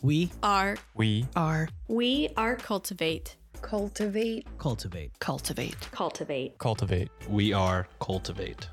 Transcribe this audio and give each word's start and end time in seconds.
We 0.00 0.30
are 0.42 0.76
We 0.94 1.26
are 1.34 1.68
we 1.88 2.28
are 2.36 2.56
cultivate 2.56 3.36
Cultivate. 3.60 4.46
cultivate. 4.58 5.18
cultivate 5.18 5.76
Cultivate. 5.90 6.56
cultivate. 6.58 7.08
We 7.28 7.52
are 7.52 7.88
Cultivate. 8.00 8.68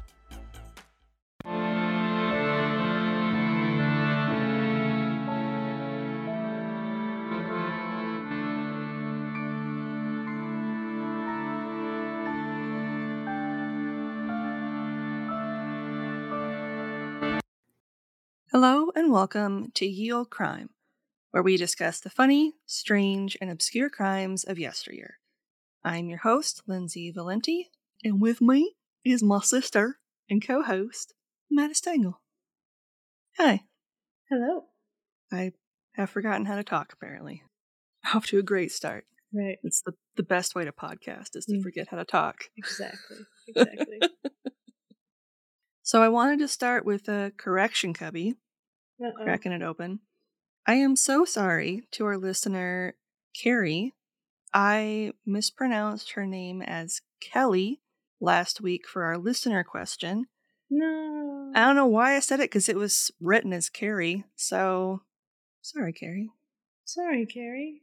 Hello 18.52 18.92
and 18.96 19.12
welcome 19.12 19.72
to 19.76 19.86
Ye 19.86 20.12
Olde 20.12 20.30
Crime, 20.30 20.70
where 21.36 21.44
we 21.44 21.58
discuss 21.58 22.00
the 22.00 22.10
funny, 22.10 22.54
strange, 22.66 23.36
and 23.42 23.52
obscure 23.52 23.90
crimes 23.90 24.46
of 24.46 24.58
yesteryear. 24.58 25.16
I'm 25.84 26.08
your 26.08 26.20
host, 26.20 26.62
Lindsay 26.66 27.12
Valenti, 27.12 27.72
and 28.06 28.22
with 28.22 28.40
me 28.40 28.78
is 29.04 29.22
my 29.22 29.42
sister 29.42 29.98
and 30.30 30.42
co-host, 30.42 31.14
Matt 31.52 31.76
Stengel. 31.76 32.22
Hi. 33.38 33.64
Hello. 34.30 34.64
I 35.30 35.52
have 35.98 36.10
forgotten 36.10 36.46
how 36.46 36.56
to 36.56 36.64
talk, 36.64 36.94
apparently. 36.94 37.44
Off 38.14 38.28
to 38.28 38.40
a 38.40 38.42
great 38.42 38.72
start. 38.72 39.04
Right. 39.34 39.58
It's 39.62 39.82
the, 39.82 39.92
the 40.16 40.24
best 40.24 40.56
way 40.56 40.64
to 40.64 40.72
podcast 40.72 41.36
is 41.36 41.44
to 41.48 41.56
Mm. 41.58 41.64
forget 41.64 41.90
how 41.92 41.98
to 41.98 42.06
talk. 42.06 42.46
Exactly. 42.56 43.18
Exactly. 43.50 44.00
So 45.84 46.02
I 46.02 46.08
wanted 46.10 46.40
to 46.40 46.48
start 46.48 46.84
with 46.84 47.08
a 47.10 47.32
correction 47.38 47.94
cubby, 47.94 48.34
Uh-oh. 49.00 49.24
cracking 49.24 49.52
it 49.52 49.62
open. 49.62 50.00
I 50.68 50.76
am 50.76 50.96
so 50.96 51.26
sorry 51.26 51.84
to 51.92 52.06
our 52.06 52.18
listener, 52.18 52.96
Carrie. 53.40 53.94
I 54.54 55.12
mispronounced 55.26 56.12
her 56.14 56.26
name 56.26 56.62
as 56.62 57.02
Kelly 57.22 57.82
last 58.20 58.62
week 58.62 58.88
for 58.88 59.04
our 59.04 59.18
listener 59.18 59.64
question. 59.64 60.26
No. 60.70 61.52
I 61.56 61.60
don't 61.66 61.76
know 61.76 61.86
why 61.86 62.16
I 62.16 62.20
said 62.20 62.40
it 62.40 62.50
because 62.50 62.68
it 62.70 62.76
was 62.78 63.12
written 63.22 63.54
as 63.54 63.70
Carrie. 63.70 64.24
So 64.36 65.02
sorry, 65.62 65.94
Carrie. 65.94 66.32
Sorry, 66.86 67.26
Carrie. 67.26 67.82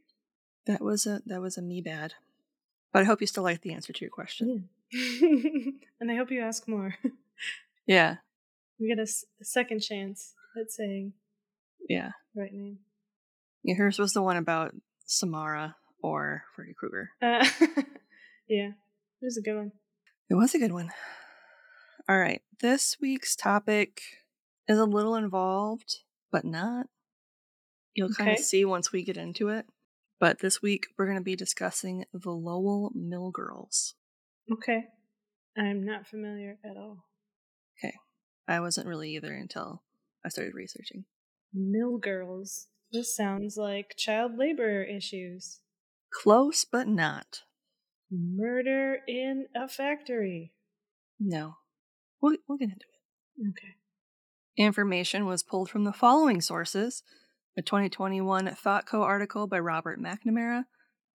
That 0.65 0.81
was 0.81 1.05
a 1.05 1.21
that 1.25 1.41
was 1.41 1.57
a 1.57 1.61
me 1.61 1.81
bad. 1.81 2.13
But 2.91 3.01
I 3.03 3.05
hope 3.05 3.21
you 3.21 3.27
still 3.27 3.43
like 3.43 3.61
the 3.61 3.73
answer 3.73 3.93
to 3.93 4.01
your 4.01 4.11
question. 4.11 4.69
and 4.93 6.11
I 6.11 6.15
hope 6.15 6.31
you 6.31 6.41
ask 6.41 6.67
more. 6.67 6.95
Yeah, 7.85 8.17
We 8.79 8.87
get 8.87 8.97
a, 8.99 9.01
s- 9.01 9.25
a 9.41 9.43
second 9.43 9.81
chance 9.81 10.35
at 10.57 10.71
saying 10.71 11.11
yeah. 11.89 12.11
Right 12.35 12.53
name. 12.53 12.79
yeah 13.63 13.75
hers 13.75 13.99
was 13.99 14.13
the 14.13 14.21
one 14.21 14.37
about 14.37 14.73
Samara 15.05 15.75
or 16.01 16.43
Freddy 16.55 16.73
Krueger. 16.73 17.09
Uh, 17.21 17.47
yeah. 18.47 18.71
It 19.21 19.25
was 19.25 19.37
a 19.37 19.41
good 19.41 19.55
one. 19.55 19.71
It 20.29 20.35
was 20.35 20.53
a 20.53 20.59
good 20.59 20.73
one. 20.73 20.91
All 22.09 22.19
right. 22.19 22.41
This 22.59 22.97
week's 22.99 23.35
topic 23.35 24.01
is 24.67 24.77
a 24.77 24.85
little 24.85 25.15
involved, 25.15 25.99
but 26.31 26.43
not. 26.43 26.87
You'll 27.93 28.13
kind 28.13 28.31
of 28.31 28.39
see 28.39 28.65
once 28.65 28.91
we 28.91 29.03
get 29.03 29.17
into 29.17 29.49
it. 29.49 29.65
But 30.19 30.39
this 30.39 30.61
week, 30.61 30.87
we're 30.97 31.05
going 31.05 31.17
to 31.17 31.23
be 31.23 31.35
discussing 31.35 32.05
the 32.13 32.31
Lowell 32.31 32.91
Mill 32.95 33.31
Girls. 33.31 33.95
Okay. 34.51 34.85
I'm 35.57 35.85
not 35.85 36.07
familiar 36.07 36.57
at 36.65 36.75
all. 36.77 37.05
Okay. 37.77 37.93
I 38.47 38.59
wasn't 38.59 38.87
really 38.87 39.11
either 39.15 39.33
until 39.33 39.83
I 40.25 40.29
started 40.29 40.53
researching. 40.53 41.05
Mill 41.53 41.97
girls. 41.97 42.67
This 42.91 43.15
sounds 43.15 43.57
like 43.57 43.95
child 43.97 44.37
labor 44.37 44.83
issues. 44.83 45.59
Close, 46.11 46.65
but 46.65 46.87
not. 46.87 47.41
Murder 48.11 48.99
in 49.07 49.47
a 49.55 49.67
factory. 49.67 50.53
No. 51.19 51.55
We'll, 52.21 52.37
we'll 52.47 52.57
get 52.57 52.69
into 52.69 52.85
it. 52.85 53.49
Okay. 53.49 53.75
Information 54.55 55.25
was 55.25 55.41
pulled 55.43 55.69
from 55.69 55.83
the 55.83 55.93
following 55.93 56.39
sources 56.39 57.03
a 57.57 57.61
2021 57.61 58.47
ThoughtCo 58.47 59.01
article 59.01 59.47
by 59.47 59.59
Robert 59.59 59.99
McNamara, 59.99 60.63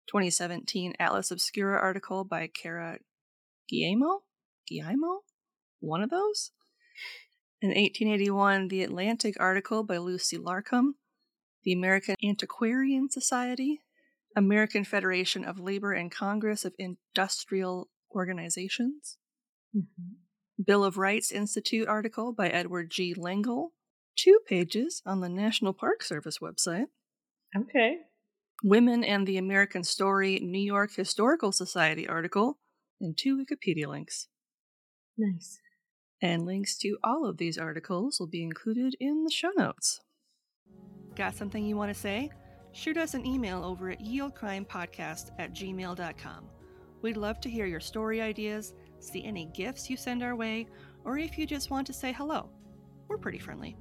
2017 0.08 0.94
Atlas 0.98 1.30
Obscura 1.30 1.78
article 1.78 2.24
by 2.24 2.46
Cara 2.46 2.98
Guillermo? 3.68 4.22
Guillermo? 4.68 5.22
One 5.80 6.02
of 6.02 6.10
those? 6.10 6.52
An 7.66 7.70
1881 7.70 8.68
The 8.68 8.84
Atlantic 8.84 9.34
article 9.40 9.82
by 9.82 9.96
Lucy 9.96 10.38
Larcom, 10.38 10.92
the 11.64 11.72
American 11.72 12.14
Antiquarian 12.24 13.10
Society, 13.10 13.80
American 14.36 14.84
Federation 14.84 15.44
of 15.44 15.58
Labor 15.58 15.92
and 15.92 16.08
Congress 16.08 16.64
of 16.64 16.74
Industrial 16.78 17.88
Organizations, 18.14 19.18
mm-hmm. 19.76 20.62
Bill 20.64 20.84
of 20.84 20.96
Rights 20.96 21.32
Institute 21.32 21.88
article 21.88 22.32
by 22.32 22.46
Edward 22.50 22.88
G. 22.88 23.14
Lengel, 23.14 23.72
two 24.14 24.38
pages 24.46 25.02
on 25.04 25.20
the 25.20 25.28
National 25.28 25.72
Park 25.72 26.04
Service 26.04 26.38
website, 26.38 26.86
Okay. 27.56 27.96
Women 28.62 29.02
and 29.02 29.26
the 29.26 29.38
American 29.38 29.82
Story 29.82 30.38
New 30.38 30.60
York 30.60 30.94
Historical 30.94 31.50
Society 31.50 32.06
article, 32.06 32.60
and 33.00 33.18
two 33.18 33.36
Wikipedia 33.36 33.88
links. 33.88 34.28
Nice. 35.18 35.58
And 36.22 36.46
links 36.46 36.76
to 36.78 36.96
all 37.04 37.26
of 37.26 37.36
these 37.36 37.58
articles 37.58 38.18
will 38.18 38.26
be 38.26 38.42
included 38.42 38.96
in 39.00 39.24
the 39.24 39.30
show 39.30 39.50
notes. 39.56 40.00
Got 41.14 41.34
something 41.34 41.64
you 41.64 41.76
want 41.76 41.92
to 41.94 42.00
say? 42.00 42.30
Shoot 42.72 42.96
us 42.96 43.14
an 43.14 43.26
email 43.26 43.64
over 43.64 43.90
at 43.90 44.00
yeoldecrimepodcast 44.00 45.30
at 45.38 45.54
gmail.com. 45.54 46.48
We'd 47.02 47.16
love 47.16 47.40
to 47.40 47.50
hear 47.50 47.66
your 47.66 47.80
story 47.80 48.20
ideas, 48.20 48.74
see 48.98 49.24
any 49.24 49.46
gifts 49.46 49.88
you 49.88 49.96
send 49.96 50.22
our 50.22 50.34
way, 50.34 50.66
or 51.04 51.18
if 51.18 51.38
you 51.38 51.46
just 51.46 51.70
want 51.70 51.86
to 51.86 51.92
say 51.92 52.12
hello. 52.12 52.50
We're 53.08 53.18
pretty 53.18 53.38
friendly. 53.38 53.76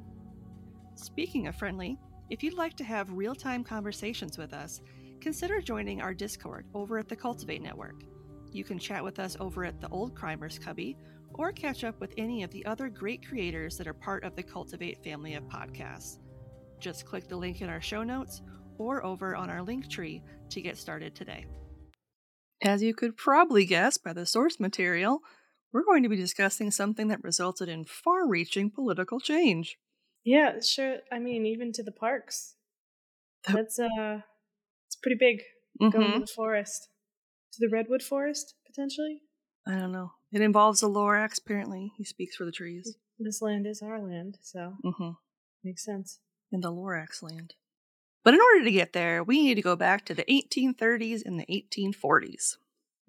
Speaking 0.95 1.47
of 1.47 1.55
friendly, 1.55 1.97
if 2.29 2.43
you'd 2.43 2.53
like 2.53 2.75
to 2.77 2.83
have 2.83 3.11
real 3.11 3.35
time 3.35 3.63
conversations 3.63 4.37
with 4.37 4.53
us, 4.53 4.81
consider 5.19 5.61
joining 5.61 6.01
our 6.01 6.13
Discord 6.13 6.65
over 6.73 6.97
at 6.97 7.09
the 7.09 7.15
Cultiv8 7.15 7.61
Network. 7.61 8.03
You 8.51 8.63
can 8.63 8.79
chat 8.79 9.03
with 9.03 9.19
us 9.19 9.35
over 9.39 9.65
at 9.65 9.81
the 9.81 9.89
Olde 9.89 10.15
Crimers 10.15 10.59
Cubby 10.59 10.97
or 11.37 11.51
catch 11.51 11.83
up 11.83 11.99
with 11.99 12.13
any 12.17 12.43
of 12.43 12.51
the 12.51 12.65
other 12.65 12.89
great 12.89 13.25
creators 13.27 13.77
that 13.77 13.87
are 13.87 13.93
part 13.93 14.23
of 14.23 14.35
the 14.35 14.43
Cultiv8 14.43 15.03
family 15.03 15.35
of 15.35 15.43
podcasts. 15.45 16.19
Just 16.79 17.05
click 17.05 17.27
the 17.27 17.37
link 17.37 17.61
in 17.61 17.69
our 17.69 17.81
show 17.81 18.03
notes 18.03 18.41
or 18.77 19.03
over 19.05 19.35
on 19.35 19.49
our 19.49 19.61
link 19.61 19.89
tree 19.89 20.21
to 20.49 20.61
get 20.61 20.77
started 20.77 21.15
today. 21.15 21.45
As 22.63 22.81
you 22.81 22.93
could 22.93 23.15
probably 23.17 23.65
guess 23.65 23.97
by 23.97 24.13
the 24.13 24.25
source 24.25 24.59
material, 24.59 25.19
we're 25.73 25.83
going 25.83 26.03
to 26.03 26.09
be 26.09 26.15
discussing 26.15 26.71
something 26.71 27.07
that 27.09 27.23
resulted 27.23 27.69
in 27.69 27.85
far 27.85 28.27
reaching 28.27 28.71
political 28.71 29.19
change. 29.19 29.77
Yeah, 30.23 30.59
sure. 30.61 30.97
I 31.11 31.19
mean, 31.19 31.45
even 31.45 31.71
to 31.73 31.83
the 31.83 31.91
parks. 31.91 32.55
That's 33.47 33.77
uh, 33.79 34.21
it's 34.87 34.95
pretty 34.95 35.17
big. 35.19 35.41
Going 35.91 36.11
to 36.13 36.17
Mhm. 36.17 36.21
the 36.21 36.27
forest, 36.33 36.89
to 37.53 37.59
the 37.59 37.69
redwood 37.71 38.01
forest 38.01 38.55
potentially. 38.65 39.21
I 39.67 39.75
don't 39.77 39.91
know. 39.91 40.11
It 40.35 40.41
involves 40.41 40.81
the 40.81 40.89
Lorax, 40.89 41.39
apparently. 41.39 41.93
He 41.95 42.03
speaks 42.03 42.35
for 42.35 42.43
the 42.43 42.51
trees. 42.51 42.97
This 43.17 43.41
land 43.41 43.65
is 43.65 43.81
our 43.81 44.01
land, 44.01 44.37
so 44.41 44.73
Mm-hmm. 44.83 45.11
makes 45.63 45.85
sense. 45.85 46.19
In 46.51 46.59
the 46.59 46.73
Lorax 46.73 47.23
land. 47.23 47.53
But 48.21 48.33
in 48.33 48.41
order 48.41 48.65
to 48.65 48.71
get 48.71 48.91
there, 48.91 49.23
we 49.23 49.41
need 49.41 49.55
to 49.55 49.61
go 49.61 49.77
back 49.77 50.03
to 50.05 50.13
the 50.13 50.25
1830s 50.25 51.21
and 51.25 51.39
the 51.39 51.45
1840s. 51.45 52.57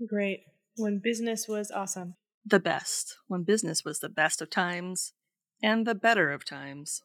Great. 0.07 0.45
When 0.77 1.01
business 1.03 1.49
was 1.49 1.73
awesome. 1.73 2.15
The 2.45 2.61
best, 2.61 3.17
when 3.27 3.43
business 3.43 3.85
was 3.85 3.99
the 3.99 4.09
best 4.09 4.41
of 4.41 4.49
times 4.49 5.13
and 5.61 5.85
the 5.85 5.97
better 5.97 6.31
of 6.31 6.45
times. 6.45 7.03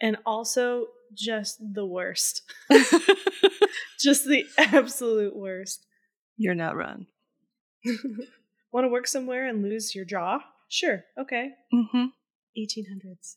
And 0.00 0.16
also 0.26 0.86
just 1.14 1.58
the 1.60 1.86
worst. 1.86 2.42
just 4.00 4.26
the 4.26 4.46
absolute 4.58 5.36
worst. 5.36 5.86
You're 6.36 6.56
not 6.56 6.74
wrong. 6.74 7.06
Want 8.72 8.84
to 8.84 8.88
work 8.88 9.06
somewhere 9.06 9.46
and 9.46 9.62
lose 9.62 9.94
your 9.94 10.04
jaw? 10.04 10.40
Sure. 10.68 11.04
Okay. 11.18 11.50
Mm-hmm. 11.74 12.06
1800s. 12.58 13.34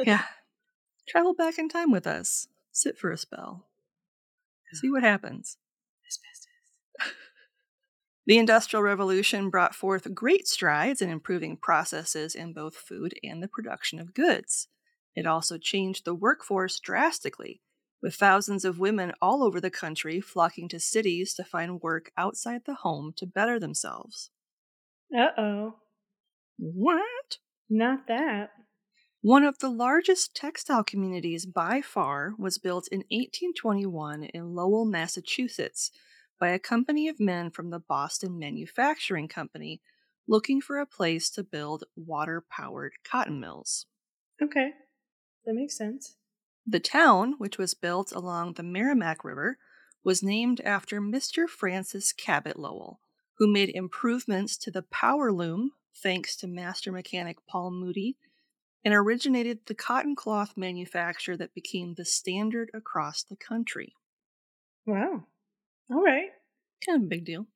Yeah. 0.06 0.22
Travel 1.08 1.34
back 1.34 1.58
in 1.58 1.68
time 1.68 1.90
with 1.90 2.06
us. 2.06 2.48
Sit 2.72 2.98
for 2.98 3.10
a 3.10 3.16
spell. 3.16 3.66
See 4.74 4.90
what 4.90 5.02
happens. 5.02 5.58
Asbestos. 6.06 7.16
The 8.24 8.38
Industrial 8.38 8.84
Revolution 8.84 9.50
brought 9.50 9.74
forth 9.74 10.14
great 10.14 10.46
strides 10.46 11.02
in 11.02 11.10
improving 11.10 11.56
processes 11.56 12.36
in 12.36 12.52
both 12.52 12.76
food 12.76 13.14
and 13.24 13.42
the 13.42 13.48
production 13.48 13.98
of 13.98 14.14
goods. 14.14 14.68
It 15.16 15.26
also 15.26 15.58
changed 15.58 16.04
the 16.04 16.14
workforce 16.14 16.78
drastically, 16.78 17.62
with 18.00 18.14
thousands 18.14 18.64
of 18.64 18.78
women 18.78 19.12
all 19.20 19.42
over 19.42 19.60
the 19.60 19.70
country 19.70 20.20
flocking 20.20 20.68
to 20.68 20.78
cities 20.78 21.34
to 21.34 21.42
find 21.42 21.82
work 21.82 22.12
outside 22.16 22.62
the 22.64 22.76
home 22.76 23.12
to 23.16 23.26
better 23.26 23.58
themselves. 23.58 24.30
Uh 25.16 25.28
oh. 25.36 25.74
What? 26.58 27.38
Not 27.68 28.06
that. 28.08 28.50
One 29.20 29.44
of 29.44 29.58
the 29.60 29.70
largest 29.70 30.34
textile 30.34 30.82
communities 30.82 31.46
by 31.46 31.80
far 31.80 32.34
was 32.38 32.58
built 32.58 32.88
in 32.88 33.00
1821 33.10 34.24
in 34.24 34.54
Lowell, 34.54 34.84
Massachusetts, 34.84 35.92
by 36.40 36.48
a 36.48 36.58
company 36.58 37.08
of 37.08 37.20
men 37.20 37.50
from 37.50 37.70
the 37.70 37.78
Boston 37.78 38.38
Manufacturing 38.38 39.28
Company 39.28 39.80
looking 40.26 40.60
for 40.60 40.78
a 40.78 40.86
place 40.86 41.30
to 41.30 41.44
build 41.44 41.84
water 41.94 42.44
powered 42.50 42.94
cotton 43.04 43.38
mills. 43.38 43.86
Okay. 44.42 44.70
That 45.44 45.54
makes 45.54 45.76
sense. 45.76 46.16
The 46.66 46.80
town, 46.80 47.34
which 47.38 47.58
was 47.58 47.74
built 47.74 48.12
along 48.12 48.54
the 48.54 48.62
Merrimack 48.62 49.24
River, 49.24 49.58
was 50.04 50.22
named 50.22 50.60
after 50.62 51.00
Mr. 51.00 51.48
Francis 51.48 52.12
Cabot 52.12 52.58
Lowell, 52.58 53.00
who 53.38 53.52
made 53.52 53.70
improvements 53.70 54.56
to 54.58 54.70
the 54.70 54.82
power 54.82 55.32
loom 55.32 55.72
thanks 56.02 56.36
to 56.36 56.46
master 56.46 56.92
mechanic 56.92 57.38
Paul 57.46 57.70
Moody 57.70 58.16
and 58.84 58.94
originated 58.94 59.60
the 59.66 59.74
cotton 59.74 60.16
cloth 60.16 60.54
manufacture 60.56 61.36
that 61.36 61.54
became 61.54 61.94
the 61.94 62.04
standard 62.04 62.70
across 62.74 63.22
the 63.22 63.36
country. 63.36 63.94
Wow. 64.86 65.24
All 65.90 66.02
right. 66.02 66.30
Kind 66.84 66.96
of 66.96 67.04
a 67.04 67.08
big 67.08 67.24
deal. 67.24 67.46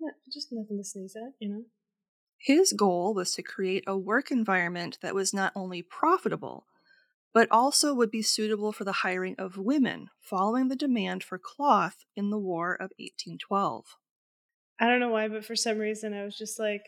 Yeah, 0.00 0.10
just 0.30 0.48
nothing 0.52 0.76
to 0.76 0.84
sneeze 0.84 1.16
at, 1.16 1.32
you 1.38 1.48
know? 1.48 1.62
His 2.36 2.72
goal 2.72 3.14
was 3.14 3.32
to 3.34 3.42
create 3.42 3.84
a 3.86 3.96
work 3.96 4.30
environment 4.30 4.98
that 5.00 5.14
was 5.14 5.32
not 5.32 5.52
only 5.56 5.80
profitable, 5.80 6.66
but 7.32 7.48
also 7.50 7.94
would 7.94 8.10
be 8.10 8.20
suitable 8.20 8.70
for 8.70 8.84
the 8.84 8.92
hiring 8.92 9.34
of 9.38 9.56
women 9.56 10.10
following 10.20 10.68
the 10.68 10.76
demand 10.76 11.24
for 11.24 11.38
cloth 11.38 12.04
in 12.14 12.28
the 12.28 12.38
War 12.38 12.74
of 12.74 12.92
1812. 12.98 13.96
I 14.80 14.86
don't 14.88 15.00
know 15.00 15.10
why, 15.10 15.28
but 15.28 15.44
for 15.44 15.56
some 15.56 15.78
reason 15.78 16.14
I 16.14 16.24
was 16.24 16.36
just 16.36 16.58
like, 16.58 16.82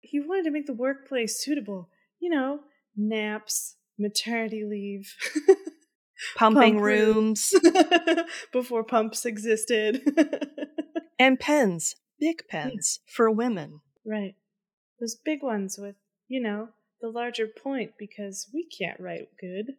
he 0.00 0.20
wanted 0.20 0.44
to 0.44 0.50
make 0.50 0.66
the 0.66 0.74
workplace 0.74 1.42
suitable. 1.42 1.90
You 2.20 2.30
know, 2.30 2.60
naps, 2.96 3.76
maternity 3.98 4.64
leave, 4.64 5.14
Pumping 6.36 6.74
Pump 6.74 6.84
rooms 6.84 7.52
before 8.52 8.82
pumps 8.82 9.24
existed. 9.24 10.02
and 11.18 11.38
pens, 11.38 11.94
big 12.18 12.42
pens 12.48 13.00
for 13.06 13.30
women. 13.30 13.80
right. 14.04 14.34
Those 15.00 15.16
big 15.24 15.44
ones 15.44 15.78
with, 15.78 15.94
you 16.26 16.40
know, 16.40 16.70
the 17.00 17.08
larger 17.08 17.46
point 17.46 17.92
because 17.96 18.48
we 18.52 18.66
can't 18.66 18.98
write 18.98 19.28
good. 19.40 19.74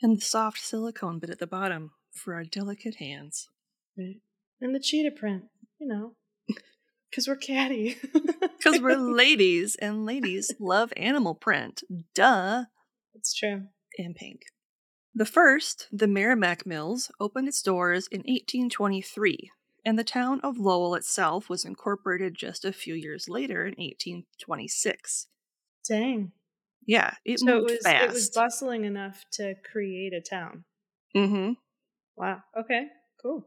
And 0.00 0.16
the 0.16 0.20
soft 0.22 0.60
silicone 0.60 1.18
bit 1.18 1.28
at 1.28 1.40
the 1.40 1.46
bottom 1.46 1.90
for 2.10 2.32
our 2.32 2.44
delicate 2.44 2.94
hands. 2.96 3.48
Right. 3.98 4.20
And 4.62 4.74
the 4.74 4.80
cheetah 4.80 5.10
print, 5.10 5.44
you 5.78 5.86
know, 5.86 6.12
because 7.10 7.28
we're 7.28 7.36
catty. 7.36 7.96
Because 8.58 8.80
we're 8.80 8.96
ladies, 8.96 9.76
and 9.76 10.04
ladies 10.04 10.52
love 10.58 10.92
animal 10.96 11.32
print. 11.36 11.84
Duh. 12.12 12.64
It's 13.14 13.32
true. 13.32 13.66
And 13.96 14.16
pink. 14.16 14.46
The 15.14 15.24
first, 15.24 15.86
the 15.92 16.08
Merrimack 16.08 16.66
Mills, 16.66 17.08
opened 17.20 17.46
its 17.46 17.62
doors 17.62 18.08
in 18.08 18.20
1823, 18.22 19.52
and 19.84 19.96
the 19.96 20.02
town 20.02 20.40
of 20.42 20.58
Lowell 20.58 20.96
itself 20.96 21.48
was 21.48 21.64
incorporated 21.64 22.34
just 22.34 22.64
a 22.64 22.72
few 22.72 22.94
years 22.94 23.28
later 23.28 23.62
in 23.62 23.74
1826. 23.78 25.28
Dang. 25.88 26.32
Yeah, 26.84 27.14
it 27.24 27.38
so 27.38 27.46
it 27.48 27.54
moved 27.60 27.70
was 27.70 27.80
fast. 27.84 28.04
it 28.04 28.12
was 28.12 28.30
bustling 28.30 28.84
enough 28.84 29.24
to 29.34 29.54
create 29.70 30.12
a 30.12 30.20
town. 30.20 30.64
mm-hmm. 31.14 31.52
Wow. 32.16 32.42
Okay. 32.58 32.88
Cool. 33.22 33.46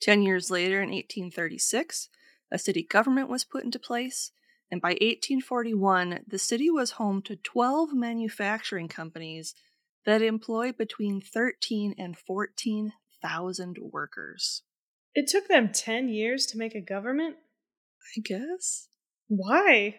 Ten 0.00 0.22
years 0.22 0.50
later, 0.52 0.76
in 0.82 0.90
1836, 0.90 2.08
a 2.50 2.58
city 2.58 2.82
government 2.82 3.28
was 3.28 3.44
put 3.44 3.64
into 3.64 3.78
place, 3.78 4.32
and 4.70 4.80
by 4.80 4.90
1841, 4.90 6.20
the 6.26 6.38
city 6.38 6.70
was 6.70 6.92
home 6.92 7.22
to 7.22 7.36
12 7.36 7.92
manufacturing 7.92 8.88
companies 8.88 9.54
that 10.04 10.22
employ 10.22 10.72
between 10.72 11.20
13 11.20 11.94
and 11.98 12.16
14,000 12.18 13.78
workers. 13.80 14.62
It 15.14 15.28
took 15.28 15.48
them 15.48 15.72
10 15.72 16.08
years 16.08 16.46
to 16.46 16.58
make 16.58 16.74
a 16.74 16.80
government? 16.80 17.36
I 18.16 18.20
guess. 18.20 18.88
Why? 19.28 19.96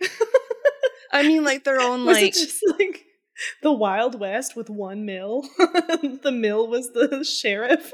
I 1.11 1.23
mean, 1.23 1.43
like 1.43 1.63
their 1.63 1.81
own, 1.81 2.05
was 2.05 2.17
like. 2.17 2.33
just 2.33 2.61
like 2.77 3.05
the 3.63 3.71
Wild 3.71 4.19
West 4.19 4.55
with 4.55 4.69
one 4.69 5.05
mill? 5.05 5.41
the 5.57 6.31
mill 6.31 6.67
was 6.67 6.91
the 6.91 7.23
sheriff. 7.23 7.91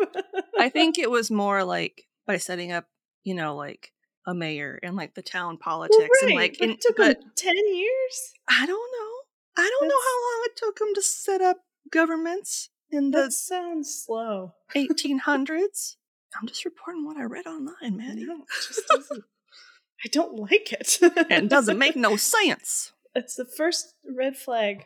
I 0.59 0.69
think 0.69 0.97
it 0.97 1.09
was 1.09 1.31
more 1.31 1.63
like 1.63 2.03
by 2.27 2.37
setting 2.37 2.71
up, 2.71 2.85
you 3.23 3.35
know, 3.35 3.55
like 3.55 3.92
a 4.25 4.33
mayor 4.33 4.79
and 4.83 4.95
like 4.95 5.13
the 5.15 5.21
town 5.21 5.57
politics 5.57 5.97
Well, 6.21 6.29
and 6.29 6.35
like. 6.35 6.57
but 6.59 6.65
In, 6.65 6.71
it 6.71 6.81
took 6.81 6.97
but 6.97 7.19
them 7.19 7.31
10 7.35 7.53
years? 7.75 8.33
I 8.49 8.65
don't 8.65 8.91
know. 8.91 9.09
I 9.63 9.69
don't 9.79 9.87
know 9.87 9.95
how 10.01 10.21
long 10.21 10.41
it 10.45 10.55
took 10.55 10.77
them 10.79 10.93
to 10.95 11.01
set 11.01 11.41
up 11.41 11.57
governments 11.91 12.69
in 12.89 13.11
the 13.11 13.23
That 13.23 13.33
sounds 13.33 14.03
slow. 14.05 14.53
1800s. 14.75 15.95
I'm 16.39 16.47
just 16.47 16.65
reporting 16.65 17.05
what 17.05 17.17
I 17.17 17.23
read 17.23 17.45
online, 17.45 17.97
Maddie. 17.97 18.25
No, 18.25 18.45
just 18.67 18.81
doesn't. 18.89 19.23
I 20.03 20.09
don't 20.11 20.37
like 20.39 20.73
it. 20.73 20.97
and 21.01 21.45
it 21.45 21.49
doesn't 21.49 21.77
make 21.77 21.95
no 21.95 22.15
sense. 22.17 22.91
That's 23.13 23.35
the 23.35 23.45
first 23.45 23.93
red 24.03 24.35
flag. 24.35 24.85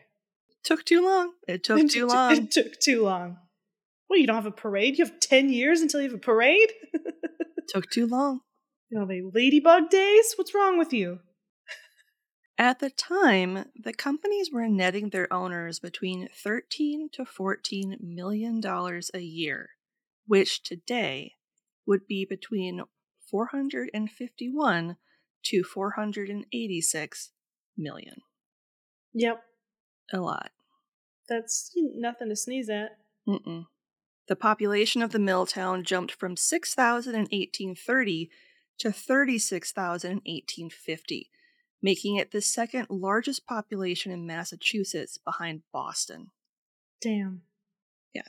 Took 0.64 0.84
too 0.84 1.02
long. 1.06 1.32
It 1.48 1.64
took 1.64 1.80
It 1.80 1.90
too 1.92 2.08
long. 2.08 2.34
It 2.36 2.52
took 2.52 2.78
too 2.80 3.04
long. 3.04 3.38
Well, 4.10 4.20
you 4.20 4.28
don't 4.28 4.36
have 4.36 4.46
a 4.46 4.52
parade? 4.52 4.98
You 4.98 5.06
have 5.06 5.20
10 5.22 5.50
years 5.50 5.80
until 5.82 6.02
you 6.02 6.10
have 6.10 6.18
a 6.18 6.22
parade? 6.22 6.72
took 7.70 7.90
too 7.90 8.08
long. 8.08 8.42
You 8.90 9.00
know, 9.00 9.06
the 9.06 9.30
ladybug 9.34 9.90
days? 9.90 10.34
What's 10.36 10.54
wrong 10.54 10.78
with 10.78 10.94
you? 10.94 11.20
At 12.58 12.80
the 12.80 12.90
time, 12.90 13.66
the 13.76 13.94
companies 13.94 14.50
were 14.52 14.68
netting 14.68 15.10
their 15.10 15.32
owners 15.32 15.80
between 15.80 16.28
13 16.44 17.10
to 17.14 17.26
14 17.26 17.98
million 18.02 18.60
dollars 18.60 19.12
a 19.14 19.20
year, 19.20 19.72
which 20.26 20.64
today 20.64 21.34
would 21.86 22.08
be 22.08 22.26
between 22.26 22.82
451 23.30 24.98
to 25.44 25.64
486 25.64 27.32
million. 27.78 28.22
Yep. 29.14 29.42
A 30.14 30.20
lot. 30.20 30.52
That's 31.30 31.72
nothing 31.76 32.30
to 32.30 32.36
sneeze 32.36 32.70
at. 32.70 32.92
Mm-mm. 33.28 33.66
The 34.28 34.36
population 34.36 35.02
of 35.02 35.12
the 35.12 35.20
mill 35.20 35.46
town 35.46 35.84
jumped 35.84 36.14
from 36.14 36.36
6,000 36.36 37.14
in 37.14 37.22
1830 37.22 38.30
to 38.80 38.92
36,000 38.92 40.10
in 40.10 40.18
1850, 40.18 41.30
making 41.82 42.16
it 42.16 42.32
the 42.32 42.42
second 42.42 42.88
largest 42.90 43.46
population 43.46 44.12
in 44.12 44.26
Massachusetts 44.26 45.18
behind 45.18 45.62
Boston. 45.72 46.32
Damn. 47.02 47.42
Yeah. 48.14 48.22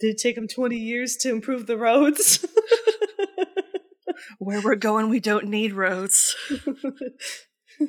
Did 0.00 0.14
it 0.14 0.18
take 0.18 0.34
them 0.34 0.48
20 0.48 0.76
years 0.76 1.16
to 1.18 1.30
improve 1.30 1.66
the 1.66 1.78
roads? 1.78 2.44
Where 4.38 4.60
we're 4.60 4.76
going, 4.76 5.08
we 5.08 5.20
don't 5.20 5.48
need 5.48 5.72
roads. 5.72 6.36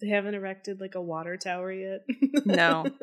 they 0.00 0.08
haven't 0.08 0.34
erected 0.34 0.80
like 0.80 0.94
a 0.94 1.02
water 1.02 1.36
tower 1.36 1.72
yet. 1.72 2.00
No. 2.44 2.86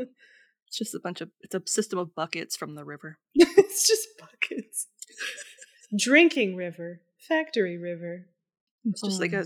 It's 0.67 0.77
just 0.77 0.96
a 0.96 1.01
bunch 1.01 1.20
of, 1.20 1.29
it's 1.41 1.53
a 1.53 1.62
system 1.65 2.00
of 2.00 2.15
buckets 2.15 2.55
from 2.55 2.75
the 2.75 2.86
river. 2.86 3.17
it's 3.36 3.86
just 3.86 4.08
buckets. 4.17 4.88
Drinking 5.93 6.55
river, 6.55 7.01
factory 7.27 7.77
river. 7.77 8.27
It's 8.85 9.01
just 9.01 9.19
like 9.21 9.33
Um. 9.33 9.45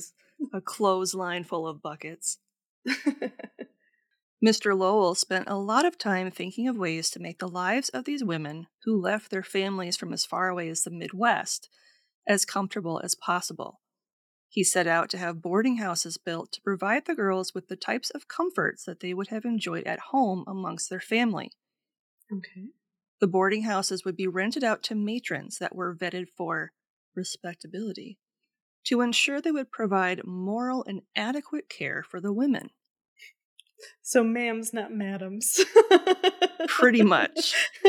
a, 0.53 0.58
a 0.58 0.62
clothesline 0.62 1.44
full 1.44 1.67
of 1.67 1.82
buckets. 1.82 2.39
Mr. 4.46 4.77
Lowell 4.77 5.15
spent 5.15 5.48
a 5.48 5.58
lot 5.58 5.86
of 5.86 5.98
time 5.98 6.29
thinking 6.29 6.67
of 6.67 6.77
ways 6.77 7.10
to 7.10 7.20
make 7.22 7.39
the 7.39 7.48
lives 7.48 7.89
of 7.89 8.05
these 8.05 8.24
women 8.24 8.67
who 8.84 9.00
left 9.01 9.32
their 9.32 9.44
families 9.44 9.98
from 9.98 10.13
as 10.13 10.25
far 10.25 10.50
away 10.50 10.70
as 10.70 10.84
the 10.84 10.91
Midwest 10.91 11.70
as 12.27 12.46
comfortable 12.46 13.00
as 13.03 13.15
possible. 13.15 13.82
He 14.50 14.63
set 14.63 14.88
out 14.88 15.10
to 15.10 15.17
have 15.17 15.41
boarding 15.41 15.77
houses 15.77 16.17
built 16.17 16.51
to 16.53 16.62
provide 16.62 17.05
the 17.05 17.15
girls 17.15 17.53
with 17.53 17.67
the 17.67 17.75
types 17.75 18.10
of 18.10 18.27
comforts 18.27 18.84
that 18.86 19.00
they 19.00 19.13
would 19.13 19.27
have 19.27 19.46
enjoyed 19.46 19.86
at 19.86 20.00
home 20.12 20.44
amongst 20.48 20.89
their 20.89 21.00
family. 21.00 21.51
okay. 22.32 22.67
The 23.22 23.27
boarding 23.27 23.63
houses 23.63 24.03
would 24.03 24.17
be 24.17 24.27
rented 24.27 24.63
out 24.63 24.84
to 24.84 24.96
matrons 24.96 25.58
that 25.60 25.74
were 25.75 25.96
vetted 25.96 26.27
for 26.36 26.72
respectability 27.16 28.18
to 28.86 29.02
ensure 29.02 29.42
they 29.42 29.52
would 29.52 29.72
provide 29.72 30.26
moral 30.26 30.84
and 30.88 31.02
adequate 31.16 31.70
care 31.70 32.04
for 32.04 32.22
the 32.22 32.34
women. 32.34 32.70
So, 34.02 34.24
ma'ams, 34.24 34.74
not 34.74 34.92
madams. 34.92 35.60
Pretty 36.68 37.02
much. 37.04 37.54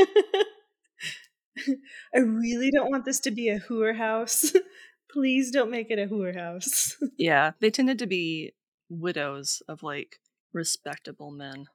I 2.15 2.19
really 2.19 2.71
don't 2.71 2.91
want 2.91 3.05
this 3.05 3.21
to 3.21 3.31
be 3.31 3.49
a 3.49 3.59
hooer 3.59 3.95
house. 3.95 4.53
Please 5.11 5.51
don't 5.51 5.71
make 5.71 5.91
it 5.91 5.99
a 5.99 6.07
hooer 6.07 6.35
house. 6.35 6.97
Yeah, 7.19 7.53
they 7.61 7.71
tended 7.71 7.99
to 8.01 8.07
be 8.07 8.53
widows 8.91 9.63
of 9.69 9.83
like 9.83 10.17
respectable 10.53 11.31
men. 11.31 11.67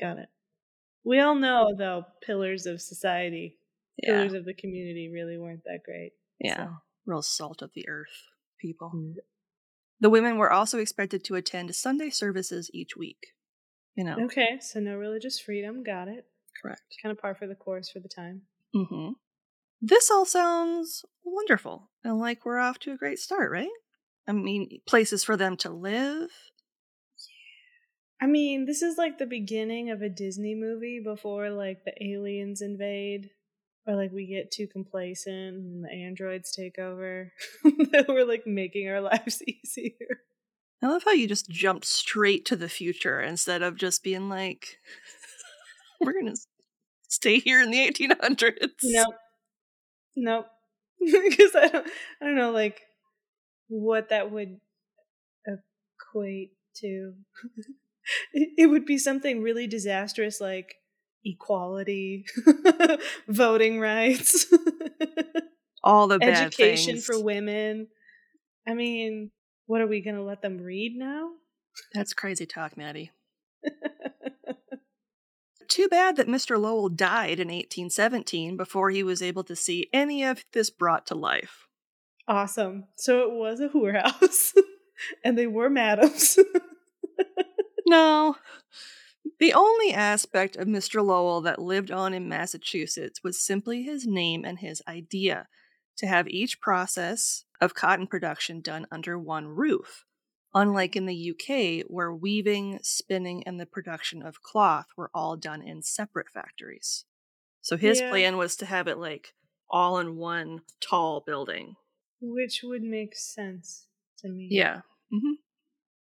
Got 0.00 0.18
it. 0.18 0.28
We 1.04 1.20
all 1.20 1.34
know, 1.36 1.72
though, 1.76 2.04
pillars 2.22 2.66
of 2.66 2.80
society, 2.80 3.58
Yeah. 4.02 4.14
pillars 4.14 4.32
of 4.34 4.44
the 4.44 4.54
community 4.54 5.08
really 5.12 5.38
weren't 5.38 5.62
that 5.64 5.80
great. 5.84 6.12
Yeah. 6.40 6.56
So- 6.56 6.76
Real 7.06 7.22
salt 7.22 7.62
of 7.62 7.70
the 7.74 7.88
earth 7.88 8.28
people. 8.60 8.92
Mm. 8.94 9.14
The 10.00 10.10
women 10.10 10.36
were 10.38 10.52
also 10.52 10.78
expected 10.78 11.24
to 11.24 11.34
attend 11.34 11.74
Sunday 11.74 12.10
services 12.10 12.70
each 12.72 12.96
week. 12.96 13.34
You 13.96 14.04
know, 14.04 14.16
Okay, 14.26 14.58
so 14.60 14.80
no 14.80 14.96
religious 14.96 15.38
freedom. 15.40 15.82
Got 15.82 16.08
it. 16.08 16.26
correct. 16.62 16.82
Kind 17.02 17.10
of 17.10 17.20
par 17.20 17.34
for 17.34 17.46
the 17.46 17.54
course 17.54 17.90
for 17.90 18.00
the 18.00 18.08
time. 18.08 18.42
Mm-hmm. 18.74 19.12
This 19.82 20.10
all 20.10 20.24
sounds 20.26 21.04
wonderful 21.24 21.88
and 22.04 22.18
like 22.18 22.44
we're 22.44 22.58
off 22.58 22.78
to 22.80 22.92
a 22.92 22.96
great 22.96 23.18
start, 23.18 23.50
right? 23.50 23.68
I 24.28 24.32
mean, 24.32 24.80
places 24.86 25.24
for 25.24 25.36
them 25.36 25.56
to 25.58 25.70
live. 25.70 26.30
I 28.20 28.26
mean, 28.26 28.66
this 28.66 28.82
is 28.82 28.98
like 28.98 29.18
the 29.18 29.26
beginning 29.26 29.90
of 29.90 30.02
a 30.02 30.08
Disney 30.10 30.54
movie 30.54 31.00
before 31.02 31.50
like 31.50 31.84
the 31.84 31.94
aliens 32.04 32.60
invade 32.60 33.30
or 33.86 33.96
like 33.96 34.12
we 34.12 34.26
get 34.26 34.50
too 34.50 34.66
complacent 34.66 35.56
and 35.56 35.84
the 35.84 35.90
androids 35.90 36.52
take 36.52 36.78
over. 36.78 37.32
that 37.64 38.06
we're 38.08 38.26
like 38.26 38.46
making 38.46 38.88
our 38.88 39.00
lives 39.00 39.42
easier. 39.46 40.20
I 40.82 40.88
love 40.88 41.02
how 41.04 41.12
you 41.12 41.28
just 41.28 41.50
jumped 41.50 41.84
straight 41.84 42.44
to 42.46 42.56
the 42.56 42.68
future 42.68 43.20
instead 43.20 43.62
of 43.62 43.76
just 43.76 44.02
being 44.02 44.28
like, 44.28 44.78
we're 46.00 46.12
going 46.12 46.34
to 46.34 46.40
stay 47.08 47.38
here 47.38 47.60
in 47.60 47.70
the 47.70 47.78
1800s. 47.78 48.70
Nope. 48.84 49.14
Nope. 50.16 50.46
Because 50.98 51.54
I 51.54 51.68
don't, 51.68 51.86
I 52.20 52.24
don't 52.24 52.36
know, 52.36 52.50
like, 52.50 52.80
what 53.68 54.08
that 54.08 54.30
would 54.30 54.56
equate 55.46 56.52
to. 56.76 57.14
it 58.32 58.68
would 58.68 58.84
be 58.84 58.98
something 58.98 59.42
really 59.42 59.66
disastrous, 59.66 60.40
like 60.40 60.74
equality, 61.24 62.24
voting 63.28 63.78
rights, 63.80 64.46
All 65.82 66.08
the 66.08 66.18
education 66.22 66.94
things. 66.94 67.04
for 67.06 67.18
women. 67.22 67.88
I 68.66 68.74
mean, 68.74 69.30
what 69.66 69.80
are 69.80 69.86
we 69.86 70.00
going 70.00 70.16
to 70.16 70.22
let 70.22 70.42
them 70.42 70.58
read 70.58 70.96
now? 70.96 71.30
That's 71.94 72.12
crazy 72.14 72.46
talk, 72.46 72.76
Maddie. 72.76 73.10
Too 75.68 75.88
bad 75.88 76.16
that 76.16 76.26
Mr. 76.26 76.60
Lowell 76.60 76.88
died 76.88 77.38
in 77.38 77.46
1817 77.48 78.56
before 78.56 78.90
he 78.90 79.02
was 79.04 79.22
able 79.22 79.44
to 79.44 79.54
see 79.54 79.88
any 79.92 80.24
of 80.24 80.44
this 80.52 80.68
brought 80.68 81.06
to 81.06 81.14
life. 81.14 81.68
awesome. 82.26 82.84
So 82.96 83.20
it 83.20 83.30
was 83.32 83.60
a 83.60 83.68
whorehouse, 83.68 84.52
and 85.24 85.38
they 85.38 85.46
were 85.46 85.70
madams. 85.70 86.38
No. 87.86 88.36
The 89.40 89.54
only 89.54 89.92
aspect 89.92 90.56
of 90.56 90.68
Mr. 90.68 91.04
Lowell 91.04 91.40
that 91.40 91.58
lived 91.58 91.90
on 91.90 92.12
in 92.12 92.28
Massachusetts 92.28 93.24
was 93.24 93.40
simply 93.42 93.82
his 93.82 94.06
name 94.06 94.44
and 94.44 94.58
his 94.58 94.82
idea 94.86 95.48
to 95.96 96.06
have 96.06 96.28
each 96.28 96.60
process 96.60 97.44
of 97.60 97.74
cotton 97.74 98.06
production 98.06 98.60
done 98.60 98.86
under 98.92 99.18
one 99.18 99.48
roof, 99.48 100.04
unlike 100.54 100.94
in 100.94 101.06
the 101.06 101.14
UK, 101.32 101.86
where 101.88 102.14
weaving, 102.14 102.80
spinning, 102.82 103.42
and 103.46 103.58
the 103.58 103.66
production 103.66 104.22
of 104.22 104.42
cloth 104.42 104.86
were 104.96 105.10
all 105.14 105.36
done 105.36 105.62
in 105.62 105.82
separate 105.82 106.28
factories. 106.28 107.06
So 107.62 107.78
his 107.78 107.98
Yeah. 108.00 108.10
plan 108.10 108.36
was 108.36 108.56
to 108.56 108.66
have 108.66 108.88
it 108.88 108.98
like 108.98 109.34
all 109.70 109.98
in 109.98 110.16
one 110.16 110.64
tall 110.80 111.20
building. 111.20 111.76
Which 112.20 112.60
would 112.62 112.82
make 112.82 113.16
sense 113.16 113.88
to 114.18 114.28
me. 114.28 114.48
Yeah. 114.50 114.82
hmm 115.10 115.34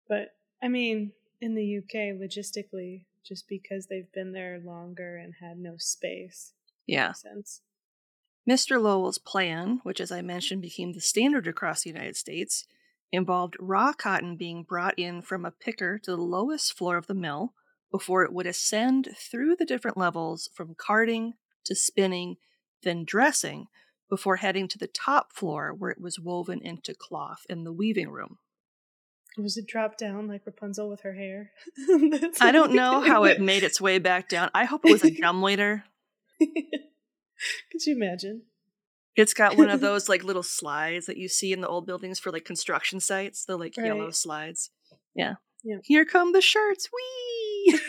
But 0.08 0.35
I 0.62 0.68
mean, 0.68 1.12
in 1.42 1.54
the 1.54 1.64
UK, 1.78 2.12
logistically, 2.12 3.04
just 3.28 3.47
because 3.49 3.87
they've 3.87 4.11
been 4.12 4.32
there 4.32 4.58
longer 4.64 5.16
and 5.16 5.35
had 5.40 5.58
no 5.58 5.76
space, 5.76 6.54
Yeah. 6.87 7.12
sense. 7.12 7.61
Mr. 8.49 8.80
Lowell's 8.80 9.18
plan, 9.18 9.80
which 9.82 10.00
as 10.00 10.11
I 10.11 10.23
mentioned 10.23 10.62
became 10.62 10.92
the 10.92 11.00
standard 11.00 11.47
across 11.47 11.82
the 11.82 11.90
United 11.90 12.16
States, 12.16 12.66
involved 13.12 13.56
raw 13.61 13.92
cotton 13.92 14.37
being 14.37 14.62
brought 14.62 14.99
in 14.99 15.20
from 15.23 15.44
a 15.44 15.50
picker 15.50 15.99
to 15.99 16.11
the 16.12 16.16
lowest 16.23 16.73
floor 16.76 16.97
of 16.97 17.06
the 17.06 17.14
mill 17.14 17.54
before 17.90 18.23
it 18.25 18.32
would 18.32 18.47
ascend 18.47 19.08
through 19.16 19.56
the 19.56 19.64
different 19.66 19.97
levels 19.97 20.49
from 20.54 20.75
carding 20.75 21.35
to 21.64 21.75
spinning, 21.75 22.37
then 22.82 23.04
dressing, 23.04 23.66
before 24.08 24.37
heading 24.37 24.68
to 24.68 24.78
the 24.78 24.87
top 24.87 25.32
floor 25.35 25.75
where 25.75 25.90
it 25.90 26.00
was 26.00 26.18
woven 26.18 26.61
into 26.62 26.94
cloth 26.94 27.44
in 27.50 27.64
the 27.64 27.73
weaving 27.73 28.08
room. 28.08 28.38
Was 29.37 29.56
it 29.56 29.66
dropped 29.66 29.99
down 29.99 30.26
like 30.26 30.47
Rapunzel 30.47 30.88
with 30.88 31.02
her 31.02 31.14
hair? 31.14 31.52
I 32.40 32.50
don't 32.50 32.73
know 32.73 33.00
how 33.00 33.25
it 33.25 33.40
made 33.40 33.62
its 33.62 33.80
way 33.80 33.99
back 33.99 34.28
down. 34.28 34.50
I 34.54 34.64
hope 34.64 34.85
it 34.85 34.92
was 34.92 35.04
a 35.04 35.11
dumbwaiter. 35.20 35.85
Could 36.38 37.87
you 37.87 37.94
imagine? 37.94 38.42
It's 39.16 39.35
got 39.35 39.56
one 39.56 39.70
of 39.70 39.80
those 39.82 40.08
like 40.08 40.25
little 40.25 40.42
slides 40.42 41.06
that 41.06 41.16
you 41.16 41.28
see 41.28 41.52
in 41.52 41.61
the 41.61 41.68
old 41.68 41.87
buildings 41.87 42.18
for 42.18 42.30
like 42.30 42.44
construction 42.44 43.00
sites, 43.00 43.44
the 43.44 43.56
like 43.56 43.76
yellow 43.76 44.11
slides. 44.11 44.70
Yeah. 45.14 45.35
Yeah. 45.64 45.78
Here 45.82 46.04
come 46.04 46.32
the 46.32 46.40
shirts. 46.40 46.88
Whee! 46.92 47.80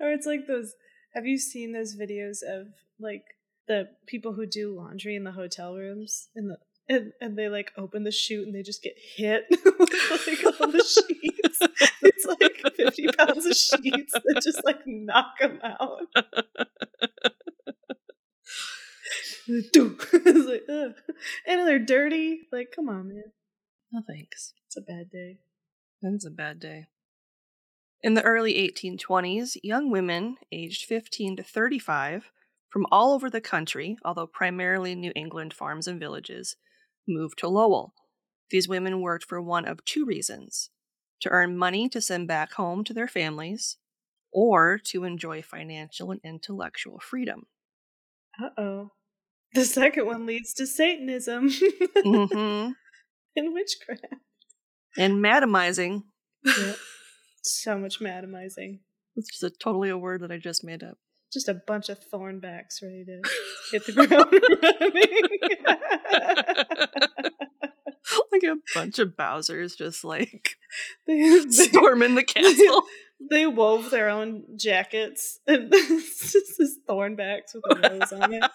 or 0.00 0.12
it's 0.12 0.26
like 0.26 0.46
those 0.46 0.74
have 1.14 1.26
you 1.26 1.38
seen 1.38 1.72
those 1.72 1.96
videos 1.96 2.42
of 2.42 2.68
like 3.00 3.24
the 3.66 3.88
people 4.06 4.34
who 4.34 4.46
do 4.46 4.76
laundry 4.76 5.16
in 5.16 5.24
the 5.24 5.32
hotel 5.32 5.74
rooms 5.74 6.28
in 6.36 6.48
the 6.48 6.58
and, 6.88 7.12
and 7.20 7.38
they 7.38 7.48
like 7.48 7.72
open 7.76 8.04
the 8.04 8.10
chute 8.10 8.46
and 8.46 8.54
they 8.54 8.62
just 8.62 8.82
get 8.82 8.94
hit 8.98 9.44
with 9.50 9.60
like 10.26 10.60
all 10.60 10.70
the 10.70 10.78
sheets. 10.78 11.58
It's 12.02 12.26
like 12.26 12.76
50 12.76 13.06
pounds 13.18 13.46
of 13.46 13.56
sheets 13.56 14.12
that 14.12 14.40
just 14.42 14.64
like 14.64 14.80
knock 14.86 15.38
them 15.40 15.60
out. 15.62 16.00
it's 19.48 20.48
like, 20.48 20.62
ugh. 20.68 20.92
And 21.46 21.66
they're 21.66 21.78
dirty. 21.78 22.40
Like, 22.52 22.72
come 22.74 22.88
on, 22.88 23.08
man. 23.08 23.32
no 23.92 24.02
thanks. 24.06 24.54
It's 24.66 24.76
a 24.76 24.80
bad 24.80 25.10
day. 25.10 25.38
Is 26.02 26.24
a 26.24 26.30
bad 26.30 26.60
day. 26.60 26.86
In 28.02 28.14
the 28.14 28.22
early 28.22 28.54
1820s, 28.54 29.56
young 29.64 29.90
women 29.90 30.36
aged 30.52 30.84
15 30.84 31.36
to 31.36 31.42
35 31.42 32.30
from 32.68 32.86
all 32.92 33.12
over 33.12 33.28
the 33.28 33.40
country, 33.40 33.96
although 34.04 34.26
primarily 34.26 34.94
New 34.94 35.12
England 35.16 35.52
farms 35.52 35.88
and 35.88 35.98
villages, 35.98 36.54
moved 37.08 37.38
to 37.38 37.48
Lowell. 37.48 37.94
These 38.50 38.68
women 38.68 39.00
worked 39.00 39.24
for 39.24 39.40
one 39.42 39.64
of 39.66 39.84
two 39.84 40.04
reasons 40.04 40.70
to 41.20 41.28
earn 41.30 41.56
money 41.56 41.88
to 41.88 42.00
send 42.00 42.28
back 42.28 42.52
home 42.52 42.84
to 42.84 42.94
their 42.94 43.08
families, 43.08 43.76
or 44.32 44.78
to 44.84 45.02
enjoy 45.04 45.42
financial 45.42 46.10
and 46.12 46.20
intellectual 46.22 47.00
freedom. 47.00 47.46
Uh 48.40 48.50
oh. 48.60 48.90
The 49.54 49.64
second 49.64 50.06
one 50.06 50.26
leads 50.26 50.52
to 50.54 50.66
Satanism 50.66 51.50
hmm 51.96 52.70
and 53.36 53.52
witchcraft. 53.54 54.04
And 54.96 55.14
madamizing, 55.24 56.04
Yep. 56.44 56.76
so 57.42 57.76
much 57.78 57.98
madamizing. 58.00 58.78
which 59.14 59.26
just 59.30 59.42
a 59.42 59.50
totally 59.50 59.88
a 59.90 59.98
word 59.98 60.20
that 60.22 60.30
I 60.30 60.38
just 60.38 60.62
made 60.64 60.82
up. 60.84 60.98
Just 61.32 61.48
a 61.48 61.54
bunch 61.54 61.88
of 61.88 61.98
thornbacks 62.10 62.80
ready 62.82 63.04
to 63.04 63.22
hit 63.72 63.86
the 63.86 63.92
ground 63.92 64.08
running. 64.62 65.22
like 68.32 68.42
a 68.42 68.56
bunch 68.74 68.98
of 68.98 69.16
Bowsers 69.16 69.76
just 69.76 70.04
like 70.04 70.56
they, 71.06 71.18
they, 71.18 71.50
storming 71.50 72.14
the 72.14 72.24
castle. 72.24 72.84
they 73.30 73.46
wove 73.46 73.90
their 73.90 74.08
own 74.08 74.44
jackets 74.56 75.38
and 75.46 75.68
it's 75.72 76.32
just 76.32 76.86
thornbacks 76.86 77.54
with 77.54 77.64
a 77.70 77.90
rose 77.90 78.12
on 78.12 78.34
it. 78.34 78.44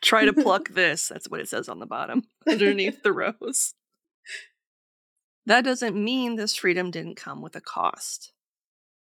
Try 0.00 0.24
to 0.24 0.32
pluck 0.32 0.70
this. 0.70 1.08
That's 1.08 1.28
what 1.28 1.40
it 1.40 1.48
says 1.48 1.68
on 1.68 1.78
the 1.78 1.86
bottom, 1.86 2.22
underneath 2.48 3.02
the 3.02 3.12
rose. 3.12 3.74
That 5.44 5.64
doesn't 5.64 6.02
mean 6.02 6.36
this 6.36 6.56
freedom 6.56 6.90
didn't 6.90 7.16
come 7.16 7.42
with 7.42 7.54
a 7.56 7.60
cost. 7.60 8.32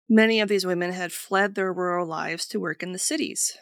Many 0.09 0.41
of 0.41 0.49
these 0.49 0.67
women 0.67 0.93
had 0.93 1.13
fled 1.13 1.55
their 1.55 1.73
rural 1.73 2.07
lives 2.07 2.47
to 2.49 2.61
work 2.61 2.83
in 2.83 2.93
the 2.93 2.99
cities. 2.99 3.57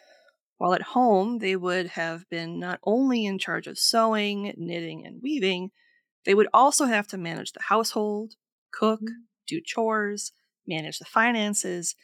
While 0.60 0.74
at 0.74 0.82
home, 0.82 1.38
they 1.38 1.56
would 1.56 1.86
have 1.86 2.28
been 2.28 2.58
not 2.58 2.80
only 2.84 3.24
in 3.24 3.38
charge 3.38 3.66
of 3.66 3.78
sewing, 3.78 4.52
knitting, 4.58 5.06
and 5.06 5.22
weaving, 5.22 5.70
they 6.26 6.34
would 6.34 6.48
also 6.52 6.84
have 6.84 7.06
to 7.08 7.16
manage 7.16 7.52
the 7.52 7.62
household, 7.62 8.34
cook, 8.70 9.00
mm-hmm. 9.00 9.22
do 9.46 9.62
chores, 9.64 10.32
manage 10.68 10.98
the 10.98 11.06
finances, 11.06 11.94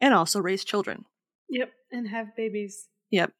and 0.00 0.14
also 0.14 0.40
raise 0.40 0.64
children. 0.64 1.04
Yep, 1.50 1.72
and 1.92 2.08
have 2.08 2.34
babies. 2.34 2.88
Yep. 3.10 3.34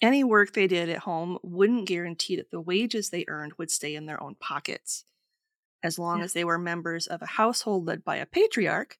Any 0.00 0.24
work 0.24 0.54
they 0.54 0.66
did 0.66 0.88
at 0.88 1.00
home 1.00 1.38
wouldn't 1.42 1.86
guarantee 1.86 2.36
that 2.36 2.50
the 2.50 2.62
wages 2.62 3.10
they 3.10 3.26
earned 3.28 3.52
would 3.58 3.70
stay 3.70 3.94
in 3.94 4.06
their 4.06 4.22
own 4.22 4.36
pockets. 4.36 5.04
As 5.82 5.98
long 5.98 6.20
Yeah. 6.20 6.24
as 6.24 6.32
they 6.32 6.44
were 6.44 6.56
members 6.56 7.06
of 7.06 7.20
a 7.20 7.26
household 7.26 7.86
led 7.86 8.04
by 8.04 8.16
a 8.16 8.24
patriarch, 8.24 8.96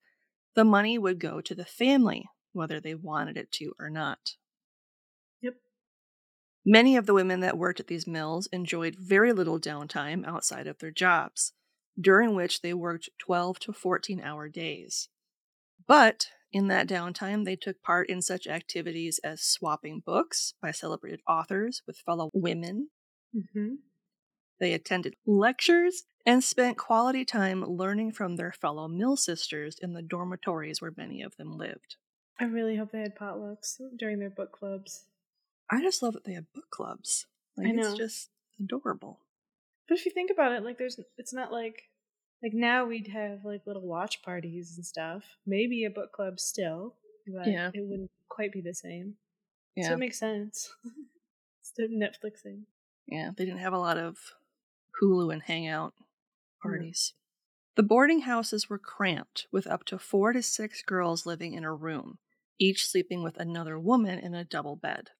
the 0.54 0.64
money 0.64 0.98
would 0.98 1.18
go 1.18 1.40
to 1.40 1.54
the 1.54 1.64
family, 1.64 2.26
whether 2.52 2.78
they 2.78 2.94
wanted 2.94 3.38
it 3.38 3.50
to 3.52 3.72
or 3.78 3.88
not. 3.88 4.36
Many 6.64 6.96
of 6.96 7.06
the 7.06 7.14
women 7.14 7.40
that 7.40 7.58
worked 7.58 7.80
at 7.80 7.88
these 7.88 8.06
mills 8.06 8.48
enjoyed 8.52 8.96
very 8.96 9.32
little 9.32 9.58
downtime 9.58 10.24
outside 10.24 10.66
of 10.66 10.78
their 10.78 10.92
jobs, 10.92 11.52
during 12.00 12.34
which 12.34 12.60
they 12.60 12.72
worked 12.72 13.10
12 13.18 13.58
to 13.60 13.72
14 13.72 14.20
hour 14.20 14.48
days. 14.48 15.08
But 15.88 16.26
in 16.52 16.68
that 16.68 16.86
downtime, 16.86 17.44
they 17.44 17.56
took 17.56 17.82
part 17.82 18.08
in 18.08 18.22
such 18.22 18.46
activities 18.46 19.18
as 19.24 19.42
swapping 19.42 20.02
books 20.04 20.54
by 20.62 20.70
celebrated 20.70 21.20
authors 21.26 21.82
with 21.86 22.02
fellow 22.04 22.30
women. 22.32 22.90
Mm-hmm. 23.34 23.74
They 24.60 24.74
attended 24.74 25.14
lectures 25.26 26.04
and 26.24 26.44
spent 26.44 26.78
quality 26.78 27.24
time 27.24 27.64
learning 27.64 28.12
from 28.12 28.36
their 28.36 28.52
fellow 28.52 28.86
mill 28.86 29.16
sisters 29.16 29.76
in 29.80 29.94
the 29.94 30.02
dormitories 30.02 30.80
where 30.80 30.92
many 30.96 31.22
of 31.22 31.36
them 31.36 31.56
lived. 31.56 31.96
I 32.38 32.44
really 32.44 32.76
hope 32.76 32.92
they 32.92 33.00
had 33.00 33.16
potlucks 33.16 33.80
during 33.98 34.20
their 34.20 34.30
book 34.30 34.52
clubs. 34.52 35.06
I 35.72 35.80
just 35.80 36.02
love 36.02 36.12
that 36.12 36.24
they 36.24 36.34
have 36.34 36.52
book 36.52 36.70
clubs. 36.70 37.26
Like, 37.56 37.68
I 37.68 37.70
It's 37.70 37.94
just 37.94 38.28
adorable. 38.60 39.20
But 39.88 39.98
if 39.98 40.04
you 40.04 40.12
think 40.12 40.30
about 40.30 40.52
it, 40.52 40.62
like 40.62 40.78
there's 40.78 41.00
it's 41.18 41.32
not 41.32 41.50
like 41.50 41.82
like 42.42 42.52
now 42.54 42.84
we'd 42.84 43.08
have 43.08 43.44
like 43.44 43.66
little 43.66 43.86
watch 43.86 44.22
parties 44.22 44.74
and 44.76 44.84
stuff. 44.86 45.24
Maybe 45.46 45.84
a 45.84 45.90
book 45.90 46.12
club 46.12 46.38
still, 46.38 46.94
but 47.26 47.46
Yeah. 47.46 47.70
it 47.72 47.84
wouldn't 47.84 48.10
quite 48.28 48.52
be 48.52 48.60
the 48.60 48.74
same. 48.74 49.16
Yeah. 49.74 49.88
So 49.88 49.94
it 49.94 49.98
makes 49.98 50.18
sense. 50.18 50.74
Instead 51.62 51.84
of 51.86 51.90
Netflixing. 51.92 52.64
Yeah, 53.06 53.30
they 53.36 53.44
didn't 53.44 53.60
have 53.60 53.72
a 53.72 53.78
lot 53.78 53.96
of 53.98 54.18
Hulu 55.00 55.32
and 55.32 55.42
hangout 55.42 55.94
parties. 56.62 57.14
The 57.74 57.82
boarding 57.82 58.20
houses 58.20 58.68
were 58.68 58.78
cramped, 58.78 59.46
with 59.50 59.66
up 59.66 59.84
to 59.84 59.98
four 59.98 60.32
to 60.32 60.42
six 60.42 60.82
girls 60.82 61.24
living 61.24 61.54
in 61.54 61.64
a 61.64 61.72
room, 61.74 62.18
each 62.58 62.86
sleeping 62.86 63.22
with 63.22 63.38
another 63.38 63.78
woman 63.78 64.18
in 64.18 64.34
a 64.34 64.44
double 64.44 64.76
bed. 64.76 65.10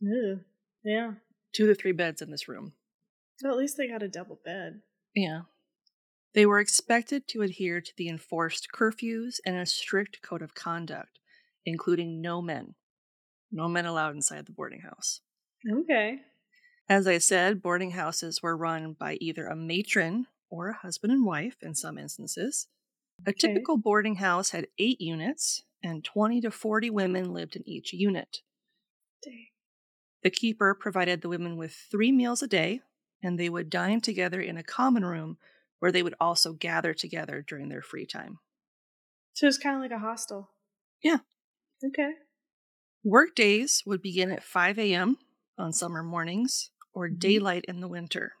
Ew. 0.00 0.40
Yeah. 0.82 1.12
Two 1.52 1.66
to 1.66 1.74
three 1.74 1.92
beds 1.92 2.20
in 2.22 2.30
this 2.30 2.48
room. 2.48 2.72
Well, 3.42 3.52
at 3.52 3.58
least 3.58 3.76
they 3.76 3.88
got 3.88 4.02
a 4.02 4.08
double 4.08 4.38
bed. 4.44 4.80
Yeah. 5.14 5.42
They 6.34 6.46
were 6.46 6.58
expected 6.60 7.28
to 7.28 7.42
adhere 7.42 7.80
to 7.80 7.92
the 7.96 8.08
enforced 8.08 8.68
curfews 8.74 9.36
and 9.46 9.56
a 9.56 9.66
strict 9.66 10.20
code 10.22 10.42
of 10.42 10.54
conduct, 10.54 11.20
including 11.64 12.20
no 12.20 12.42
men. 12.42 12.74
No 13.52 13.68
men 13.68 13.86
allowed 13.86 14.14
inside 14.16 14.46
the 14.46 14.52
boarding 14.52 14.80
house. 14.80 15.20
Okay. 15.70 16.20
As 16.88 17.06
I 17.06 17.18
said, 17.18 17.62
boarding 17.62 17.92
houses 17.92 18.42
were 18.42 18.56
run 18.56 18.94
by 18.98 19.14
either 19.20 19.46
a 19.46 19.56
matron 19.56 20.26
or 20.50 20.70
a 20.70 20.76
husband 20.76 21.12
and 21.12 21.24
wife 21.24 21.56
in 21.62 21.74
some 21.74 21.98
instances. 21.98 22.66
A 23.26 23.30
Okay. 23.30 23.48
typical 23.48 23.76
boarding 23.78 24.16
house 24.16 24.50
had 24.50 24.66
eight 24.78 25.00
units, 25.00 25.62
and 25.82 26.04
20 26.04 26.40
to 26.42 26.50
40 26.50 26.90
women 26.90 27.32
lived 27.32 27.54
in 27.56 27.66
each 27.68 27.92
unit. 27.92 28.40
Dang. 29.22 29.46
The 30.24 30.30
keeper 30.32 30.74
provided 30.74 31.20
the 31.22 31.28
women 31.28 31.56
with 31.56 31.72
three 31.72 32.10
meals 32.10 32.42
a 32.42 32.48
day, 32.48 32.80
and 33.22 33.38
they 33.38 33.48
would 33.48 33.70
dine 33.70 34.00
together 34.00 34.40
in 34.40 34.56
a 34.56 34.64
common 34.64 35.04
room 35.04 35.38
where 35.78 35.92
they 35.92 36.02
would 36.02 36.16
also 36.20 36.52
gather 36.52 36.94
together 36.94 37.42
during 37.42 37.68
their 37.68 37.82
free 37.82 38.06
time. 38.06 38.40
So 39.34 39.46
it's 39.46 39.58
kind 39.58 39.76
of 39.76 39.82
like 39.82 39.90
a 39.90 39.98
hostel. 39.98 40.50
Yeah. 41.02 41.18
Okay. 41.84 42.14
Work 43.04 43.36
days 43.36 43.84
would 43.86 44.02
begin 44.02 44.32
at 44.32 44.42
5 44.42 44.92
a.m. 44.94 45.18
on 45.56 45.72
summer 45.72 46.02
mornings 46.02 46.70
or 46.92 47.08
Mhm. 47.08 47.18
daylight 47.20 47.64
in 47.68 47.78
the 47.80 47.86
winter. 47.86 48.34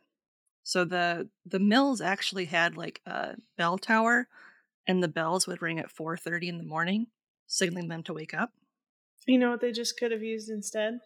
So 0.64 0.84
the 0.84 1.30
the 1.46 1.60
mills 1.60 2.00
actually 2.00 2.46
had 2.46 2.76
like 2.76 3.02
a 3.06 3.36
bell 3.56 3.78
tower 3.78 4.28
and 4.86 5.02
the 5.02 5.08
bells 5.08 5.46
would 5.46 5.62
ring 5.62 5.78
at 5.78 5.90
4:30 5.90 6.48
in 6.48 6.58
the 6.58 6.64
morning, 6.64 7.08
signaling 7.46 7.88
them 7.88 8.02
to 8.04 8.14
wake 8.14 8.34
up. 8.34 8.52
You 9.26 9.38
know 9.38 9.50
what 9.50 9.60
they 9.60 9.70
just 9.70 9.98
could 9.98 10.12
have 10.12 10.22
used 10.22 10.48
instead? 10.48 11.00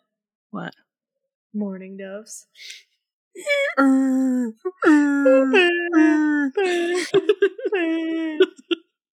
What? 0.50 0.74
Mourning 1.54 1.96
doves. 1.96 2.46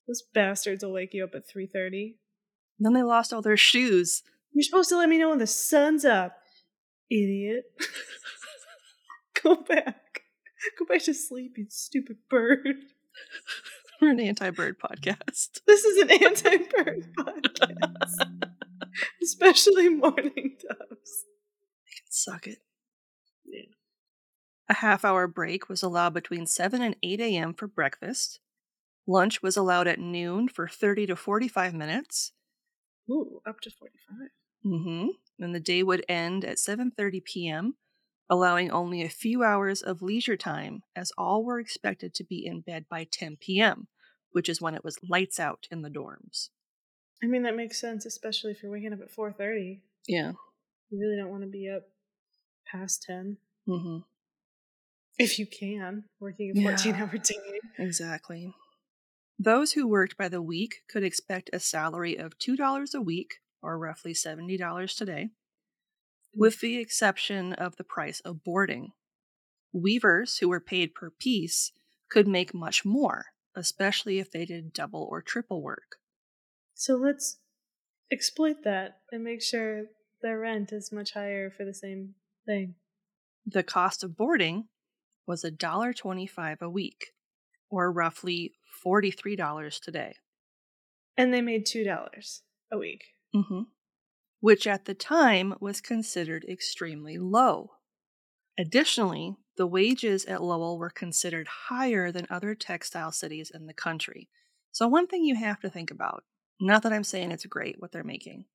Those 0.07 0.21
bastards 0.33 0.83
will 0.83 0.91
wake 0.93 1.13
you 1.13 1.23
up 1.23 1.35
at 1.35 1.43
3.30. 1.47 2.15
then 2.79 2.93
they 2.93 3.03
lost 3.03 3.33
all 3.33 3.41
their 3.41 3.57
shoes. 3.57 4.21
You're 4.53 4.63
supposed 4.63 4.89
to 4.89 4.97
let 4.97 5.09
me 5.09 5.17
know 5.17 5.29
when 5.29 5.39
the 5.39 5.47
sun's 5.47 6.05
up, 6.05 6.37
idiot. 7.09 7.65
Go 9.43 9.55
back. 9.55 10.21
Go 10.79 10.85
back 10.85 11.03
to 11.03 11.13
sleep, 11.13 11.53
you 11.57 11.65
stupid 11.69 12.17
bird. 12.29 12.75
We're 14.01 14.11
an 14.11 14.19
anti-bird 14.19 14.77
podcast. 14.79 15.61
This 15.67 15.85
is 15.85 15.97
an 16.01 16.11
anti-bird 16.11 17.07
podcast. 17.19 18.51
Especially 19.25 19.89
mourning 19.89 20.57
doves. 20.61 21.25
They 21.83 21.95
can 21.97 22.11
suck 22.11 22.45
it. 22.45 22.59
Yeah. 23.43 23.71
A 24.69 24.75
half 24.75 25.03
hour 25.03 25.27
break 25.27 25.67
was 25.67 25.81
allowed 25.81 26.13
between 26.13 26.45
7 26.45 26.81
and 26.81 26.95
8 27.01 27.19
a.m. 27.21 27.53
for 27.55 27.67
breakfast. 27.67 28.39
Lunch 29.07 29.41
was 29.41 29.57
allowed 29.57 29.87
at 29.87 29.99
noon 29.99 30.47
for 30.47 30.67
30 30.67 31.07
to 31.07 31.15
45 31.15 31.73
minutes. 31.73 32.33
Ooh, 33.09 33.41
up 33.47 33.59
to 33.61 33.71
45. 33.71 34.29
Mm-hmm. 34.65 35.07
And 35.43 35.55
the 35.55 35.59
day 35.59 35.83
would 35.83 36.05
end 36.07 36.45
at 36.45 36.57
7:30 36.57 37.23
p.m., 37.23 37.75
allowing 38.29 38.71
only 38.71 39.03
a 39.03 39.09
few 39.09 39.43
hours 39.43 39.81
of 39.81 40.01
leisure 40.01 40.37
time, 40.37 40.81
as 40.95 41.11
all 41.17 41.43
were 41.43 41.59
expected 41.59 42.13
to 42.15 42.23
be 42.23 42.45
in 42.45 42.61
bed 42.61 42.85
by 42.89 43.07
10 43.11 43.37
p.m., 43.39 43.87
which 44.31 44.49
is 44.49 44.61
when 44.61 44.75
it 44.75 44.83
was 44.83 44.99
lights 45.07 45.39
out 45.39 45.67
in 45.71 45.81
the 45.81 45.89
dorms. 45.89 46.49
I 47.23 47.27
mean, 47.27 47.43
that 47.43 47.55
makes 47.55 47.79
sense, 47.79 48.05
especially 48.05 48.51
if 48.51 48.61
you're 48.61 48.71
waking 48.71 48.93
up 48.93 49.01
at 49.01 49.15
4.30. 49.15 49.79
Yeah. 50.07 50.33
You 50.89 50.99
really 50.99 51.17
don't 51.17 51.31
want 51.31 51.43
to 51.43 51.49
be 51.49 51.69
up 51.69 51.83
past 52.65 53.03
10. 53.03 53.37
Mm-hmm. 53.67 53.97
If 55.17 55.39
you 55.39 55.47
can, 55.47 56.05
working 56.19 56.51
a 56.55 56.59
Yeah. 56.59 56.75
14 56.75 56.95
hour 56.95 57.17
day. 57.17 57.59
Exactly. 57.79 58.53
Those 59.39 59.73
who 59.73 59.87
worked 59.87 60.17
by 60.17 60.29
the 60.29 60.41
week 60.41 60.83
could 60.89 61.03
expect 61.03 61.49
a 61.51 61.59
salary 61.59 62.15
of 62.15 62.37
$2 62.37 62.93
a 62.93 63.01
week, 63.01 63.35
or 63.61 63.77
roughly 63.77 64.13
$70 64.13 64.95
today, 64.95 65.29
with 66.33 66.59
the 66.59 66.77
exception 66.77 67.53
of 67.53 67.75
the 67.77 67.83
price 67.83 68.19
of 68.21 68.43
boarding. 68.43 68.91
Weavers 69.73 70.37
who 70.37 70.49
were 70.49 70.61
paid 70.61 70.93
per 70.93 71.09
piece 71.09 71.71
could 72.09 72.27
make 72.27 72.53
much 72.53 72.85
more, 72.85 73.25
especially 73.55 74.19
if 74.19 74.31
they 74.31 74.45
did 74.45 74.71
double 74.73 75.07
or 75.09 75.21
triple 75.21 75.61
work. 75.61 75.97
So 76.75 76.95
let's 76.95 77.39
exploit 78.11 78.57
that 78.63 78.99
and 79.11 79.23
make 79.23 79.41
sure 79.41 79.85
their 80.21 80.39
rent 80.39 80.71
is 80.71 80.91
much 80.91 81.13
higher 81.13 81.49
for 81.49 81.65
the 81.65 81.73
same 81.73 82.15
thing. 82.45 82.75
The 83.45 83.63
cost 83.63 84.03
of 84.03 84.17
boarding 84.17 84.67
was 85.25 85.43
$1.25 85.43 86.61
a 86.61 86.69
week, 86.69 87.13
or 87.69 87.91
roughly 87.91 88.53
$43 88.85 89.79
today. 89.79 90.15
And 91.17 91.33
they 91.33 91.41
made 91.41 91.65
$2 91.65 92.41
a 92.71 92.77
week. 92.77 93.05
hmm 93.33 93.61
Which 94.41 94.67
at 94.67 94.85
the 94.85 94.93
time 94.93 95.55
was 95.59 95.81
considered 95.81 96.45
extremely 96.47 97.17
low. 97.17 97.71
Additionally, 98.57 99.35
the 99.57 99.67
wages 99.67 100.25
at 100.25 100.43
Lowell 100.43 100.77
were 100.77 100.89
considered 100.89 101.47
higher 101.69 102.11
than 102.11 102.27
other 102.29 102.53
textile 102.53 103.11
cities 103.11 103.49
in 103.53 103.65
the 103.65 103.73
country. 103.73 104.29
So, 104.71 104.87
one 104.87 105.07
thing 105.07 105.23
you 105.23 105.35
have 105.35 105.61
to 105.61 105.69
think 105.69 105.89
about 105.89 106.25
not 106.59 106.83
that 106.83 106.93
I'm 106.93 107.03
saying 107.03 107.31
it's 107.31 107.45
great 107.45 107.75
what 107.79 107.91
they're 107.91 108.03
making, 108.03 108.45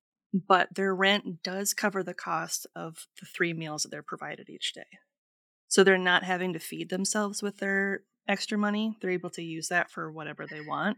but 0.47 0.73
their 0.75 0.93
rent 0.95 1.43
does 1.43 1.73
cover 1.73 2.03
the 2.03 2.13
cost 2.13 2.67
of 2.75 3.07
the 3.19 3.25
three 3.25 3.53
meals 3.53 3.83
that 3.83 3.89
they're 3.89 4.03
provided 4.03 4.49
each 4.49 4.73
day. 4.73 4.87
So, 5.67 5.83
they're 5.83 5.97
not 5.97 6.23
having 6.23 6.53
to 6.53 6.59
feed 6.59 6.89
themselves 6.89 7.41
with 7.41 7.57
their 7.57 8.01
extra 8.27 8.57
money. 8.57 8.97
They're 9.01 9.11
able 9.11 9.29
to 9.31 9.43
use 9.43 9.69
that 9.69 9.89
for 9.89 10.11
whatever 10.11 10.45
they 10.45 10.61
want. 10.61 10.97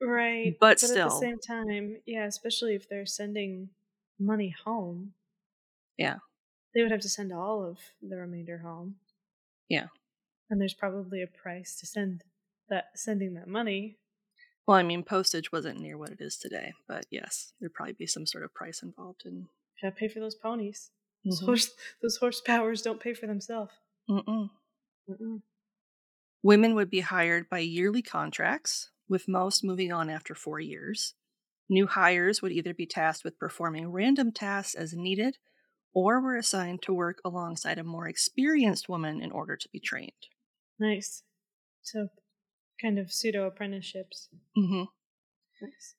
Right. 0.00 0.54
But 0.60 0.72
at 0.72 0.80
the 0.80 0.86
still. 0.86 1.10
same 1.10 1.38
time, 1.38 1.96
yeah, 2.06 2.24
especially 2.24 2.74
if 2.74 2.88
they're 2.88 3.06
sending 3.06 3.70
money 4.18 4.54
home. 4.64 5.12
Yeah. 5.96 6.16
They 6.74 6.82
would 6.82 6.90
have 6.90 7.00
to 7.02 7.08
send 7.08 7.32
all 7.32 7.64
of 7.64 7.78
the 8.02 8.16
remainder 8.16 8.58
home. 8.58 8.96
Yeah. 9.68 9.86
And 10.50 10.60
there's 10.60 10.74
probably 10.74 11.22
a 11.22 11.26
price 11.26 11.76
to 11.80 11.86
send 11.86 12.24
that 12.68 12.86
sending 12.94 13.34
that 13.34 13.48
money. 13.48 13.98
Well, 14.66 14.76
I 14.76 14.82
mean, 14.82 15.04
postage 15.04 15.52
wasn't 15.52 15.80
near 15.80 15.96
what 15.98 16.10
it 16.10 16.20
is 16.20 16.36
today, 16.36 16.72
but 16.86 17.06
yes, 17.10 17.52
there'd 17.60 17.74
probably 17.74 17.94
be 17.94 18.06
some 18.06 18.26
sort 18.26 18.44
of 18.44 18.54
price 18.54 18.82
involved 18.82 19.22
And 19.24 19.34
in. 19.34 19.48
Gotta 19.82 19.94
pay 19.94 20.08
for 20.08 20.20
those 20.20 20.34
ponies. 20.34 20.90
Those, 21.28 21.40
Mhm. 21.40 21.44
horse, 21.46 21.74
those 22.02 22.18
horsepowers 22.18 22.82
don't 22.82 23.00
pay 23.00 23.14
for 23.14 23.26
themselves. 23.26 23.74
Mm-mm. 24.08 24.50
Mm-mm. 25.08 25.42
Women 26.44 26.76
would 26.76 26.90
be 26.90 27.00
hired 27.00 27.48
by 27.48 27.58
yearly 27.58 28.00
contracts, 28.00 28.90
with 29.08 29.26
most 29.26 29.64
moving 29.64 29.90
on 29.92 30.08
after 30.08 30.36
four 30.36 30.60
years. 30.60 31.14
New 31.68 31.86
hires 31.86 32.42
would 32.42 32.52
either 32.52 32.74
be 32.74 32.86
tasked 32.86 33.24
with 33.24 33.38
performing 33.38 33.88
random 33.92 34.32
tasks 34.32 34.74
as 34.74 34.92
needed, 34.94 35.38
or 35.94 36.20
were 36.20 36.36
assigned 36.36 36.82
to 36.82 36.94
work 36.94 37.20
alongside 37.24 37.78
a 37.78 37.84
more 37.84 38.08
experienced 38.08 38.88
woman 38.88 39.22
in 39.22 39.32
order 39.32 39.56
to 39.56 39.68
be 39.70 39.80
trained. 39.80 40.28
Nice. 40.78 41.24
So, 41.82 42.08
kind 42.80 42.98
of 42.98 43.12
pseudo 43.12 43.46
apprenticeships. 43.46 44.28
Mm-hmm. 44.56 44.84
Nice. 45.62 45.94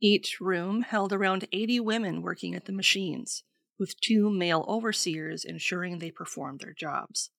Each 0.00 0.40
room 0.40 0.82
held 0.82 1.12
around 1.12 1.46
80 1.52 1.80
women 1.80 2.22
working 2.22 2.54
at 2.54 2.64
the 2.64 2.72
machines, 2.72 3.44
with 3.78 4.00
two 4.00 4.30
male 4.30 4.64
overseers 4.68 5.44
ensuring 5.44 5.98
they 5.98 6.10
performed 6.10 6.60
their 6.60 6.74
jobs. 6.74 7.30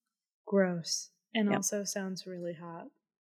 Gross. 0.46 1.10
And 1.36 1.50
Yep. 1.50 1.58
also 1.58 1.84
sounds 1.84 2.26
really 2.26 2.54
hot. 2.54 2.88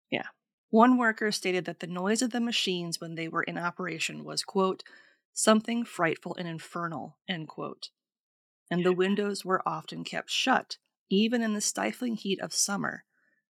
Yeah. 0.10 0.28
One 0.70 0.98
worker 0.98 1.32
stated 1.32 1.66
that 1.66 1.80
the 1.80 1.88
noise 1.88 2.22
of 2.22 2.32
the 2.32 2.40
machines 2.40 3.00
when 3.02 3.16
they 3.16 3.28
were 3.28 3.44
in 3.44 3.58
operation 3.58 4.24
was, 4.24 4.44
quote, 4.44 4.84
something 5.34 5.84
frightful 5.86 6.36
and 6.36 6.48
infernal, 6.48 7.18
end 7.28 7.48
quote. 7.48 7.90
And 8.72 8.86
the 8.86 8.94
windows 8.94 9.44
were 9.44 9.68
often 9.68 10.04
kept 10.04 10.30
shut, 10.30 10.78
even 11.10 11.42
in 11.42 11.54
the 11.54 11.62
stifling 11.62 12.16
heat 12.16 12.40
of 12.40 12.54
summer, 12.54 13.04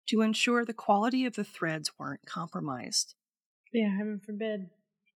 to 0.09 0.21
ensure 0.21 0.65
the 0.65 0.73
quality 0.75 1.25
of 1.25 1.35
the 1.35 1.45
threads 1.45 1.93
weren't 1.99 2.27
compromised. 2.27 3.15
Yeah, 3.73 3.97
heaven 3.97 4.21
forbid 4.25 4.71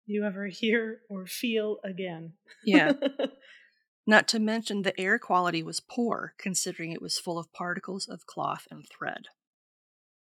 you 0.06 0.24
ever 0.24 0.46
hear 0.46 1.00
or 1.08 1.26
feel 1.26 1.78
again. 1.84 2.32
Yeah. 2.64 2.92
Not 4.06 4.26
to 4.28 4.38
mention 4.38 4.82
the 4.82 4.98
air 4.98 5.18
quality 5.18 5.62
was 5.62 5.80
poor, 5.80 6.32
considering 6.38 6.92
it 6.92 7.02
was 7.02 7.18
full 7.18 7.38
of 7.38 7.52
particles 7.52 8.08
of 8.08 8.26
cloth 8.26 8.66
and 8.70 8.84
thread. 8.88 9.26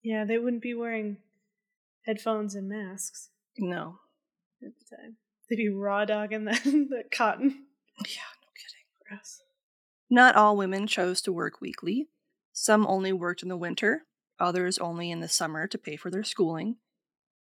yeah, 0.04 0.26
they 0.26 0.38
wouldn't 0.38 0.62
be 0.62 0.74
wearing 0.74 1.18
headphones 2.06 2.56
and 2.56 2.68
masks 2.68 3.30
No. 3.58 4.00
at 4.62 4.72
the 4.78 4.96
time. 4.98 5.16
They'd 5.50 5.56
be 5.56 5.70
raw 5.70 6.04
dogging 6.06 6.46
that, 6.46 6.62
that 6.64 7.06
cotton. 7.12 7.50
Yeah, 8.06 8.30
no 8.42 8.50
kidding. 8.56 8.86
Gross. 9.08 9.42
Not 10.10 10.36
all 10.36 10.58
women 10.58 10.86
chose 10.86 11.22
to 11.22 11.32
work 11.32 11.62
weekly. 11.62 12.08
Some 12.52 12.86
only 12.86 13.14
worked 13.14 13.44
in 13.44 13.50
the 13.50 13.58
winter, 13.58 14.04
others 14.40 14.78
only 14.78 15.12
in 15.12 15.20
the 15.20 15.28
summer 15.28 15.68
to 15.68 15.78
pay 15.78 15.96
for 15.96 16.10
their 16.10 16.24
schooling. 16.24 16.78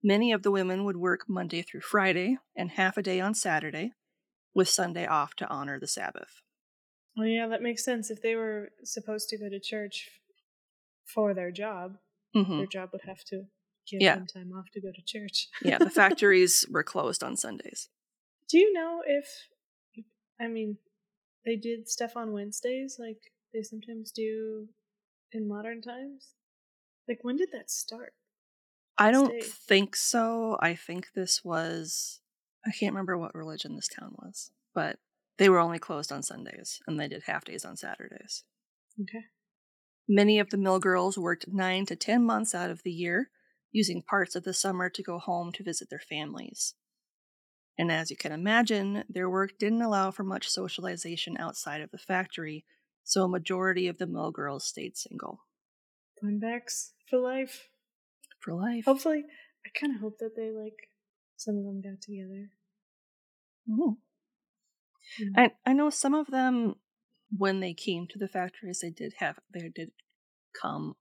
Many 0.02 0.33
of 0.33 0.42
the 0.42 0.50
women 0.50 0.85
would 0.85 0.96
work 0.96 1.28
Monday 1.28 1.62
through 1.62 1.83
Friday 1.83 2.38
and 2.57 2.72
half 2.72 2.96
a 2.96 3.02
day 3.02 3.20
on 3.20 3.35
Saturday, 3.35 3.92
with 4.55 4.68
Sunday 4.68 5.07
off 5.07 5.35
to 5.37 5.48
honor 5.48 5.78
the 5.78 5.87
Sabbath. 5.87 6.42
Well, 7.16 7.26
yeah, 7.26 7.46
that 7.48 7.62
makes 7.62 7.85
sense. 7.85 8.11
If 8.11 8.22
they 8.22 8.37
were 8.37 8.70
supposed 8.85 9.28
to 9.31 9.38
go 9.38 9.48
to 9.48 9.61
church 9.61 10.11
for 11.05 11.35
their 11.35 11.50
job, 11.50 11.98
hmm 12.35 12.59
their 12.59 12.66
job 12.66 12.90
would 12.92 13.02
have 13.02 13.24
to 13.24 13.44
give 13.88 14.00
Yeah. 14.00 14.14
them 14.14 14.26
time 14.26 14.52
off 14.52 14.70
to 14.72 14.81
go 14.81 14.90
to 14.92 15.02
church. 15.05 15.48
Yeah, 15.62 15.78
the 15.78 15.90
factories 15.90 16.66
were 16.70 16.83
closed 16.85 17.22
on 17.22 17.37
Sundays. 17.37 17.88
Do 18.48 18.59
you 18.59 18.72
know 18.72 19.02
if, 19.07 19.26
I 20.40 20.48
mean, 20.48 20.78
they 21.44 21.57
did 21.57 21.88
stuff 21.88 22.16
on 22.16 22.33
Wednesdays 22.33 22.96
like 22.98 23.18
they 23.52 23.62
sometimes 23.62 24.11
do 24.11 24.68
in 25.33 25.48
modern 25.48 25.83
times? 25.83 26.35
Like, 27.12 27.25
when 27.25 27.37
did 27.37 27.51
that 27.53 27.70
start? 27.70 28.14
I 28.96 29.11
don't 29.11 29.44
think 29.44 29.94
so. 29.96 30.57
I 30.62 30.75
think 30.75 31.09
this 31.14 31.44
was, 31.44 32.20
I 32.66 32.70
can't 32.70 32.94
remember 32.94 33.18
what 33.18 33.35
religion 33.35 33.77
this 33.77 33.88
town 33.88 34.14
was, 34.16 34.51
but 34.75 34.96
they 35.37 35.51
were 35.51 35.59
only 35.59 35.79
closed 35.79 36.11
on 36.11 36.22
Sundays 36.22 36.81
and 36.87 36.98
they 36.98 37.09
did 37.09 37.25
half 37.27 37.44
days 37.44 37.66
on 37.66 37.77
Saturdays. 37.77 38.44
Okay. 38.98 39.27
Many 40.09 40.38
of 40.38 40.48
the 40.48 40.57
mill 40.57 40.79
girls 40.79 41.18
worked 41.18 41.44
nine 41.48 41.85
to 41.85 41.96
ten 41.96 42.25
months 42.25 42.55
out 42.55 42.70
of 42.70 42.83
the 42.83 42.90
year, 42.90 43.29
using 43.72 44.01
parts 44.01 44.35
of 44.35 44.44
the 44.44 44.55
summer 44.55 44.88
to 44.88 45.03
go 45.03 45.18
home 45.18 45.53
to 45.53 45.62
visit 45.62 45.90
their 45.90 46.03
families. 46.09 46.72
And 47.79 47.92
as 47.92 48.11
you 48.11 48.16
can 48.16 48.33
imagine, 48.33 49.05
their 49.07 49.29
work 49.29 49.59
didn't 49.59 49.83
allow 49.83 50.12
for 50.12 50.25
much 50.25 50.48
socialization 50.48 51.37
outside 51.38 51.83
of 51.83 51.90
the 51.90 51.98
factory, 51.98 52.64
so 53.05 53.25
a 53.25 53.29
majority 53.29 53.87
of 53.87 53.98
the 53.98 54.07
mill 54.07 54.31
girls 54.31 54.64
stayed 54.64 54.96
single. 54.96 55.40
Funbacks 56.22 56.92
for 57.12 57.18
life. 57.18 57.68
For 58.40 58.55
life. 58.55 58.87
Hopefully, 58.87 59.25
I 59.66 59.79
kind 59.79 59.94
of 59.94 60.01
hope 60.01 60.18
that 60.20 60.35
they, 60.35 60.51
like, 60.51 60.88
some 61.37 61.59
of 61.59 61.64
them 61.64 61.83
got 61.83 62.01
together. 62.01 62.48
Ooh. 63.68 63.98
Mm. 65.20 65.33
I 65.37 65.51
I 65.66 65.72
know 65.75 65.90
some 65.90 66.14
of 66.14 66.29
them 66.29 66.77
when 67.37 67.61
they 67.61 67.75
came 67.75 68.07
to 68.09 68.18
the 68.18 68.29
factories 68.29 68.81
they 68.81 68.90
did 68.90 69.14
have 69.18 69.38
they 69.53 69.70
did 69.75 69.90
come 70.59 70.94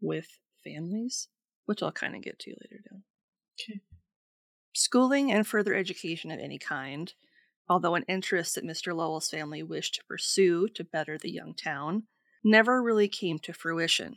with 0.00 0.28
families, 0.64 1.28
which 1.66 1.82
I'll 1.82 1.92
kind 1.92 2.16
of 2.16 2.22
get 2.22 2.38
to 2.38 2.50
later 2.50 2.82
down. 2.90 3.02
Okay. 3.60 3.80
Schooling 4.72 5.30
and 5.30 5.46
further 5.46 5.74
education 5.74 6.30
of 6.30 6.40
any 6.40 6.58
kind, 6.58 7.12
although 7.68 7.96
an 7.96 8.04
interest 8.08 8.54
that 8.54 8.64
Mr. 8.64 8.94
Lowell's 8.94 9.28
family 9.28 9.62
wished 9.62 9.96
to 9.96 10.04
pursue 10.04 10.68
to 10.68 10.84
better 10.84 11.18
the 11.18 11.30
young 11.30 11.54
town, 11.54 12.04
never 12.42 12.82
really 12.82 13.08
came 13.08 13.38
to 13.40 13.52
fruition. 13.52 14.16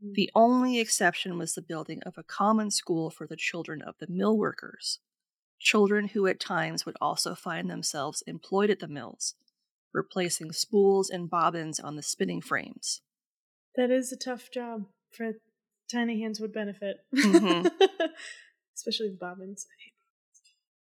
The 0.00 0.30
only 0.34 0.78
exception 0.78 1.38
was 1.38 1.54
the 1.54 1.62
building 1.62 2.02
of 2.04 2.16
a 2.16 2.22
common 2.22 2.70
school 2.70 3.10
for 3.10 3.26
the 3.26 3.36
children 3.36 3.82
of 3.82 3.96
the 3.98 4.06
mill 4.08 4.36
workers, 4.36 5.00
children 5.58 6.08
who 6.08 6.26
at 6.26 6.38
times 6.38 6.86
would 6.86 6.96
also 7.00 7.34
find 7.34 7.68
themselves 7.68 8.22
employed 8.26 8.70
at 8.70 8.78
the 8.78 8.86
mills, 8.88 9.34
replacing 9.92 10.52
spools 10.52 11.10
and 11.10 11.28
bobbins 11.28 11.80
on 11.80 11.96
the 11.96 12.02
spinning 12.02 12.40
frames. 12.40 13.02
That 13.74 13.90
is 13.90 14.12
a 14.12 14.16
tough 14.16 14.50
job 14.52 14.86
for 15.10 15.32
tiny 15.90 16.20
hands 16.20 16.38
would 16.40 16.52
benefit. 16.52 16.98
Mhm. 17.12 17.70
Especially 18.76 19.08
the 19.10 19.16
bobbins. 19.16 19.66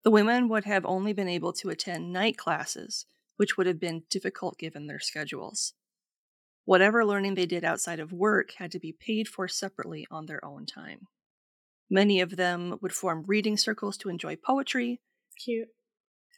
The 0.02 0.10
women 0.10 0.48
would 0.48 0.64
have 0.64 0.84
only 0.84 1.12
been 1.12 1.28
able 1.28 1.52
to 1.54 1.70
attend 1.70 2.12
night 2.12 2.36
classes, 2.36 3.06
which 3.36 3.56
would 3.56 3.66
have 3.66 3.80
been 3.80 4.04
difficult 4.10 4.58
given 4.58 4.86
their 4.86 5.00
schedules. 5.00 5.74
Whatever 6.64 7.04
learning 7.04 7.34
they 7.34 7.46
did 7.46 7.64
outside 7.64 8.00
of 8.00 8.12
work 8.12 8.52
had 8.58 8.70
to 8.72 8.78
be 8.78 8.92
paid 8.92 9.28
for 9.28 9.48
separately 9.48 10.06
on 10.10 10.26
their 10.26 10.44
own 10.44 10.66
time. 10.66 11.08
Many 11.90 12.20
of 12.20 12.36
them 12.36 12.78
would 12.80 12.92
form 12.92 13.24
reading 13.26 13.56
circles 13.56 13.96
to 13.98 14.08
enjoy 14.08 14.36
poetry. 14.36 15.00
Cute. 15.44 15.68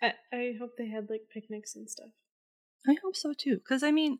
I, 0.00 0.14
I 0.32 0.54
hope 0.58 0.70
they 0.78 0.88
had 0.88 1.10
like 1.10 1.22
picnics 1.32 1.76
and 1.76 1.88
stuff. 1.88 2.10
I 2.88 2.96
hope 3.02 3.14
so 3.14 3.32
too, 3.36 3.56
because 3.56 3.82
I 3.82 3.90
mean, 3.90 4.18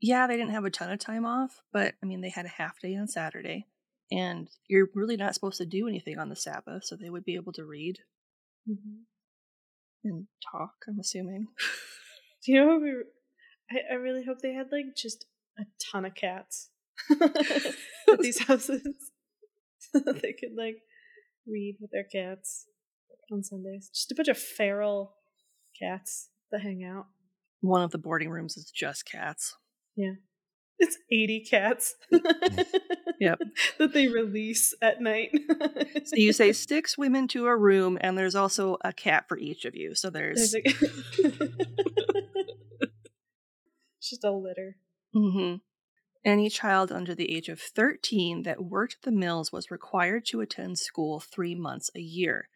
yeah, 0.00 0.26
they 0.26 0.36
didn't 0.36 0.52
have 0.52 0.64
a 0.64 0.70
ton 0.70 0.90
of 0.90 0.98
time 0.98 1.26
off, 1.26 1.60
but 1.72 1.94
I 2.02 2.06
mean, 2.06 2.20
they 2.22 2.30
had 2.30 2.46
a 2.46 2.50
half 2.50 2.80
day 2.80 2.96
on 2.96 3.08
Saturday, 3.08 3.66
and 4.10 4.48
you're 4.68 4.88
really 4.94 5.16
not 5.16 5.34
supposed 5.34 5.58
to 5.58 5.66
do 5.66 5.86
anything 5.86 6.18
on 6.18 6.30
the 6.30 6.36
Sabbath, 6.36 6.84
so 6.84 6.96
they 6.96 7.10
would 7.10 7.24
be 7.24 7.34
able 7.34 7.52
to 7.54 7.64
read 7.64 7.98
Mm-hmm. 8.68 10.08
and 10.08 10.26
talk, 10.52 10.74
I'm 10.88 11.00
assuming. 11.00 11.48
Do 12.44 12.52
you 12.52 12.60
know 12.60 12.66
what 12.74 12.82
we? 12.82 12.92
I, 13.70 13.92
I 13.92 13.94
really 13.96 14.24
hope 14.24 14.38
they 14.42 14.52
had 14.52 14.66
like 14.72 14.96
just 14.96 15.26
a 15.58 15.64
ton 15.92 16.04
of 16.04 16.14
cats 16.14 16.70
at 17.10 18.18
these 18.20 18.38
houses, 18.44 18.82
so 19.78 20.00
that 20.00 20.22
they 20.22 20.32
could 20.32 20.56
like 20.56 20.76
read 21.46 21.76
with 21.80 21.90
their 21.92 22.04
cats 22.10 22.66
on 23.32 23.42
Sundays. 23.42 23.90
Just 23.94 24.12
a 24.12 24.14
bunch 24.14 24.28
of 24.28 24.38
feral 24.38 25.14
cats 25.80 26.28
that 26.50 26.60
hang 26.62 26.84
out. 26.84 27.06
One 27.60 27.82
of 27.82 27.90
the 27.90 27.98
boarding 27.98 28.30
rooms 28.30 28.56
is 28.56 28.70
just 28.74 29.04
cats. 29.04 29.54
Yeah. 29.96 30.14
It's 30.78 30.96
eighty 31.12 31.44
cats. 31.48 31.94
Yep. 33.20 33.38
that 33.78 33.92
they 33.92 34.08
release 34.08 34.72
at 34.80 35.02
night. 35.02 35.28
So 36.06 36.16
you 36.16 36.32
say 36.32 36.52
six 36.52 36.96
women 36.96 37.28
to 37.28 37.48
a 37.48 37.54
room, 37.54 37.98
and 38.00 38.16
there's 38.16 38.34
also 38.34 38.78
a 38.82 38.94
cat 38.94 39.26
for 39.28 39.36
each 39.36 39.66
of 39.66 39.76
you. 39.76 39.94
So 39.94 40.08
there's. 40.08 40.52
There's 40.52 40.64
a- 41.34 41.48
just 44.10 44.24
a 44.24 44.30
litter. 44.32 44.76
Mm-hmm. 45.14 45.56
Any 46.24 46.50
child 46.50 46.92
under 46.92 47.14
the 47.14 47.34
age 47.34 47.48
of 47.48 47.60
13 47.60 48.42
that 48.42 48.62
worked 48.62 48.96
at 48.98 49.02
the 49.02 49.12
mills 49.12 49.50
was 49.52 49.70
required 49.70 50.26
to 50.26 50.40
attend 50.42 50.78
school 50.78 51.18
three 51.20 51.54
months 51.54 51.90
a 51.94 52.00
year, 52.00 52.48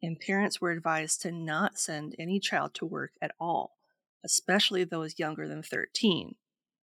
and 0.00 0.20
parents 0.20 0.60
were 0.60 0.70
advised 0.70 1.22
to 1.22 1.32
not 1.32 1.78
send 1.78 2.14
any 2.18 2.38
child 2.38 2.74
to 2.74 2.86
work 2.86 3.12
at 3.20 3.32
all, 3.40 3.78
especially 4.24 4.84
those 4.84 5.18
younger 5.18 5.48
than 5.48 5.62
13. 5.64 6.36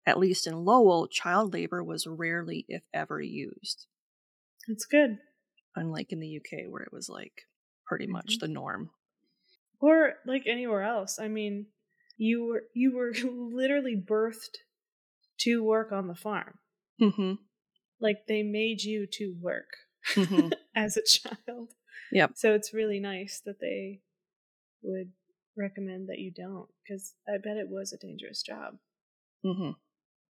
At 0.06 0.18
least 0.18 0.46
in 0.46 0.64
Lowell, 0.64 1.08
child 1.08 1.54
labor 1.54 1.82
was 1.82 2.06
rarely, 2.06 2.66
if 2.68 2.84
ever, 2.92 3.20
used, 3.22 3.86
It's 4.68 4.84
good. 4.84 5.18
unlike 5.74 6.12
in 6.12 6.20
the 6.20 6.36
UK 6.38 6.66
where 6.68 6.82
it 6.82 6.92
was 6.92 7.08
like 7.08 7.46
pretty 7.86 8.06
much 8.06 8.36
Mhm. 8.36 8.40
the 8.40 8.48
norm. 8.48 8.90
Or 9.80 10.14
like 10.26 10.46
anywhere 10.46 10.82
else. 10.82 11.18
I 11.18 11.28
mean, 11.28 11.66
you 12.20 12.44
were 12.44 12.64
you 12.74 12.94
were 12.94 13.14
literally 13.24 13.96
birthed 13.96 14.58
to 15.38 15.64
work 15.64 15.90
on 15.90 16.06
the 16.06 16.14
farm. 16.14 16.58
hmm 16.98 17.32
Like 17.98 18.26
they 18.28 18.42
made 18.42 18.82
you 18.82 19.06
to 19.14 19.34
work 19.40 19.70
hmm 20.14 20.48
as 20.76 20.98
a 20.98 21.02
child. 21.02 21.72
Yep. 22.12 22.32
So 22.34 22.52
it's 22.52 22.74
really 22.74 23.00
nice 23.00 23.40
that 23.46 23.60
they 23.60 24.02
would 24.82 25.12
recommend 25.56 26.08
that 26.10 26.18
you 26.18 26.30
don't 26.30 26.68
because 26.84 27.14
I 27.26 27.38
bet 27.38 27.56
it 27.56 27.70
was 27.70 27.92
a 27.92 27.96
dangerous 27.98 28.42
job. 28.42 28.76
hmm 29.42 29.70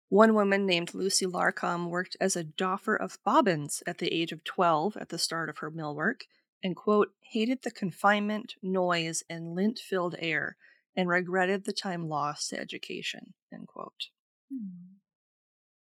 One 0.10 0.36
woman 0.36 0.68
named 0.68 0.94
Lucy 0.94 1.26
Larcom 1.26 1.90
worked 1.90 2.16
as 2.22 2.36
a 2.36 2.44
doffer 2.44 2.96
of 2.96 3.18
bobbins 3.24 3.82
at 3.88 3.98
the 3.98 4.14
age 4.14 4.32
of 4.32 4.44
12 4.44 4.98
at 4.98 5.10
the 5.10 5.18
start 5.18 5.50
of 5.50 5.60
her 5.60 5.72
mill 5.72 5.96
work 5.96 6.26
and, 6.64 6.76
quote, 6.76 7.10
hated 7.32 7.64
the 7.64 7.72
confinement, 7.72 8.54
noise, 8.62 9.24
and 9.28 9.56
lint 9.56 9.80
filled 9.80 10.16
air 10.20 10.58
and 10.96 11.08
regretted 11.08 11.66
the 11.66 11.74
time 11.74 12.08
lost 12.08 12.50
to 12.50 12.60
education, 12.60 13.34
end 13.54 13.68
quote. 13.68 14.08
Hmm. 14.52 14.98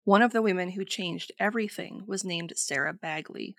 One 0.04 0.22
of 0.22 0.32
the 0.32 0.42
women 0.42 0.70
who 0.70 0.84
changed 0.84 1.32
everything 1.38 2.04
was 2.06 2.24
named 2.24 2.52
Sarah 2.56 2.94
Bagley. 2.94 3.56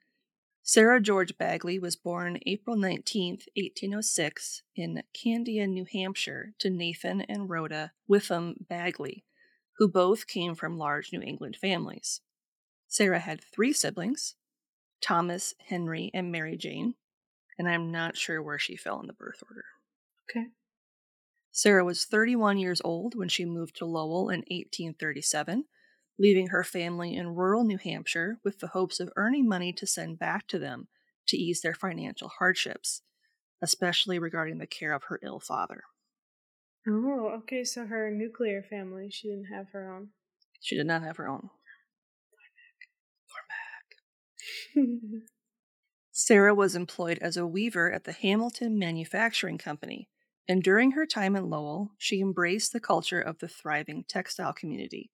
Sarah 0.64 1.02
George 1.02 1.38
Bagley 1.38 1.80
was 1.80 1.96
born 1.96 2.40
April 2.46 2.76
19, 2.76 3.34
1806, 3.56 4.64
in 4.76 5.02
Candia, 5.14 5.68
New 5.68 5.86
Hampshire, 5.92 6.54
to 6.60 6.70
Nathan 6.70 7.22
and 7.22 7.50
Rhoda 7.50 7.92
Witham 8.08 8.56
Bagley, 8.70 9.24
who 9.78 9.88
both 9.88 10.28
came 10.28 10.56
from 10.56 10.78
large 10.78 11.12
New 11.12 11.22
England 11.22 11.58
families. 11.60 12.22
Sarah 12.88 13.20
had 13.20 13.42
three 13.42 13.74
siblings 13.74 14.36
Thomas, 15.02 15.56
Henry, 15.68 16.12
and 16.14 16.32
Mary 16.32 16.58
Jane, 16.58 16.96
and 17.58 17.68
I'm 17.68 17.92
not 17.92 18.18
sure 18.18 18.42
where 18.42 18.60
she 18.60 18.76
fell 18.76 19.00
in 19.00 19.08
the 19.08 19.14
birth 19.14 19.42
order. 19.48 19.66
Okay. 20.30 20.48
Sarah 21.52 21.84
was 21.84 22.06
31 22.06 22.58
years 22.58 22.82
old 22.84 23.16
when 23.16 23.28
she 23.28 23.46
moved 23.46 23.76
to 23.78 23.86
Lowell 23.86 24.30
in 24.30 24.40
1837, 24.40 25.66
leaving 26.18 26.48
her 26.48 26.64
family 26.64 27.16
in 27.16 27.36
rural 27.36 27.64
New 27.64 27.78
Hampshire 27.78 28.40
with 28.44 28.60
the 28.60 28.68
hopes 28.68 29.00
of 29.00 29.12
earning 29.16 29.48
money 29.48 29.74
to 29.74 29.86
send 29.86 30.18
back 30.18 30.48
to 30.48 30.58
them 30.58 30.88
to 31.28 31.38
ease 31.38 31.62
their 31.62 31.74
financial 31.74 32.30
hardships, 32.30 33.02
especially 33.62 34.18
regarding 34.18 34.60
the 34.60 34.68
care 34.68 34.94
of 34.94 35.04
her 35.04 35.20
ill 35.24 35.40
father. 35.40 35.84
Oh, 36.88 37.32
okay. 37.40 37.64
So 37.64 37.86
her 37.86 38.10
nuclear 38.10 38.64
family, 38.64 39.10
she 39.12 39.30
didn't 39.30 39.54
have 39.54 39.68
her 39.74 39.94
own. 39.94 40.10
She 40.62 40.76
did 40.76 40.88
not 40.88 41.04
have 41.04 41.18
her 41.18 41.28
own. 41.28 41.50
Sarah 46.12 46.56
was 46.56 46.76
employed 46.76 47.20
as 47.20 47.38
a 47.38 47.48
weaver 47.48 47.92
at 47.92 48.06
the 48.06 48.12
Hamilton 48.12 48.78
Manufacturing 48.78 49.58
Company, 49.58 50.08
and 50.52 50.62
during 50.62 50.92
her 50.92 51.06
time 51.06 51.38
in 51.38 51.50
Lowell, 51.50 51.92
she 51.98 52.20
embraced 52.20 52.74
the 52.74 52.82
culture 52.82 53.22
of 53.22 53.40
the 53.40 53.48
thriving 53.48 54.04
textile 54.06 54.52
community. 54.52 55.10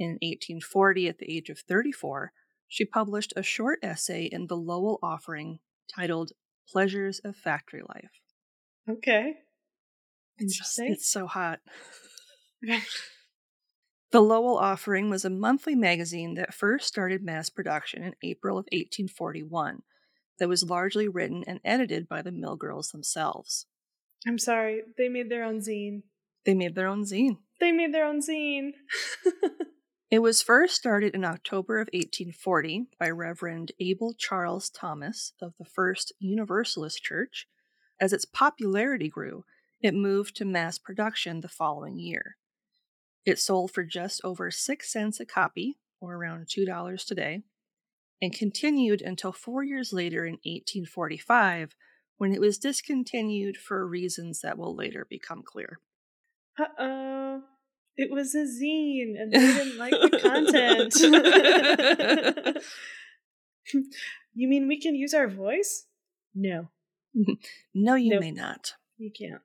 In 0.00 0.18
1840, 0.20 1.06
at 1.06 1.18
the 1.18 1.32
age 1.32 1.48
of 1.48 1.60
34, 1.60 2.32
she 2.66 2.84
published 2.84 3.32
a 3.36 3.42
short 3.44 3.78
essay 3.84 4.24
in 4.24 4.48
the 4.48 4.56
Lowell 4.56 4.98
Offering 5.00 5.60
titled 5.94 6.32
Pleasures 6.68 7.20
of 7.24 7.36
Factory 7.36 7.82
Life. 7.88 8.10
okay. 8.90 9.34
It's 10.38 10.56
just, 10.58 10.76
Interesting. 10.76 10.92
it's 10.92 11.08
so 11.08 11.28
hot. 11.28 11.60
The 14.10 14.20
Lowell 14.20 14.58
Offering 14.58 15.08
was 15.08 15.24
a 15.24 15.30
monthly 15.30 15.76
magazine 15.76 16.34
that 16.34 16.52
first 16.52 16.88
started 16.88 17.22
mass 17.22 17.48
production 17.48 18.02
in 18.02 18.16
April 18.24 18.58
of 18.58 18.64
1841, 18.72 19.82
that 20.40 20.48
was 20.48 20.68
largely 20.68 21.06
written 21.06 21.44
and 21.46 21.60
edited 21.64 22.08
by 22.08 22.22
the 22.22 22.32
mill 22.32 22.56
girls 22.56 22.88
themselves. 22.88 23.66
I'm 24.26 24.38
sorry. 24.38 24.82
They 24.96 25.08
made 25.08 25.30
their 25.30 25.44
own 25.44 25.60
zine. 25.60 26.02
They 26.44 26.54
made 26.54 26.74
their 26.74 26.88
own 26.88 27.04
zine. 27.04 27.38
They 27.60 27.72
made 27.72 27.92
their 27.92 28.06
own 28.06 28.20
zine. 28.20 28.72
It 30.10 30.22
was 30.22 30.42
first 30.42 30.74
started 30.74 31.14
in 31.14 31.24
October 31.24 31.78
of 31.78 31.88
1840 31.92 32.88
by 32.98 33.10
Reverend 33.10 33.70
Abel 33.78 34.12
Charles 34.18 34.68
Thomas 34.68 35.34
of 35.40 35.54
the 35.56 35.64
First 35.64 36.12
Universalist 36.18 37.00
Church. 37.00 37.46
As 38.00 38.12
its 38.12 38.24
popularity 38.24 39.08
grew, 39.08 39.44
it 39.80 39.94
moved 39.94 40.34
to 40.36 40.44
mass 40.44 40.78
production 40.78 41.42
the 41.42 41.48
following 41.48 42.00
year. 42.00 42.36
It 43.24 43.38
sold 43.38 43.70
for 43.70 43.84
just 43.84 44.20
over 44.24 44.50
6 44.50 44.92
cents 44.92 45.20
a 45.20 45.24
copy, 45.24 45.78
or 46.00 46.16
around 46.16 46.46
$2 46.46 47.06
today, 47.06 47.42
and 48.20 48.32
continued 48.32 49.02
until 49.02 49.30
four 49.30 49.62
years 49.62 49.92
later 49.92 50.24
in 50.24 50.38
1845 50.42 51.76
when 52.20 52.34
it 52.34 52.40
was 52.40 52.58
discontinued 52.58 53.56
for 53.56 53.86
reasons 53.86 54.42
that 54.42 54.58
will 54.58 54.76
later 54.76 55.06
become 55.08 55.42
clear. 55.42 55.80
uh 56.58 56.64
oh. 56.78 57.42
It 57.96 58.10
was 58.10 58.34
a 58.34 58.44
zine 58.44 59.14
and 59.18 59.32
they 59.32 59.38
didn't 59.38 59.78
like 59.78 59.92
the 59.92 60.20
content. 60.22 60.94
you 64.34 64.48
mean 64.48 64.68
we 64.68 64.78
can 64.80 64.94
use 64.94 65.14
our 65.14 65.28
voice? 65.28 65.86
No, 66.34 66.68
No, 67.74 67.94
you 67.94 68.10
Nope. 68.10 68.20
may 68.20 68.30
not. 68.32 68.74
you 68.98 69.10
can't. 69.10 69.40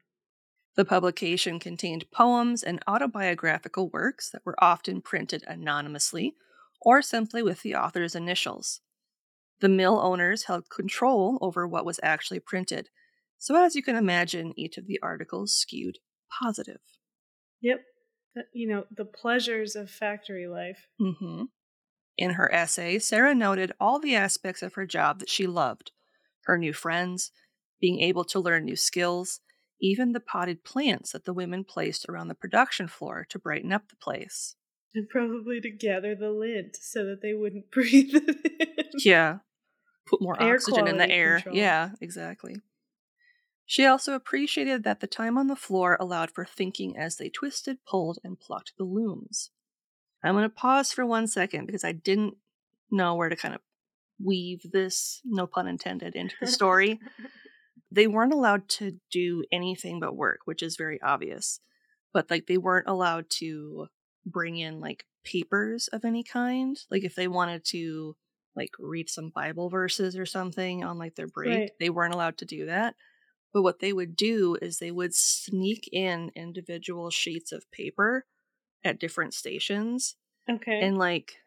The 0.76 0.84
publication 0.86 1.60
contained 1.60 2.12
poems 2.12 2.62
and 2.62 2.84
autobiographical 2.88 3.90
works 3.90 4.30
that 4.32 4.46
were 4.46 4.62
often 4.62 5.02
printed 5.02 5.44
anonymously 5.48 6.36
or 6.82 7.02
simply 7.02 7.42
with 7.42 7.62
the 7.62 7.76
author's 7.76 8.16
initials. 8.16 8.82
The 9.62 9.70
mill 9.70 10.00
owners 10.00 10.44
held 10.44 10.70
control 10.70 11.38
over 11.42 11.68
what 11.68 11.86
was 11.86 12.00
actually 12.04 12.40
printed, 12.40 12.90
so 13.38 13.56
as 13.56 13.76
you 13.76 13.84
can 13.84 13.96
imagine, 13.96 14.54
each 14.58 14.78
of 14.78 14.88
the 14.88 15.00
articles 15.02 15.54
skewed 15.54 16.00
positive. 16.40 16.82
Yep. 17.62 17.82
You 18.54 18.68
know, 18.68 18.84
the 18.96 19.06
pleasures 19.06 19.76
of 19.76 19.90
factory 19.90 20.48
life. 20.48 20.88
Mm-hmm. 21.00 21.44
In 22.18 22.32
her 22.32 22.54
essay, 22.54 23.00
Sarah 23.00 23.36
noted 23.36 23.72
all 23.80 24.00
the 24.00 24.16
aspects 24.16 24.62
of 24.62 24.74
her 24.74 24.86
job 24.86 25.20
that 25.20 25.30
she 25.30 25.48
loved 25.48 25.92
her 26.46 26.58
new 26.58 26.74
friends, 26.74 27.32
being 27.82 28.00
able 28.00 28.24
to 28.24 28.40
learn 28.40 28.66
new 28.66 28.76
skills, 28.76 29.40
even 29.82 30.12
the 30.12 30.20
potted 30.20 30.64
plants 30.64 31.12
that 31.12 31.26
the 31.26 31.34
women 31.34 31.64
placed 31.64 32.08
around 32.08 32.28
the 32.28 32.36
production 32.36 32.88
floor 32.88 33.26
to 33.30 33.40
brighten 33.40 33.74
up 33.74 33.90
the 33.90 33.96
place. 33.96 34.56
And 34.96 35.10
probably 35.10 35.60
to 35.62 35.70
gather 35.70 36.16
the 36.16 36.32
lint 36.32 36.78
so 36.80 37.06
that 37.06 37.22
they 37.22 37.34
wouldn't 37.34 37.70
breathe 37.72 38.16
it 38.16 38.78
in. 38.78 38.86
Yeah. 39.04 39.40
Put 40.08 40.22
more 40.22 40.42
Air 40.42 40.56
oxygen 40.56 40.88
in 40.88 40.98
the 40.98 41.10
air. 41.10 41.36
control. 41.36 41.56
Yeah, 41.56 41.90
exactly. 42.00 42.56
She 43.66 43.86
also 43.86 44.14
appreciated 44.14 44.84
that 44.84 45.00
the 45.00 45.08
time 45.08 45.38
on 45.38 45.48
the 45.48 45.56
floor 45.56 45.98
allowed 46.00 46.32
for 46.32 46.46
thinking 46.46 46.96
as 46.96 47.18
they 47.18 47.30
twisted, 47.30 47.80
pulled, 47.86 48.20
and 48.24 48.40
plucked 48.40 48.74
the 48.78 48.84
looms. 48.84 49.50
I'm 50.24 50.36
going 50.36 50.44
to 50.44 50.50
pause 50.50 50.92
for 50.92 51.06
one 51.06 51.28
second 51.28 51.66
because 51.66 51.84
I 51.84 51.92
didn't 51.92 52.36
know 52.92 53.16
where 53.16 53.30
to 53.30 53.36
kind 53.36 53.56
of 53.56 53.62
weave 54.24 54.62
this, 54.72 55.22
no 55.26 55.48
pun 55.48 55.68
intended, 55.68 56.16
into 56.16 56.36
the 56.40 56.48
story. 56.48 57.00
they 57.92 58.08
weren't 58.08 58.34
allowed 58.34 58.68
to 58.70 59.00
do 59.12 59.44
anything 59.52 60.00
but 60.00 60.16
work, 60.16 60.42
which 60.46 60.64
is 60.64 60.78
very 60.78 61.02
obvious. 61.02 61.60
But 62.14 62.30
like 62.30 62.48
they 62.48 62.58
weren't 62.58 62.88
allowed 62.88 63.26
to 63.40 63.88
bring 64.26 64.58
in 64.58 64.80
like 64.80 65.06
papers 65.24 65.88
of 65.90 66.06
any 66.06 66.24
kind. 66.24 66.78
Like 66.92 67.04
if 67.04 67.16
they 67.16 67.28
wanted 67.28 67.66
to 67.66 68.16
like 68.56 68.72
read 68.80 69.10
some 69.10 69.30
Bible 69.30 69.70
verses 69.70 70.18
or 70.18 70.26
something 70.26 70.84
on 70.84 70.98
like 70.98 71.16
their 71.16 71.28
break, 71.28 71.62
Right. 71.62 71.72
they 71.80 71.90
weren't 71.90 72.14
allowed 72.14 72.38
to 72.40 72.46
do 72.46 72.66
that. 72.68 72.96
But 73.54 73.64
what 73.64 73.80
they 73.80 73.94
would 73.94 74.16
do 74.16 74.56
is 74.62 74.80
they 74.80 74.92
would 74.92 75.16
sneak 75.16 75.90
in 75.92 76.32
individual 76.36 77.10
sheets 77.12 77.52
of 77.52 77.70
paper 77.72 78.26
at 78.84 79.00
different 79.00 79.34
stations 79.34 80.16
okay. 80.50 80.82
and 80.82 80.98
like 80.98 81.38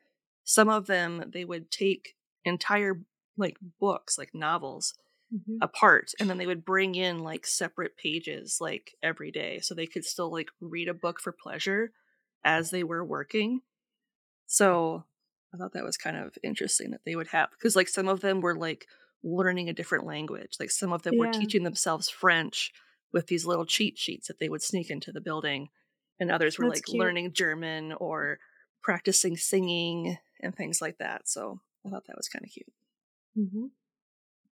some 0.45 0.69
of 0.69 0.87
them 0.87 1.25
they 1.33 1.45
would 1.45 1.71
take 1.71 2.17
entire 2.45 3.05
like 3.37 3.59
books 3.81 4.19
like 4.19 4.35
novels 4.35 4.95
Mhm. 5.31 5.61
apart 5.61 6.13
and 6.21 6.31
then 6.31 6.39
they 6.39 6.47
would 6.47 6.65
bring 6.65 6.95
in 6.95 7.21
like 7.21 7.47
separate 7.47 7.97
pages 7.97 8.59
like 8.61 8.97
every 9.03 9.31
day 9.31 9.61
so 9.61 9.75
they 9.75 9.87
could 9.87 10.05
still 10.05 10.31
like 10.33 10.51
read 10.61 10.89
a 10.89 10.95
book 10.95 11.21
for 11.21 11.33
pleasure 11.33 11.93
as 12.45 12.71
they 12.71 12.85
were 12.85 13.05
working 13.05 13.63
so 14.47 15.05
i 15.55 15.57
thought 15.57 15.73
that 15.73 15.85
was 15.85 15.97
kind 15.97 16.17
of 16.17 16.37
interesting 16.43 16.91
that 16.91 17.03
they 17.05 17.17
would 17.17 17.29
have 17.29 17.51
because 17.51 17.77
like 17.77 17.89
some 17.89 18.09
of 18.09 18.21
them 18.21 18.41
were 18.41 18.57
like 18.57 18.87
learning 19.23 19.69
a 19.69 19.73
different 19.73 20.07
language 20.07 20.57
like 20.61 20.71
some 20.71 20.93
of 20.93 21.03
them 21.03 21.17
were 21.17 21.29
teaching 21.29 21.63
themselves 21.65 22.09
french 22.09 22.73
with 23.13 23.27
these 23.27 23.47
little 23.47 23.67
cheat 23.67 23.99
sheets 23.99 24.29
that 24.29 24.39
they 24.39 24.49
would 24.49 24.63
sneak 24.63 24.91
into 24.91 25.13
the 25.13 25.21
building 25.21 25.69
and 26.21 26.31
others 26.31 26.59
were 26.59 26.67
That's 26.67 26.69
like 26.69 26.89
cute. 26.89 26.89
learning 26.89 27.33
german 27.33 27.93
or 27.95 28.39
practicing 28.83 29.37
singing 29.37 30.19
and 30.41 30.55
things 30.57 30.81
like 30.81 30.99
that 30.99 31.29
so 31.29 31.61
i 31.87 31.91
thought 31.91 32.07
that 32.07 32.17
was 32.17 32.29
kind 32.29 32.45
of 32.45 32.51
cute 32.51 32.73
Mhm. 33.35 33.69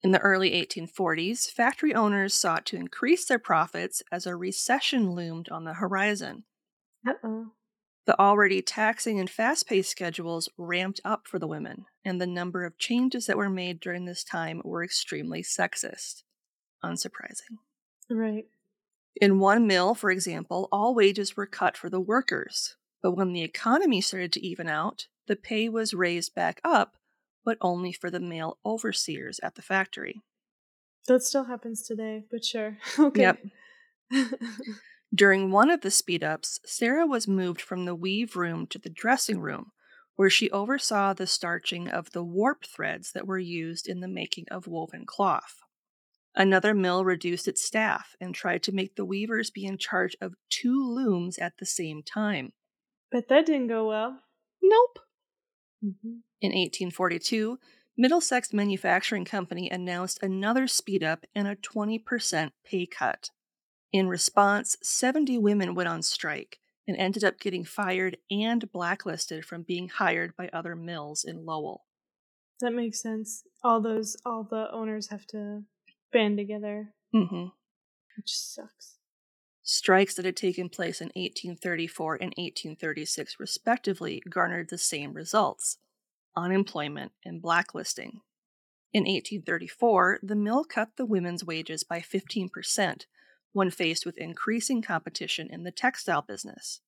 in 0.02 0.10
the 0.10 0.18
early 0.20 0.52
1840s, 0.52 1.48
factory 1.48 1.94
owners 1.94 2.34
sought 2.34 2.66
to 2.66 2.76
increase 2.76 3.24
their 3.24 3.38
profits 3.38 4.02
as 4.12 4.26
a 4.26 4.36
recession 4.36 5.12
loomed 5.12 5.48
on 5.48 5.64
the 5.64 5.72
horizon. 5.74 6.44
Uh-oh. 7.06 7.52
The 8.06 8.18
already 8.18 8.62
taxing 8.62 9.20
and 9.20 9.28
fast 9.28 9.66
paced 9.68 9.90
schedules 9.90 10.48
ramped 10.56 11.00
up 11.04 11.28
for 11.28 11.38
the 11.38 11.46
women, 11.46 11.84
and 12.04 12.20
the 12.20 12.26
number 12.26 12.64
of 12.64 12.78
changes 12.78 13.26
that 13.26 13.36
were 13.36 13.50
made 13.50 13.80
during 13.80 14.04
this 14.04 14.24
time 14.24 14.62
were 14.64 14.82
extremely 14.82 15.42
sexist. 15.42 16.22
Unsurprising. 16.82 17.58
Right. 18.08 18.46
In 19.20 19.38
one 19.38 19.66
mill, 19.66 19.94
for 19.94 20.10
example, 20.10 20.68
all 20.72 20.94
wages 20.94 21.36
were 21.36 21.46
cut 21.46 21.76
for 21.76 21.90
the 21.90 22.00
workers, 22.00 22.76
but 23.02 23.12
when 23.12 23.32
the 23.32 23.42
economy 23.42 24.00
started 24.00 24.32
to 24.32 24.46
even 24.46 24.68
out, 24.68 25.06
the 25.26 25.36
pay 25.36 25.68
was 25.68 25.94
raised 25.94 26.34
back 26.34 26.60
up, 26.64 26.96
but 27.44 27.58
only 27.60 27.92
for 27.92 28.10
the 28.10 28.20
male 28.20 28.58
overseers 28.64 29.40
at 29.42 29.54
the 29.56 29.62
factory. 29.62 30.22
That 31.06 31.22
still 31.22 31.44
happens 31.44 31.82
today, 31.82 32.24
but 32.30 32.44
sure. 32.44 32.78
Okay. 32.98 33.22
Yep. 33.22 33.38
During 35.12 35.50
one 35.50 35.70
of 35.70 35.80
the 35.80 35.90
speed 35.90 36.22
ups, 36.22 36.60
Sarah 36.64 37.06
was 37.06 37.26
moved 37.26 37.60
from 37.60 37.84
the 37.84 37.94
weave 37.94 38.36
room 38.36 38.66
to 38.68 38.78
the 38.78 38.90
dressing 38.90 39.40
room, 39.40 39.72
where 40.16 40.30
she 40.30 40.50
oversaw 40.50 41.12
the 41.12 41.26
starching 41.26 41.88
of 41.88 42.12
the 42.12 42.22
warp 42.22 42.64
threads 42.64 43.12
that 43.12 43.26
were 43.26 43.38
used 43.38 43.88
in 43.88 44.00
the 44.00 44.08
making 44.08 44.46
of 44.50 44.66
woven 44.66 45.04
cloth. 45.06 45.56
Another 46.36 46.74
mill 46.74 47.04
reduced 47.04 47.48
its 47.48 47.64
staff 47.64 48.14
and 48.20 48.34
tried 48.34 48.62
to 48.62 48.72
make 48.72 48.94
the 48.94 49.04
weavers 49.04 49.50
be 49.50 49.64
in 49.66 49.78
charge 49.78 50.14
of 50.20 50.34
two 50.48 50.80
looms 50.80 51.38
at 51.38 51.54
the 51.58 51.66
same 51.66 52.02
time. 52.02 52.52
but 53.10 53.26
that 53.28 53.46
didn't 53.46 53.66
go 53.66 53.88
well. 53.88 54.20
Nope. 54.62 54.98
Mm-hmm. 55.84 56.18
In 56.40 56.50
1842, 56.52 57.58
Middlesex 57.96 58.52
Manufacturing 58.52 59.24
Company 59.24 59.68
announced 59.68 60.22
another 60.22 60.68
speed 60.68 61.02
up 61.02 61.24
and 61.34 61.48
a 61.48 61.56
20% 61.56 62.52
pay 62.64 62.86
cut. 62.86 63.30
In 63.92 64.08
response, 64.08 64.76
70 64.82 65.38
women 65.38 65.74
went 65.74 65.88
on 65.88 66.02
strike 66.02 66.58
and 66.86 66.96
ended 66.96 67.24
up 67.24 67.40
getting 67.40 67.64
fired 67.64 68.16
and 68.30 68.70
blacklisted 68.72 69.44
from 69.44 69.62
being 69.62 69.88
hired 69.88 70.36
by 70.36 70.48
other 70.52 70.76
mills 70.76 71.24
in 71.24 71.44
Lowell. 71.44 71.86
That 72.60 72.72
makes 72.72 73.00
sense. 73.02 73.42
All 73.64 73.80
those, 73.80 74.16
all 74.24 74.44
the 74.48 74.70
owners 74.72 75.08
have 75.10 75.26
to 75.28 75.64
band 76.12 76.36
together, 76.38 76.94
Mm-hmm. 77.14 77.46
which 78.16 78.28
sucks. 78.28 78.96
Strikes 79.62 80.14
that 80.14 80.24
had 80.24 80.36
taken 80.36 80.68
place 80.68 81.00
in 81.00 81.08
1834 81.08 82.14
and 82.14 82.32
1836, 82.36 83.36
respectively, 83.38 84.22
garnered 84.28 84.68
the 84.70 84.78
same 84.78 85.12
results 85.12 85.78
unemployment 86.36 87.10
and 87.24 87.42
blacklisting. 87.42 88.20
In 88.92 89.02
1834, 89.02 90.20
the 90.22 90.36
mill 90.36 90.64
cut 90.64 90.90
the 90.96 91.04
women's 91.04 91.44
wages 91.44 91.82
by 91.82 92.00
15% 92.00 93.04
when 93.52 93.70
faced 93.70 94.06
with 94.06 94.18
increasing 94.18 94.82
competition 94.82 95.48
in 95.50 95.64
the 95.64 95.72
textile 95.72 96.22
business. 96.22 96.80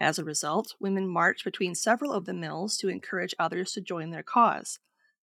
As 0.00 0.18
a 0.18 0.24
result, 0.24 0.74
women 0.78 1.08
marched 1.08 1.44
between 1.44 1.74
several 1.74 2.12
of 2.12 2.24
the 2.24 2.34
mills 2.34 2.76
to 2.78 2.88
encourage 2.88 3.34
others 3.38 3.72
to 3.72 3.80
join 3.80 4.10
their 4.10 4.22
cause, 4.22 4.78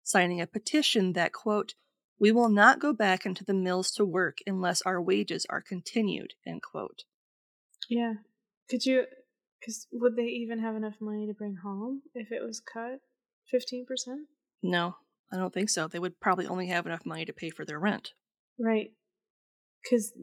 signing 0.03 0.39
a 0.39 0.47
petition 0.47 1.13
that, 1.13 1.33
quote, 1.33 1.73
we 2.19 2.31
will 2.31 2.49
not 2.49 2.79
go 2.79 2.93
back 2.93 3.25
into 3.25 3.43
the 3.43 3.53
mills 3.53 3.91
to 3.91 4.05
work 4.05 4.37
unless 4.45 4.81
our 4.83 5.01
wages 5.01 5.45
are 5.49 5.61
continued, 5.61 6.35
end 6.45 6.61
quote. 6.61 7.03
Yeah. 7.89 8.13
Could 8.69 8.85
you, 8.85 9.05
because 9.59 9.87
would 9.91 10.15
they 10.15 10.27
even 10.27 10.59
have 10.59 10.75
enough 10.75 10.95
money 11.01 11.25
to 11.25 11.33
bring 11.33 11.55
home 11.63 12.03
if 12.13 12.31
it 12.31 12.43
was 12.43 12.61
cut 12.61 12.99
15%? 13.53 13.85
No, 14.61 14.95
I 15.33 15.37
don't 15.37 15.53
think 15.53 15.69
so. 15.69 15.87
They 15.87 15.99
would 15.99 16.19
probably 16.19 16.45
only 16.45 16.67
have 16.67 16.85
enough 16.85 17.05
money 17.05 17.25
to 17.25 17.33
pay 17.33 17.49
for 17.49 17.65
their 17.65 17.79
rent. 17.79 18.13
Right. 18.59 18.91
Because 19.83 20.13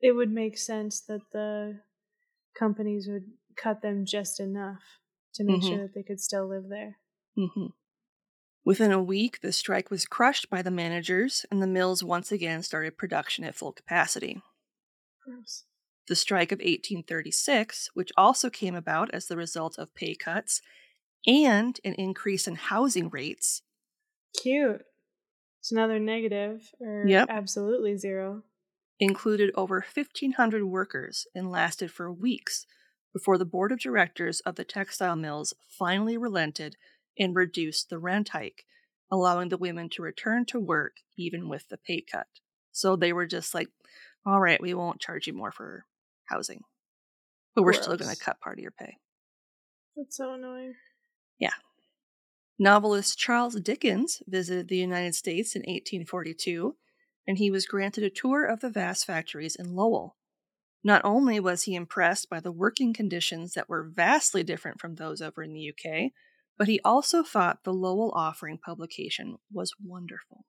it 0.00 0.12
would 0.12 0.30
make 0.30 0.58
sense 0.58 1.00
that 1.02 1.30
the 1.32 1.80
companies 2.54 3.08
would 3.08 3.32
cut 3.56 3.82
them 3.82 4.06
just 4.06 4.40
enough 4.40 4.82
to 5.34 5.44
make 5.44 5.62
Mhm. 5.62 5.64
sure 5.64 5.82
that 5.82 5.94
they 5.94 6.02
could 6.04 6.20
still 6.20 6.46
live 6.48 6.68
there. 6.68 6.98
Mm-hmm. 7.38 7.66
Within 8.66 8.92
a 8.92 9.02
week, 9.02 9.40
the 9.40 9.52
strike 9.52 9.90
was 9.90 10.04
crushed 10.04 10.50
by 10.50 10.60
the 10.62 10.70
managers, 10.70 11.46
and 11.50 11.62
the 11.62 11.66
mills 11.66 12.04
once 12.04 12.30
again 12.30 12.62
started 12.62 12.98
production 12.98 13.44
at 13.44 13.54
full 13.54 13.72
capacity. 13.72 14.42
Gross. 15.20 15.66
The 16.08 16.16
strike 16.16 16.50
of 16.50 16.60
1836, 16.60 17.90
which 17.94 18.10
also 18.16 18.50
came 18.50 18.74
about 18.74 19.08
as 19.14 19.26
the 19.26 19.36
result 19.36 19.78
of 19.78 19.94
pay 19.94 20.16
cuts 20.16 20.60
and 21.26 21.80
an 21.84 21.94
increase 21.94 22.48
in 22.48 22.56
housing 22.56 23.10
rates, 23.10 23.62
Cute. 24.40 24.84
It's 25.60 25.72
another 25.72 25.98
negative 26.00 26.74
or 26.80 27.14
Yep. 27.14 27.30
absolutely 27.30 27.96
zero. 27.96 28.44
Included 28.98 29.50
over 29.54 29.84
1,500 29.94 30.64
workers 30.64 31.26
and 31.34 31.50
lasted 31.50 31.90
for 31.90 32.12
weeks 32.12 32.66
before 33.12 33.38
the 33.38 33.44
board 33.44 33.72
of 33.72 33.78
directors 33.78 34.40
of 34.40 34.56
the 34.56 34.64
textile 34.64 35.16
mills 35.16 35.54
finally 35.68 36.16
relented 36.16 36.76
and 37.18 37.34
reduced 37.34 37.88
the 37.88 37.98
rent 37.98 38.30
hike, 38.30 38.64
allowing 39.10 39.48
the 39.48 39.56
women 39.56 39.88
to 39.88 40.02
return 40.02 40.44
to 40.46 40.60
work 40.60 40.96
even 41.16 41.48
with 41.48 41.68
the 41.68 41.78
pay 41.78 42.00
cut. 42.00 42.26
So 42.72 42.94
they 42.94 43.12
were 43.12 43.26
just 43.26 43.54
like, 43.54 43.68
all 44.26 44.40
right, 44.40 44.60
we 44.60 44.74
won't 44.74 45.00
charge 45.00 45.26
you 45.26 45.32
more 45.32 45.52
for 45.52 45.84
housing, 46.26 46.62
but 47.54 47.62
we're 47.62 47.72
still 47.72 47.96
going 47.96 48.14
to 48.14 48.20
cut 48.20 48.40
part 48.40 48.58
of 48.58 48.62
your 48.62 48.72
pay. 48.72 48.96
That's 49.96 50.16
so 50.16 50.34
annoying. 50.34 50.74
Yeah. 51.38 51.54
Novelist 52.58 53.18
Charles 53.18 53.58
Dickens 53.60 54.22
visited 54.26 54.68
the 54.68 54.76
United 54.76 55.14
States 55.14 55.54
in 55.54 55.60
1842, 55.60 56.74
and 57.26 57.38
he 57.38 57.50
was 57.50 57.66
granted 57.66 58.04
a 58.04 58.10
tour 58.10 58.44
of 58.44 58.60
the 58.60 58.70
vast 58.70 59.04
factories 59.04 59.56
in 59.56 59.74
Lowell. 59.74 60.16
Not 60.84 61.02
only 61.04 61.40
was 61.40 61.64
he 61.64 61.74
impressed 61.74 62.30
by 62.30 62.40
the 62.40 62.52
working 62.52 62.92
conditions 62.92 63.54
that 63.54 63.68
were 63.68 63.82
vastly 63.82 64.42
different 64.44 64.80
from 64.80 64.94
those 64.94 65.20
over 65.20 65.42
in 65.42 65.52
the 65.52 65.70
UK, 65.72 66.12
but 66.56 66.68
he 66.68 66.80
also 66.84 67.22
thought 67.22 67.64
the 67.64 67.72
Lowell 67.72 68.12
Offering 68.14 68.58
publication 68.58 69.36
was 69.52 69.72
wonderful. 69.84 70.44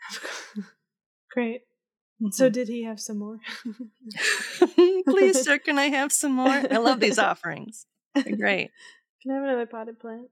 Great. 1.30 1.62
So 2.32 2.48
Mhm. 2.48 2.52
did 2.52 2.68
he 2.68 2.84
have 2.84 2.98
some 2.98 3.18
more? 3.18 3.38
Please, 5.06 5.42
sir, 5.42 5.58
can 5.58 5.78
I 5.78 5.88
have 5.88 6.10
some 6.12 6.32
more? 6.32 6.48
I 6.48 6.78
love 6.78 6.98
these 7.00 7.18
offerings. 7.30 7.86
They're 8.14 8.36
great. 8.36 8.70
Can 9.22 9.32
I 9.32 9.34
have 9.34 9.44
another 9.44 9.66
potted 9.66 10.00
plant? 10.00 10.28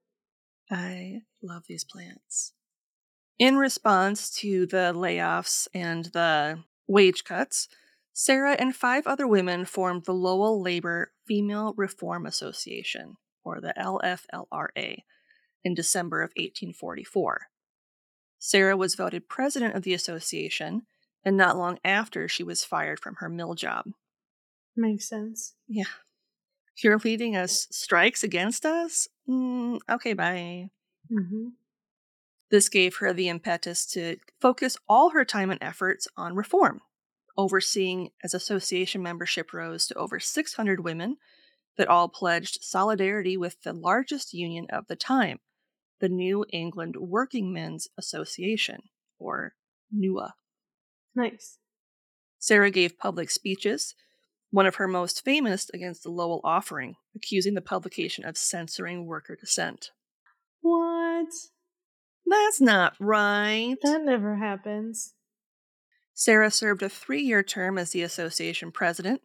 I 0.71 1.21
love 1.43 1.65
these 1.69 1.85
plants. 1.85 2.55
In 3.39 3.57
response 3.57 4.31
to 4.37 4.67
the 4.67 4.93
layoffs 4.95 5.67
and 5.75 6.07
the 6.07 6.63
wage 6.87 7.25
cuts, 7.25 7.69
Sarah 8.13 8.57
and 8.59 8.77
five 8.77 9.07
other 9.07 9.27
women 9.27 9.65
formed 9.65 10.05
the 10.05 10.15
Lowell 10.15 10.63
Labor 10.63 11.13
Female 11.27 11.75
Reform 11.77 12.27
Association, 12.27 13.17
or 13.43 13.61
the 13.61 13.75
LFLRA, 13.77 15.03
in 15.65 15.75
December 15.75 16.23
of 16.23 16.29
1844. 16.37 17.49
Sarah 18.39 18.77
was 18.77 18.95
voted 18.95 19.29
president 19.29 19.75
of 19.75 19.83
the 19.83 19.95
association, 19.95 20.83
and 21.25 21.37
not 21.37 21.57
long 21.57 21.79
after 21.85 22.29
she 22.29 22.45
was 22.45 22.65
fired 22.65 23.01
from 23.01 23.17
her 23.17 23.29
mill 23.29 23.55
job. 23.55 23.87
Makes 24.77 25.09
sense. 25.09 25.55
Yeah. 25.67 25.85
You're 26.77 26.99
leading 26.99 27.35
us 27.35 27.67
strikes 27.71 28.23
against 28.23 28.65
us? 28.65 29.09
Mm, 29.29 29.79
okay, 29.91 30.13
bye. 30.13 30.69
Mm-hmm. 31.11 31.49
This 32.51 32.69
gave 32.69 32.97
her 32.97 33.13
the 33.13 33.29
impetus 33.29 33.87
to 33.93 34.17
focus 34.41 34.77
all 34.89 35.11
her 35.11 35.25
time 35.25 35.51
and 35.51 35.63
efforts 35.63 36.07
on 36.17 36.37
reform, 36.37 36.81
overseeing 37.37 38.11
as 38.23 38.35
association 38.35 39.03
membership 39.03 39.53
rose 39.53 39.87
to 39.87 39.95
over 39.95 40.21
600 40.21 40.85
women 40.85 41.17
that 41.77 41.89
all 41.89 42.09
pledged 42.09 42.59
solidarity 42.63 43.37
with 43.37 43.63
the 43.63 43.73
largest 43.73 44.33
union 44.33 44.67
of 44.71 44.87
the 44.87 44.97
time, 44.97 45.39
the 46.01 46.09
New 46.09 46.45
England 46.53 46.97
Working 46.97 47.53
Men's 47.53 47.89
Association, 47.99 48.83
or 49.19 49.55
NUA. 49.91 50.35
Nice. 51.15 51.59
Sarah 52.39 52.71
gave 52.71 52.99
public 52.99 53.31
speeches, 53.31 53.95
one 54.51 54.67
of 54.67 54.77
her 54.77 54.87
most 54.87 55.25
famous 55.25 55.69
against 55.71 56.05
the 56.05 56.11
Lowell 56.11 56.41
Offering, 56.45 56.95
accusing 57.17 57.55
the 57.55 57.61
publication 57.61 58.25
of 58.25 58.37
censoring 58.37 59.07
worker 59.07 59.35
dissent. 59.35 59.91
What? 60.61 61.29
That's 62.27 62.61
not 62.61 62.95
right. 62.99 63.77
That 63.83 64.03
never 64.03 64.37
happens. 64.37 65.15
Sarah 66.15 66.51
served 66.51 66.83
a 66.83 66.89
three 66.89 67.23
year 67.23 67.43
term 67.43 67.77
as 67.77 67.91
the 67.91 68.03
association 68.03 68.71
president, 68.71 69.21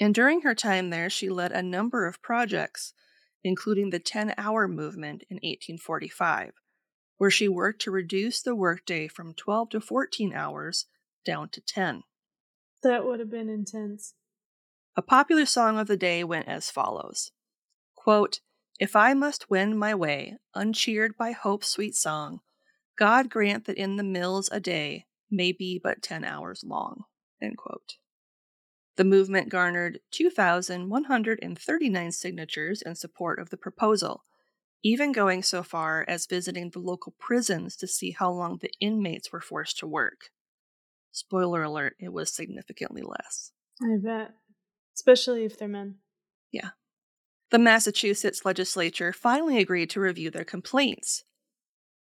and 0.00 0.14
during 0.14 0.42
her 0.42 0.54
time 0.54 0.90
there, 0.90 1.08
she 1.08 1.28
led 1.28 1.52
a 1.52 1.62
number 1.62 2.06
of 2.06 2.22
projects, 2.22 2.92
including 3.44 3.90
the 3.90 4.00
10 4.00 4.34
hour 4.36 4.66
movement 4.66 5.22
in 5.30 5.36
1845, 5.36 6.54
where 7.18 7.30
she 7.30 7.48
worked 7.48 7.82
to 7.82 7.90
reduce 7.90 8.42
the 8.42 8.56
workday 8.56 9.06
from 9.06 9.34
12 9.34 9.70
to 9.70 9.80
14 9.80 10.34
hours 10.34 10.86
down 11.24 11.48
to 11.50 11.60
10. 11.60 12.02
That 12.82 13.04
would 13.04 13.20
have 13.20 13.30
been 13.30 13.48
intense. 13.48 14.14
A 14.96 15.02
popular 15.02 15.46
song 15.46 15.78
of 15.78 15.86
the 15.86 15.96
day 15.96 16.24
went 16.24 16.48
as 16.48 16.70
follows 16.70 17.30
quote, 17.94 18.40
If 18.80 18.96
I 18.96 19.14
must 19.14 19.50
wend 19.50 19.78
my 19.78 19.94
way, 19.94 20.38
uncheered 20.54 21.16
by 21.16 21.32
hope's 21.32 21.68
sweet 21.68 21.94
song, 21.94 22.40
God 22.98 23.30
grant 23.30 23.66
that 23.66 23.76
in 23.76 23.96
the 23.96 24.04
mills 24.04 24.48
a 24.52 24.60
day 24.60 25.06
may 25.30 25.52
be 25.52 25.80
but 25.82 26.02
ten 26.02 26.24
hours 26.24 26.64
long. 26.64 27.04
The 28.96 29.04
movement 29.04 29.48
garnered 29.48 30.00
2,139 30.10 32.12
signatures 32.12 32.82
in 32.82 32.94
support 32.94 33.38
of 33.38 33.50
the 33.50 33.56
proposal, 33.56 34.24
even 34.82 35.12
going 35.12 35.42
so 35.42 35.62
far 35.62 36.04
as 36.06 36.26
visiting 36.26 36.70
the 36.70 36.78
local 36.78 37.14
prisons 37.18 37.76
to 37.76 37.86
see 37.86 38.10
how 38.10 38.30
long 38.30 38.58
the 38.58 38.72
inmates 38.80 39.32
were 39.32 39.40
forced 39.40 39.78
to 39.78 39.86
work. 39.86 40.30
Spoiler 41.10 41.62
alert, 41.62 41.96
it 41.98 42.12
was 42.12 42.34
significantly 42.34 43.02
less. 43.02 43.52
I 43.82 43.96
bet. 44.02 44.32
Especially 44.94 45.44
if 45.44 45.58
they're 45.58 45.68
men. 45.68 45.96
The 47.52 47.58
Massachusetts 47.58 48.46
legislature 48.46 49.12
finally 49.12 49.58
agreed 49.58 49.90
to 49.90 50.00
review 50.00 50.30
their 50.30 50.42
complaints, 50.42 51.22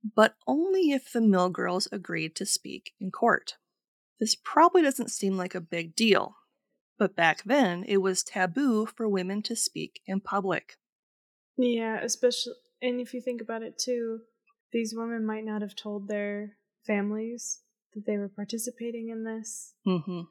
but 0.04 0.36
only 0.46 0.92
if 0.92 1.14
the 1.14 1.22
mill 1.22 1.50
girls 1.50 1.88
agreed 1.90 2.36
to 2.36 2.46
speak 2.46 2.92
in 3.00 3.12
court. 3.12 3.54
This 4.20 4.36
probably 4.36 4.82
doesn't 4.82 5.10
seem 5.10 5.38
like 5.38 5.56
a 5.56 5.62
big 5.62 5.96
deal, 5.96 6.36
but 7.00 7.16
back 7.16 7.44
then 7.46 7.86
it 7.88 7.98
was 7.98 8.24
taboo 8.24 8.88
for 8.88 9.08
women 9.08 9.42
to 9.44 9.56
speak 9.56 10.02
in 10.06 10.20
public. 10.20 10.74
Yeah, 11.58 11.98
especially, 12.04 12.56
and 12.82 13.00
if 13.00 13.14
you 13.14 13.22
think 13.22 13.40
about 13.42 13.64
it 13.64 13.80
too, 13.80 14.20
these 14.74 14.94
women 14.94 15.26
might 15.26 15.46
not 15.46 15.62
have 15.62 15.78
told 15.78 16.10
their 16.10 16.58
families 16.86 17.62
that 17.94 18.06
they 18.06 18.18
were 18.18 18.28
participating 18.28 19.08
in 19.10 19.24
this. 19.24 19.76
Mm-hmm. 19.88 20.24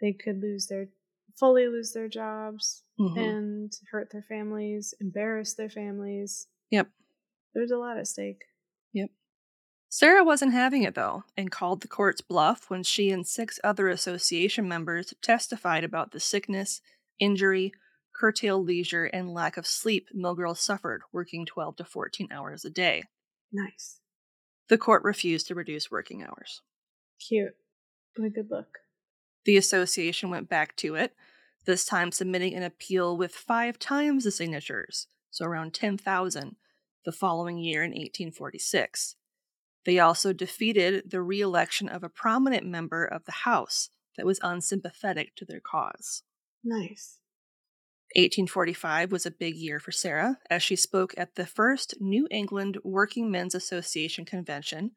They 0.00 0.12
could 0.12 0.40
lose 0.40 0.68
their, 0.68 0.90
fully 1.36 1.66
lose 1.66 1.92
their 1.92 2.08
jobs 2.08 2.84
Mm-hmm. 3.00 3.18
and 3.18 3.72
hurt 3.90 4.12
their 4.12 4.24
families, 4.28 4.92
embarrass 5.00 5.54
their 5.54 5.70
families. 5.70 6.48
Yep. 6.70 6.88
There's 7.54 7.70
a 7.70 7.78
lot 7.78 7.96
at 7.96 8.06
stake. 8.06 8.42
Yep. 8.92 9.08
Sarah 9.88 10.22
wasn't 10.22 10.52
having 10.52 10.82
it 10.82 10.94
though, 10.94 11.24
and 11.36 11.50
called 11.50 11.80
the 11.80 11.88
court's 11.88 12.20
bluff 12.20 12.68
when 12.68 12.82
she 12.82 13.10
and 13.10 13.26
six 13.26 13.58
other 13.64 13.88
association 13.88 14.68
members 14.68 15.14
testified 15.22 15.82
about 15.82 16.12
the 16.12 16.20
sickness, 16.20 16.82
injury, 17.18 17.72
curtailed 18.14 18.66
leisure, 18.66 19.06
and 19.06 19.32
lack 19.32 19.56
of 19.56 19.66
sleep 19.66 20.08
mill 20.12 20.34
girls 20.34 20.60
suffered 20.60 21.02
working 21.10 21.46
12 21.46 21.76
to 21.76 21.84
14 21.84 22.28
hours 22.30 22.64
a 22.64 22.70
day. 22.70 23.04
Nice. 23.50 24.00
The 24.68 24.78
court 24.78 25.02
refused 25.02 25.48
to 25.48 25.54
reduce 25.54 25.90
working 25.90 26.22
hours. 26.22 26.60
Cute. 27.26 27.54
What 28.16 28.26
a 28.26 28.30
good 28.30 28.48
look. 28.50 28.78
The 29.44 29.56
association 29.56 30.30
went 30.30 30.48
back 30.48 30.76
to 30.76 30.94
it, 30.96 31.14
this 31.64 31.84
time 31.84 32.12
submitting 32.12 32.54
an 32.54 32.62
appeal 32.62 33.16
with 33.16 33.34
five 33.34 33.78
times 33.78 34.24
the 34.24 34.30
signatures, 34.30 35.08
so 35.30 35.44
around 35.44 35.74
10,000, 35.74 36.56
the 37.04 37.12
following 37.12 37.58
year 37.58 37.82
in 37.82 37.90
1846. 37.90 39.16
They 39.86 39.98
also 39.98 40.32
defeated 40.32 41.10
the 41.10 41.22
re 41.22 41.40
election 41.40 41.88
of 41.88 42.04
a 42.04 42.08
prominent 42.08 42.66
member 42.66 43.04
of 43.04 43.24
the 43.24 43.32
House 43.32 43.90
that 44.16 44.26
was 44.26 44.40
unsympathetic 44.42 45.34
to 45.36 45.44
their 45.44 45.60
cause. 45.60 46.22
Nice. 46.62 47.18
1845 48.16 49.12
was 49.12 49.24
a 49.24 49.30
big 49.30 49.54
year 49.54 49.78
for 49.78 49.92
Sarah 49.92 50.38
as 50.50 50.62
she 50.62 50.74
spoke 50.74 51.14
at 51.16 51.36
the 51.36 51.46
first 51.46 51.94
New 52.00 52.26
England 52.30 52.76
Working 52.82 53.30
Men's 53.30 53.54
Association 53.54 54.24
convention, 54.24 54.92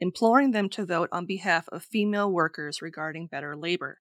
imploring 0.00 0.50
them 0.50 0.68
to 0.70 0.84
vote 0.84 1.08
on 1.12 1.24
behalf 1.24 1.66
of 1.70 1.82
female 1.82 2.30
workers 2.30 2.82
regarding 2.82 3.26
better 3.26 3.56
labor. 3.56 3.98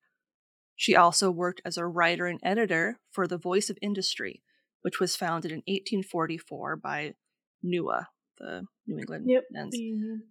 She 0.76 0.96
also 0.96 1.30
worked 1.30 1.62
as 1.64 1.78
a 1.78 1.86
writer 1.86 2.26
and 2.26 2.40
editor 2.44 3.00
for 3.12 3.28
The 3.28 3.38
Voice 3.38 3.70
of 3.70 3.78
Industry, 3.82 4.42
which 4.82 5.00
was 5.00 5.16
founded 5.16 5.52
in 5.52 5.60
1844 5.68 6.76
by 6.78 7.14
NUA, 7.62 8.08
the 8.40 8.66
New 8.88 8.98
England 8.98 9.26
Yep. 9.28 9.44
Men's. 9.52 9.72
the 9.72 9.78
uh, 9.78 9.82
union. 9.82 10.24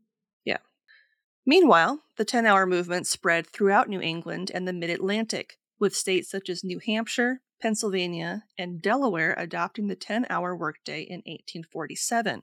Meanwhile, 1.47 2.03
the 2.17 2.25
10 2.25 2.47
hour 2.47 2.67
movement 2.67 3.07
spread 3.07 3.47
throughout 3.47 3.89
New 3.89 4.01
England 4.01 4.51
and 4.53 4.69
the 4.69 4.73
mid 4.73 4.91
Atlantic, 4.91 5.59
with 5.79 5.97
states 5.97 6.31
such 6.31 6.49
as 6.49 6.63
New 6.63 6.79
Hampshire, 6.85 7.41
Pennsylvania, 7.61 8.45
and 8.59 8.81
Delaware 8.83 9.35
adopting 9.39 9.87
the 9.89 9.97
10 9.97 10.27
hour 10.29 10.55
workday 10.55 11.01
in 11.01 11.19
1847, 11.27 12.43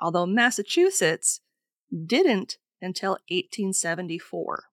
although 0.00 0.26
Massachusetts 0.26 1.40
didn't 1.90 2.58
until 2.80 3.12
1874. 3.30 4.64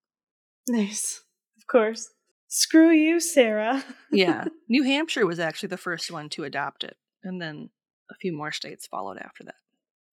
Nice. 0.67 1.23
Of 1.57 1.65
course. 1.67 2.09
Screw 2.49 2.89
you, 2.89 3.19
Sarah. 3.19 3.83
Yeah, 4.11 4.45
New 4.67 4.83
Hampshire 4.83 5.25
was 5.25 5.39
actually 5.39 5.69
the 5.69 5.77
first 5.77 6.11
one 6.11 6.29
to 6.29 6.43
adopt 6.43 6.83
it, 6.83 6.97
and 7.23 7.39
then 7.39 7.69
a 8.11 8.15
few 8.15 8.35
more 8.35 8.51
states 8.51 8.87
followed 8.87 9.19
after 9.19 9.43
that. 9.43 9.55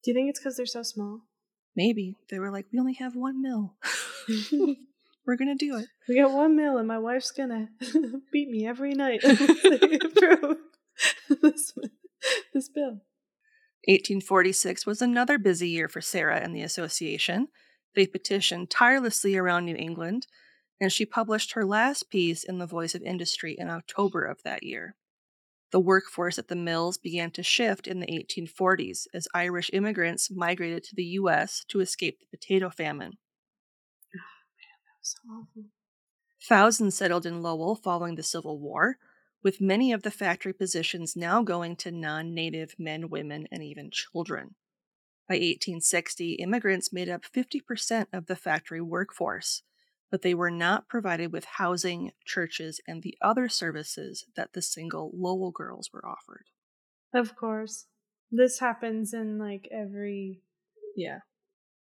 Do 0.04 0.10
you 0.10 0.14
think 0.14 0.28
it's 0.28 0.38
because 0.38 0.56
they're 0.56 0.66
so 0.66 0.82
small? 0.82 1.22
Maybe 1.74 2.14
they 2.30 2.38
were 2.38 2.50
like, 2.50 2.66
we 2.72 2.78
only 2.78 2.92
have 2.94 3.16
one 3.16 3.42
mill. 3.42 3.76
We're 5.26 5.36
going 5.36 5.56
to 5.56 5.66
do 5.66 5.76
it. 5.76 5.86
We 6.08 6.20
got 6.20 6.30
one 6.30 6.54
mill, 6.54 6.76
and 6.76 6.86
my 6.86 6.98
wife's 6.98 7.30
gonna 7.32 7.70
beat 8.32 8.48
me 8.48 8.66
every 8.66 8.92
night 8.92 9.22
this, 11.28 11.72
this 12.52 12.68
bill. 12.68 13.00
1846 13.88 14.84
was 14.86 15.00
another 15.00 15.38
busy 15.38 15.68
year 15.68 15.88
for 15.88 16.00
Sarah 16.00 16.40
and 16.40 16.54
the 16.54 16.62
association. 16.62 17.48
They 17.94 18.06
petitioned 18.06 18.68
tirelessly 18.68 19.36
around 19.36 19.64
New 19.64 19.76
England, 19.76 20.26
and 20.80 20.92
she 20.92 21.06
published 21.06 21.52
her 21.52 21.64
last 21.64 22.10
piece 22.10 22.44
in 22.44 22.58
the 22.58 22.66
Voice 22.66 22.94
of 22.94 23.02
Industry 23.02 23.56
in 23.58 23.70
October 23.70 24.24
of 24.24 24.42
that 24.42 24.62
year. 24.62 24.96
The 25.72 25.80
workforce 25.80 26.38
at 26.38 26.48
the 26.48 26.56
mills 26.56 26.96
began 26.96 27.30
to 27.32 27.42
shift 27.42 27.86
in 27.86 28.00
the 28.00 28.06
1840s 28.06 29.06
as 29.12 29.28
Irish 29.34 29.70
immigrants 29.72 30.30
migrated 30.30 30.84
to 30.84 30.94
the 30.94 31.04
U.S. 31.20 31.64
to 31.68 31.80
escape 31.80 32.20
the 32.20 32.36
potato 32.36 32.70
famine. 32.70 33.18
Oh, 34.14 34.18
man, 34.18 34.78
that 34.84 34.98
was 35.00 35.14
So 35.14 35.18
awful. 35.30 35.70
Thousands 36.42 36.94
settled 36.94 37.26
in 37.26 37.42
Lowell 37.42 37.74
following 37.74 38.14
the 38.14 38.22
Civil 38.22 38.60
War, 38.60 38.98
with 39.42 39.60
many 39.60 39.92
of 39.92 40.02
the 40.02 40.10
factory 40.10 40.52
positions 40.52 41.16
now 41.16 41.42
going 41.42 41.76
to 41.76 41.90
non 41.90 42.32
native 42.34 42.76
men, 42.78 43.08
women, 43.08 43.48
and 43.50 43.62
even 43.62 43.90
children. 43.90 44.54
By 45.28 45.34
1860, 45.34 46.34
immigrants 46.34 46.92
made 46.92 47.08
up 47.08 47.22
50% 47.24 48.06
of 48.12 48.26
the 48.26 48.36
factory 48.36 48.80
workforce, 48.80 49.62
but 50.10 50.22
they 50.22 50.34
were 50.34 50.50
not 50.50 50.88
provided 50.88 51.32
with 51.32 51.44
housing, 51.44 52.12
churches, 52.24 52.80
and 52.86 53.02
the 53.02 53.16
other 53.20 53.48
services 53.48 54.26
that 54.36 54.52
the 54.52 54.62
single 54.62 55.10
Lowell 55.14 55.52
girls 55.52 55.90
were 55.92 56.06
offered. 56.06 56.46
Of 57.12 57.34
course. 57.34 57.88
This 58.30 58.60
happens 58.60 59.12
in 59.12 59.38
like 59.38 59.66
every 59.72 60.44
Yeah. 60.96 61.20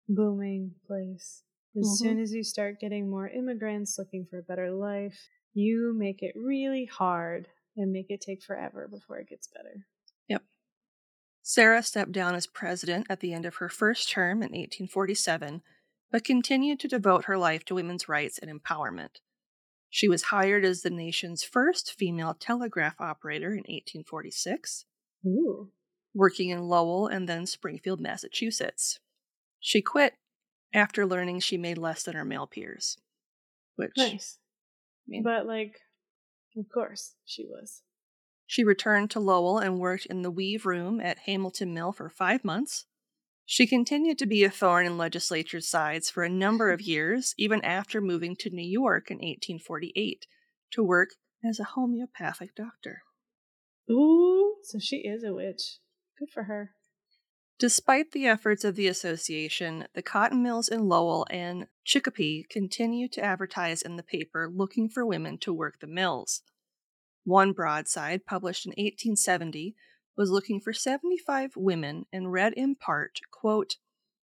booming 0.09 0.75
place. 0.87 1.45
As 1.77 1.97
Mhm. 1.99 1.99
soon 1.99 2.21
as 2.21 2.33
you 2.35 2.45
start 2.45 2.81
getting 2.81 3.09
more 3.09 3.29
immigrants 3.29 3.99
looking 3.99 4.27
for 4.27 4.39
a 4.39 4.43
better 4.43 4.71
life, 4.73 5.31
you 5.55 5.95
make 5.95 6.23
it 6.23 6.37
really 6.37 6.87
hard 6.87 7.49
and 7.77 7.93
make 7.93 8.11
it 8.11 8.21
take 8.21 8.43
forever 8.43 8.89
before 8.89 9.19
it 9.21 9.29
gets 9.29 9.47
better. 9.49 9.87
Yep. 10.29 10.45
Sarah 11.43 11.83
stepped 11.83 12.13
down 12.13 12.35
as 12.35 12.47
president 12.47 13.07
at 13.11 13.21
the 13.21 13.35
end 13.35 13.45
of 13.45 13.57
her 13.57 13.69
first 13.69 14.09
term 14.11 14.43
in 14.43 14.55
1847, 14.55 15.63
but 16.11 16.25
continued 16.25 16.81
to 16.81 16.89
devote 16.89 17.27
her 17.27 17.39
life 17.39 17.65
to 17.67 17.75
women's 17.75 18.09
rights 18.09 18.39
and 18.39 18.51
empowerment. 18.51 19.21
She 19.89 20.09
was 20.09 20.25
hired 20.25 20.65
as 20.65 20.83
the 20.83 20.91
nation's 20.91 21.43
first 21.43 21.93
female 21.93 22.35
telegraph 22.35 23.01
operator 23.01 23.49
in 23.49 23.65
1846, 23.69 24.85
Ooh. 25.27 25.71
working 26.15 26.51
in 26.51 26.69
Lowell 26.69 27.09
and 27.09 27.29
then 27.29 27.45
Springfield, 27.47 28.01
Massachusetts. 28.01 29.01
She 29.59 29.83
quit 29.83 30.15
after 30.73 31.05
learning 31.05 31.41
she 31.41 31.59
made 31.59 31.79
less 31.79 32.05
than 32.05 32.15
her 32.15 32.25
male 32.25 32.47
peers, 32.47 32.99
which 33.77 33.93
Nice. 33.97 34.39
I 35.07 35.11
mean, 35.11 35.23
But 35.25 35.47
like 35.47 35.81
of 36.57 36.69
course 36.73 37.15
she 37.25 37.45
was. 37.45 37.83
She 38.47 38.65
returned 38.65 39.11
to 39.13 39.21
Lowell 39.21 39.59
and 39.59 39.79
worked 39.79 40.07
in 40.07 40.23
the 40.23 40.31
weave 40.31 40.67
room 40.67 41.01
at 41.01 41.19
Hamilton 41.21 41.73
Mill 41.73 41.93
for 41.93 42.09
five 42.09 42.45
months. 42.45 42.87
She 43.53 43.67
continued 43.67 44.17
to 44.19 44.27
be 44.27 44.45
a 44.45 44.49
thorn 44.49 44.87
in 44.87 44.97
legislature's 44.97 45.69
sides 45.69 46.09
for 46.09 46.23
a 46.23 46.29
number 46.29 46.71
of 46.71 46.79
mm-hmm. 46.79 46.91
years, 46.91 47.35
even 47.37 47.65
after 47.65 48.01
moving 48.01 48.37
to 48.37 48.49
New 48.49 48.63
York 48.63 49.11
in 49.11 49.17
1848 49.17 50.25
to 50.71 50.85
work 50.85 51.09
as 51.45 51.59
a 51.59 51.65
homeopathic 51.75 52.55
doctor. 52.55 53.03
Ooh, 53.91 54.55
so 54.63 54.79
she 54.79 54.99
is 54.99 55.25
a 55.25 55.35
witch. 55.35 55.79
Good 56.17 56.29
for 56.33 56.45
her. 56.45 56.77
Despite 57.59 58.13
the 58.13 58.29
efforts 58.29 58.63
of 58.63 58.77
the 58.77 58.87
association, 58.87 59.89
the 59.95 60.01
cotton 60.03 60.45
mills 60.45 60.69
in 60.69 60.87
Lowell 60.87 61.27
and 61.29 61.67
Chicopee 61.85 62.47
continued 62.49 63.11
to 63.15 63.25
advertise 63.25 63.83
in 63.83 63.97
the 63.97 64.05
paper 64.05 64.49
looking 64.49 64.89
for 64.89 65.05
women 65.05 65.39
to 65.39 65.53
work 65.53 65.81
the 65.81 65.89
mills. 65.89 66.43
One 67.25 67.51
broadside, 67.51 68.25
published 68.25 68.65
in 68.65 68.71
1870, 68.71 69.75
was 70.17 70.31
looking 70.31 70.61
for 70.61 70.73
75 70.73 71.57
women 71.57 72.07
and 72.13 72.33
read 72.33 72.53
in 72.55 72.75
part, 72.75 73.21
quote, 73.31 73.77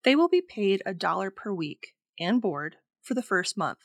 They 0.04 0.16
will 0.16 0.30
be 0.30 0.42
paid 0.42 0.82
a 0.86 0.94
dollar 0.94 1.32
per 1.32 1.54
week 1.54 1.94
and 2.20 2.42
board 2.42 2.78
for 3.02 3.14
the 3.14 3.24
first 3.24 3.58
month. 3.58 3.80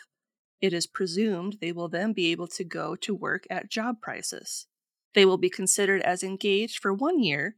It 0.60 0.72
is 0.72 0.86
presumed 0.86 1.58
they 1.60 1.72
will 1.72 1.88
then 1.88 2.12
be 2.12 2.30
able 2.32 2.48
to 2.48 2.64
go 2.64 2.96
to 2.96 3.14
work 3.14 3.46
at 3.50 3.70
job 3.70 4.00
prices. 4.00 4.66
They 5.14 5.24
will 5.24 5.38
be 5.38 5.50
considered 5.50 6.02
as 6.02 6.22
engaged 6.22 6.78
for 6.78 6.92
one 6.92 7.22
year, 7.22 7.56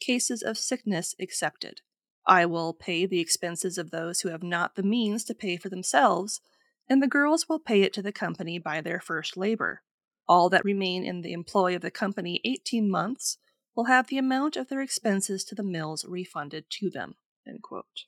cases 0.00 0.42
of 0.42 0.58
sickness 0.58 1.14
accepted. 1.20 1.80
I 2.26 2.44
will 2.46 2.74
pay 2.74 3.06
the 3.06 3.20
expenses 3.20 3.78
of 3.78 3.90
those 3.90 4.20
who 4.20 4.28
have 4.28 4.42
not 4.42 4.74
the 4.74 4.82
means 4.82 5.24
to 5.24 5.34
pay 5.34 5.56
for 5.56 5.70
themselves, 5.70 6.40
and 6.88 7.02
the 7.02 7.06
girls 7.06 7.48
will 7.48 7.58
pay 7.58 7.82
it 7.82 7.92
to 7.94 8.02
the 8.02 8.12
company 8.12 8.58
by 8.58 8.80
their 8.80 9.00
first 9.00 9.36
labor. 9.36 9.82
All 10.28 10.50
that 10.50 10.64
remain 10.64 11.04
in 11.04 11.22
the 11.22 11.32
employ 11.32 11.74
of 11.74 11.80
the 11.80 11.90
company 11.90 12.40
18 12.44 12.90
months 12.90 13.38
will 13.78 13.84
have 13.84 14.08
the 14.08 14.18
amount 14.18 14.56
of 14.56 14.68
their 14.68 14.80
expenses 14.80 15.44
to 15.44 15.54
the 15.54 15.62
mills 15.62 16.04
refunded 16.04 16.64
to 16.68 16.90
them. 16.90 17.14
End 17.46 17.62
quote. 17.62 18.06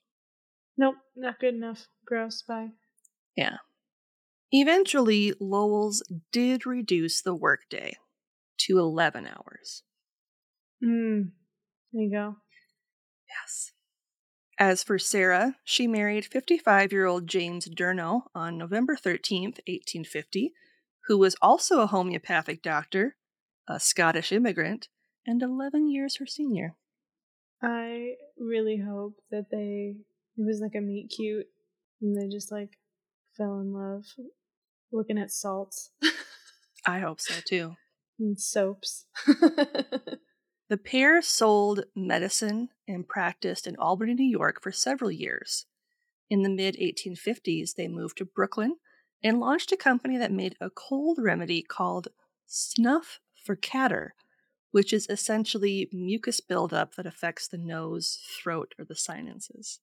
Nope, 0.77 0.95
not 1.15 1.39
good 1.39 1.53
enough. 1.53 1.87
Gross. 2.05 2.41
Bye. 2.45 2.71
Yeah. 3.37 3.55
Eventually, 4.51 5.33
Lowell's 5.39 6.03
did 6.33 6.65
reduce 6.65 7.21
the 7.21 7.33
workday 7.33 7.95
to 8.59 8.79
11 8.79 9.25
hours. 9.25 9.83
Mm. 10.83 11.31
There 11.93 12.03
you 12.03 12.11
go. 12.11 12.35
Yes. 13.29 13.71
As 14.59 14.83
for 14.83 14.99
Sarah, 14.99 15.55
she 15.63 15.87
married 15.87 16.25
55 16.25 16.91
year 16.91 17.05
old 17.05 17.27
James 17.27 17.69
Durno 17.69 18.23
on 18.35 18.57
November 18.57 18.97
13th, 18.97 19.61
1850, 19.67 20.51
who 21.07 21.17
was 21.17 21.37
also 21.41 21.79
a 21.79 21.87
homeopathic 21.87 22.61
doctor, 22.61 23.15
a 23.69 23.79
Scottish 23.79 24.33
immigrant, 24.33 24.89
and 25.25 25.41
11 25.41 25.89
years 25.89 26.17
her 26.17 26.25
senior. 26.25 26.75
I 27.61 28.15
really 28.37 28.77
hope 28.77 29.15
that 29.29 29.51
they 29.51 29.95
it 30.37 30.45
was 30.45 30.61
like 30.61 30.75
a 30.75 30.81
meet 30.81 31.11
cute 31.15 31.47
and 32.01 32.15
they 32.15 32.27
just 32.27 32.51
like 32.51 32.77
fell 33.37 33.59
in 33.59 33.73
love 33.73 34.05
looking 34.91 35.19
at 35.19 35.31
salts 35.31 35.91
I 36.85 36.99
hope 36.99 37.21
so 37.21 37.35
too. 37.45 37.75
and 38.17 38.39
soaps. 38.39 39.05
The 40.71 40.77
pair 40.77 41.21
sold 41.21 41.83
medicine 41.97 42.69
and 42.87 43.05
practiced 43.05 43.67
in 43.67 43.75
Albany, 43.75 44.13
New 44.13 44.23
York 44.23 44.63
for 44.63 44.71
several 44.71 45.11
years. 45.11 45.65
In 46.29 46.43
the 46.43 46.49
mid 46.49 46.77
1850s, 46.77 47.75
they 47.75 47.89
moved 47.89 48.19
to 48.19 48.25
Brooklyn 48.25 48.77
and 49.21 49.41
launched 49.41 49.73
a 49.73 49.75
company 49.75 50.17
that 50.17 50.31
made 50.31 50.55
a 50.61 50.69
cold 50.69 51.17
remedy 51.21 51.61
called 51.61 52.07
Snuff 52.47 53.19
for 53.43 53.57
Catarrh, 53.57 54.11
which 54.71 54.91
is 54.93 55.07
essentially 55.09 55.89
mucus 55.91 56.39
buildup 56.39 56.95
that 56.95 57.05
affects 57.05 57.47
the 57.47 57.57
nose, 57.57 58.19
throat, 58.41 58.73
or 58.79 58.85
the 58.85 58.95
sinuses. 58.95 59.79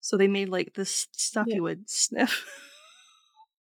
So 0.00 0.16
they 0.16 0.28
made 0.28 0.48
like 0.48 0.74
this 0.74 1.06
stuff 1.12 1.46
Yeah. 1.48 1.56
you 1.56 1.62
would 1.62 1.88
sniff. 1.90 2.44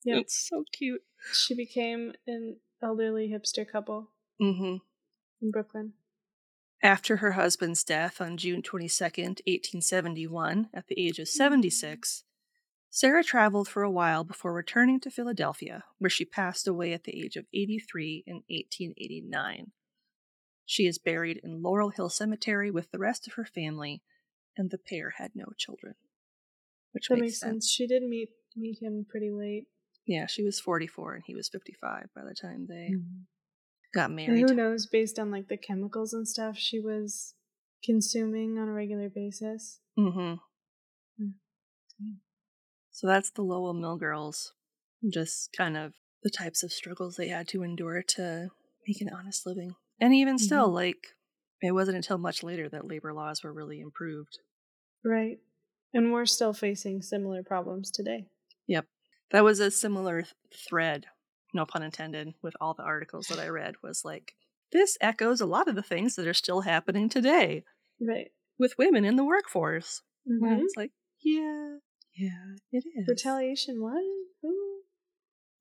Yeah. 0.03 0.17
It's 0.17 0.49
so 0.49 0.65
cute. 0.73 1.03
she 1.35 1.55
became 1.55 2.15
an 2.27 2.57
elderly 2.83 3.29
hipster 3.29 3.71
couple 3.71 4.09
Mm-hmm. 4.41 4.77
in 5.43 5.51
Brooklyn. 5.51 5.93
After 6.83 7.19
her 7.19 7.33
husband's 7.33 7.85
death 7.85 8.19
on 8.19 8.39
June 8.39 8.63
22nd, 8.63 9.43
1871, 9.47 10.71
at 10.73 10.87
the 10.87 10.99
age 10.99 11.19
of 11.19 11.29
76, 11.29 12.25
Sarah 12.89 13.23
traveled 13.23 13.69
for 13.69 13.83
a 13.83 13.91
while 13.91 14.25
before 14.25 14.55
returning 14.55 14.99
to 15.01 15.11
Philadelphia, 15.11 15.85
where 15.99 16.09
she 16.09 16.25
passed 16.25 16.67
away 16.67 16.95
at 16.95 17.05
the 17.05 17.23
age 17.23 17.37
of 17.37 17.45
83 17.53 18.25
in 18.27 18.37
1889. 18.49 19.73
She 20.71 20.87
is 20.87 20.99
buried 20.99 21.41
in 21.43 21.63
Laurel 21.63 21.91
Hill 21.91 22.11
Cemetery 22.11 22.71
with 22.71 22.93
the 22.93 22.99
rest 23.01 23.27
of 23.27 23.33
her 23.33 23.45
family, 23.45 24.05
and 24.57 24.71
the 24.71 24.79
pair 24.79 25.15
had 25.19 25.33
no 25.35 25.47
children. 25.59 25.97
Which 26.93 27.09
That 27.09 27.17
makes, 27.17 27.23
makes 27.23 27.41
sense. 27.41 27.69
She 27.69 27.89
did 27.89 28.05
meet 28.05 28.29
meet 28.55 28.81
him 28.81 29.05
pretty 29.11 29.33
late. 29.33 29.67
Yeah, 30.07 30.27
she 30.27 30.45
was 30.45 30.61
44 30.61 31.15
and 31.15 31.25
he 31.27 31.35
was 31.35 31.49
55 31.49 32.11
by 32.15 32.23
the 32.23 32.37
time 32.41 32.69
they 32.69 32.95
got 33.93 34.11
And 34.11 34.17
married. 34.17 34.49
who 34.49 34.55
knows, 34.55 34.87
based 34.87 35.19
on 35.19 35.33
like 35.33 35.49
the 35.49 35.57
chemicals 35.57 36.13
and 36.13 36.29
stuff 36.29 36.57
she 36.57 36.79
was 36.79 37.35
consuming 37.85 38.57
on 38.57 38.69
a 38.69 38.73
regular 38.73 39.09
basis. 39.09 39.81
Mm-hmm. 39.99 40.35
Mm. 41.21 41.33
So 42.93 43.09
that's 43.09 43.33
the 43.33 43.43
Lowell 43.43 43.75
Mill 43.75 43.97
girls. 43.97 44.53
Just 45.13 45.53
kind 45.53 45.77
of 45.77 45.95
the 46.23 46.31
types 46.31 46.63
of 46.63 46.73
struggles 46.73 47.17
they 47.17 47.29
had 47.29 47.49
to 47.49 47.65
endure 47.65 48.05
to 48.15 48.51
make 48.87 49.01
an 49.01 49.11
honest 49.13 49.47
living. 49.47 49.75
And 50.01 50.15
even 50.15 50.39
still, 50.39 50.69
Mhm. 50.69 50.75
like, 50.75 51.15
it 51.63 51.73
wasn't 51.73 51.97
until 51.97 52.19
much 52.19 52.43
later 52.43 52.69
that 52.71 52.87
labor 52.87 53.13
laws 53.13 53.43
were 53.43 53.53
really 53.53 53.81
improved. 53.81 54.39
Right. 55.05 55.39
And 55.93 56.13
we're 56.13 56.27
still 56.27 56.53
facing 56.53 57.03
similar 57.03 57.43
problems 57.43 57.91
today. 57.91 58.29
Yep. 58.67 58.87
That 59.31 59.45
was 59.45 59.61
a 59.61 59.71
similar 59.71 60.23
th- 60.23 60.35
thread, 60.55 61.07
no 61.53 61.67
pun 61.67 61.83
intended, 61.83 62.35
with 62.43 62.55
all 62.61 62.75
the 62.75 62.83
articles 62.83 63.27
that 63.29 63.39
I 63.39 63.49
read 63.49 63.75
was 63.83 64.05
like, 64.05 64.35
this 64.73 64.97
echoes 65.01 65.41
a 65.41 65.47
lot 65.47 65.69
of 65.69 65.75
the 65.75 65.83
things 65.83 66.15
that 66.17 66.27
are 66.27 66.35
still 66.35 66.61
happening 66.63 67.09
today 67.09 67.65
Right. 68.01 68.33
with 68.59 68.79
women 68.79 69.05
in 69.05 69.17
the 69.17 69.25
workforce. 69.25 70.03
Mhm. 70.29 70.63
it's 70.63 70.77
like, 70.77 70.93
yeah, 71.23 71.79
yeah, 72.15 72.55
it 72.73 72.85
is. 72.95 73.09
Retaliation, 73.09 73.81
what? 73.83 74.03
Who? 74.43 74.83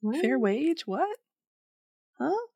What? 0.01 0.21
Fair 0.21 0.37
wage? 0.39 0.85
What? 0.85 1.17
Huh? 2.19 2.47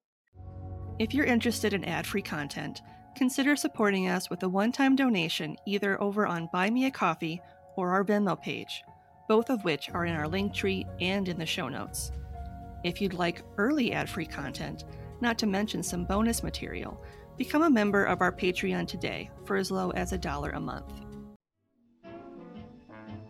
If 0.99 1.13
you're 1.13 1.25
interested 1.25 1.73
in 1.73 1.85
ad 1.85 2.05
free 2.05 2.21
content, 2.21 2.81
consider 3.15 3.55
supporting 3.55 4.09
us 4.09 4.29
with 4.29 4.43
a 4.43 4.49
one 4.49 4.71
time 4.71 4.95
donation 4.95 5.57
either 5.65 6.01
over 6.01 6.27
on 6.27 6.49
Buy 6.53 6.69
Me 6.69 6.85
a 6.85 6.91
Coffee 6.91 7.41
or 7.75 7.91
our 7.91 8.05
Venmo 8.05 8.39
page, 8.39 8.83
both 9.27 9.49
of 9.49 9.63
which 9.63 9.89
are 9.89 10.05
in 10.05 10.13
our 10.15 10.27
link 10.27 10.53
tree 10.53 10.85
and 11.01 11.27
in 11.27 11.39
the 11.39 11.45
show 11.45 11.67
notes. 11.67 12.11
If 12.83 13.01
you'd 13.01 13.15
like 13.15 13.43
early 13.57 13.91
ad 13.91 14.07
free 14.07 14.27
content, 14.27 14.83
not 15.19 15.39
to 15.39 15.47
mention 15.47 15.81
some 15.81 16.05
bonus 16.05 16.43
material, 16.43 17.01
become 17.37 17.63
a 17.63 17.69
member 17.69 18.03
of 18.03 18.21
our 18.21 18.31
Patreon 18.31 18.87
today 18.87 19.31
for 19.45 19.55
as 19.55 19.71
low 19.71 19.89
as 19.91 20.13
a 20.13 20.17
dollar 20.17 20.51
a 20.51 20.59
month. 20.59 20.93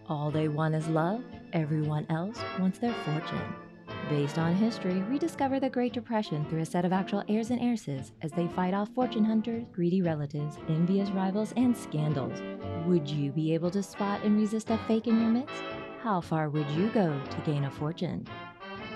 All 0.09 0.31
they 0.31 0.49
want 0.49 0.75
is 0.75 0.87
love, 0.89 1.23
everyone 1.53 2.05
else 2.09 2.43
wants 2.59 2.79
their 2.79 2.93
fortune. 3.05 3.62
Based 4.09 4.37
on 4.37 4.53
history, 4.53 5.01
rediscover 5.03 5.59
the 5.59 5.69
Great 5.69 5.93
Depression 5.93 6.45
through 6.45 6.59
a 6.61 6.65
set 6.65 6.83
of 6.83 6.91
actual 6.91 7.23
heirs 7.29 7.51
and 7.51 7.61
heiresses 7.61 8.11
as 8.21 8.31
they 8.31 8.47
fight 8.49 8.73
off 8.73 8.89
fortune 8.89 9.23
hunters, 9.23 9.65
greedy 9.71 10.01
relatives, 10.01 10.57
envious 10.67 11.09
rivals, 11.09 11.53
and 11.55 11.75
scandals. 11.75 12.41
Would 12.85 13.09
you 13.09 13.31
be 13.31 13.53
able 13.53 13.71
to 13.71 13.81
spot 13.81 14.21
and 14.23 14.37
resist 14.37 14.69
a 14.69 14.77
fake 14.87 15.07
in 15.07 15.21
your 15.21 15.29
midst? 15.29 15.63
How 16.01 16.19
far 16.19 16.49
would 16.49 16.69
you 16.71 16.89
go 16.89 17.17
to 17.17 17.37
gain 17.45 17.63
a 17.63 17.71
fortune? 17.71 18.27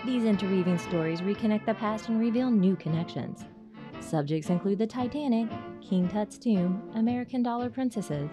These 0.06 0.26
interweaving 0.26 0.78
stories 0.78 1.22
reconnect 1.22 1.66
the 1.66 1.74
past 1.74 2.10
and 2.10 2.20
reveal 2.20 2.52
new 2.52 2.76
connections. 2.76 3.46
Subjects 4.02 4.50
include 4.50 4.78
the 4.78 4.88
Titanic, 4.88 5.50
King 5.82 6.10
Tut's 6.10 6.38
tomb, 6.38 6.82
American 6.96 7.42
dollar 7.42 7.70
princesses, 7.70 8.30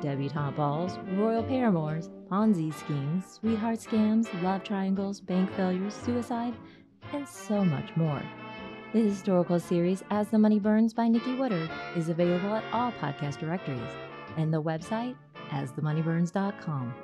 debutante 0.00 0.56
balls, 0.56 0.98
royal 1.14 1.42
paramours, 1.42 2.10
Ponzi 2.30 2.74
schemes, 2.74 3.24
sweetheart 3.34 3.78
scams, 3.78 4.26
love 4.42 4.64
triangles, 4.64 5.20
bank 5.20 5.50
failures, 5.54 5.94
suicide, 5.94 6.54
and 7.12 7.26
so 7.28 7.64
much 7.64 7.96
more. 7.96 8.22
The 8.92 9.00
historical 9.00 9.60
series 9.60 10.02
As 10.10 10.28
the 10.28 10.38
Money 10.38 10.58
Burns 10.58 10.92
by 10.92 11.06
Nikki 11.06 11.34
Woodard 11.34 11.70
is 11.94 12.08
available 12.08 12.54
at 12.54 12.64
all 12.72 12.90
podcast 12.92 13.38
directories 13.38 13.90
and 14.36 14.52
the 14.52 14.62
website 14.62 15.16
asthemoneyburns.com. 15.50 16.94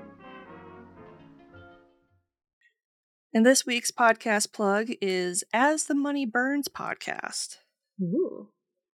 And 3.34 3.46
this 3.46 3.64
week's 3.64 3.90
podcast 3.90 4.52
plug 4.52 4.88
is 5.00 5.44
As 5.54 5.84
the 5.84 5.94
Money 5.94 6.26
Burns 6.26 6.68
podcast. 6.68 7.58
Ooh. 8.00 8.48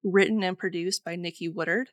Written 0.03 0.43
and 0.43 0.57
produced 0.57 1.03
by 1.05 1.15
Nikki 1.15 1.47
Woodard, 1.47 1.89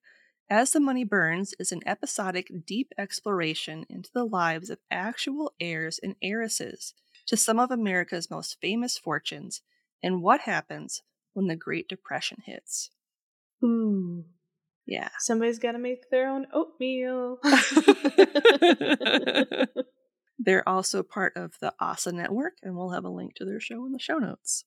As 0.50 0.72
the 0.72 0.80
Money 0.80 1.04
Burns 1.04 1.54
is 1.58 1.72
an 1.72 1.80
episodic, 1.86 2.50
deep 2.66 2.92
exploration 2.98 3.86
into 3.88 4.10
the 4.12 4.24
lives 4.24 4.70
of 4.70 4.78
actual 4.90 5.52
heirs 5.60 5.98
and 6.02 6.16
heiresses 6.22 6.94
to 7.26 7.36
some 7.36 7.58
of 7.58 7.70
America's 7.70 8.30
most 8.30 8.58
famous 8.60 8.98
fortunes 8.98 9.62
and 10.02 10.22
what 10.22 10.42
happens 10.42 11.02
when 11.32 11.46
the 11.46 11.56
Great 11.56 11.88
Depression 11.88 12.42
hits. 12.44 12.90
Ooh. 13.64 14.24
Yeah. 14.86 15.08
Somebody's 15.20 15.58
got 15.58 15.72
to 15.72 15.78
make 15.78 16.10
their 16.10 16.28
own 16.28 16.46
oatmeal. 16.52 17.38
They're 20.38 20.68
also 20.68 21.02
part 21.02 21.36
of 21.36 21.54
the 21.60 21.72
OSSA 21.80 22.12
network, 22.12 22.54
and 22.62 22.76
we'll 22.76 22.90
have 22.90 23.04
a 23.04 23.10
link 23.10 23.34
to 23.36 23.44
their 23.44 23.60
show 23.60 23.86
in 23.86 23.92
the 23.92 23.98
show 23.98 24.18
notes. 24.18 24.64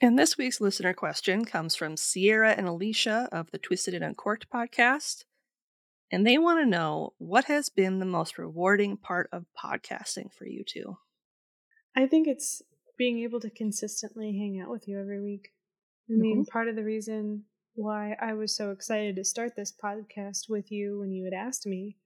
And 0.00 0.18
this 0.18 0.36
week's 0.36 0.60
listener 0.60 0.92
question 0.92 1.44
comes 1.44 1.74
from 1.74 1.96
Sierra 1.96 2.50
and 2.52 2.66
Alicia 2.68 3.28
of 3.32 3.50
the 3.50 3.58
Twisted 3.58 3.94
and 3.94 4.04
Uncorked 4.04 4.50
podcast. 4.50 5.24
And 6.12 6.26
they 6.26 6.38
want 6.38 6.60
to 6.60 6.66
know 6.66 7.14
what 7.18 7.46
has 7.46 7.68
been 7.70 7.98
the 7.98 8.04
most 8.04 8.38
rewarding 8.38 8.96
part 8.96 9.28
of 9.32 9.46
podcasting 9.58 10.32
for 10.32 10.46
you 10.46 10.64
two. 10.64 10.98
I 11.96 12.06
think 12.06 12.28
it's 12.28 12.62
being 12.98 13.20
able 13.20 13.40
to 13.40 13.50
consistently 13.50 14.32
hang 14.36 14.60
out 14.60 14.70
with 14.70 14.86
you 14.86 15.00
every 15.00 15.20
week. 15.20 15.48
I 16.10 16.12
mean, 16.12 16.42
Mm-hmm. 16.42 16.50
part 16.52 16.68
of 16.68 16.76
the 16.76 16.84
reason 16.84 17.44
why 17.74 18.16
I 18.20 18.34
was 18.34 18.54
so 18.54 18.70
excited 18.70 19.16
to 19.16 19.24
start 19.24 19.56
this 19.56 19.72
podcast 19.72 20.48
with 20.48 20.70
you 20.70 20.98
when 21.00 21.10
you 21.10 21.24
had 21.24 21.34
asked 21.34 21.66
me 21.66 21.96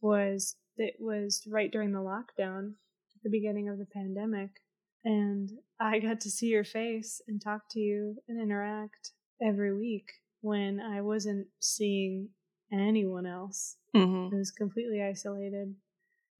was 0.00 0.56
that 0.78 0.88
it 0.88 0.96
was 1.00 1.46
right 1.50 1.70
during 1.70 1.92
the 1.92 1.98
lockdown 1.98 2.74
the 3.22 3.30
beginning 3.30 3.68
of 3.68 3.78
the 3.78 3.86
pandemic. 3.86 4.50
And 5.04 5.50
I 5.78 5.98
got 5.98 6.20
to 6.20 6.30
see 6.30 6.46
your 6.46 6.64
face 6.64 7.20
and 7.28 7.40
talk 7.40 7.62
to 7.72 7.80
you 7.80 8.16
and 8.28 8.40
interact 8.40 9.10
every 9.42 9.76
week 9.76 10.10
when 10.40 10.80
I 10.80 11.02
wasn't 11.02 11.48
seeing 11.60 12.30
anyone 12.72 13.26
else. 13.26 13.76
Mm-hmm. 13.94 14.34
I 14.34 14.38
was 14.38 14.50
completely 14.50 15.02
isolated. 15.02 15.74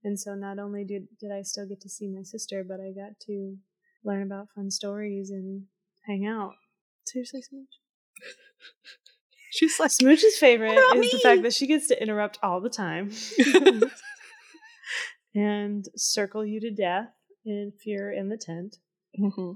And 0.03 0.19
so 0.19 0.35
not 0.35 0.59
only 0.59 0.83
did, 0.83 1.07
did 1.19 1.31
I 1.31 1.41
still 1.41 1.67
get 1.67 1.81
to 1.81 1.89
see 1.89 2.07
my 2.07 2.23
sister, 2.23 2.63
but 2.67 2.79
I 2.79 2.91
got 2.91 3.19
to 3.27 3.57
learn 4.03 4.23
about 4.23 4.49
fun 4.55 4.69
stories 4.71 5.31
and 5.31 5.63
hang 6.05 6.25
out. 6.25 6.53
Seriously, 7.05 7.41
Smooch? 7.41 7.67
She's 9.51 9.79
like, 9.79 9.91
Smooch's 9.91 10.37
favorite 10.37 10.77
is 10.95 11.11
the 11.11 11.19
fact 11.19 11.43
that 11.43 11.53
she 11.53 11.65
gets 11.65 11.87
to 11.87 12.01
interrupt 12.01 12.39
all 12.43 12.59
the 12.59 12.69
time 12.69 13.11
and 15.35 15.85
circle 15.95 16.45
you 16.45 16.59
to 16.59 16.71
death 16.71 17.09
if 17.45 17.85
you're 17.85 18.11
in 18.11 18.29
the 18.29 18.37
tent. 18.37 18.77
hmm 19.17 19.51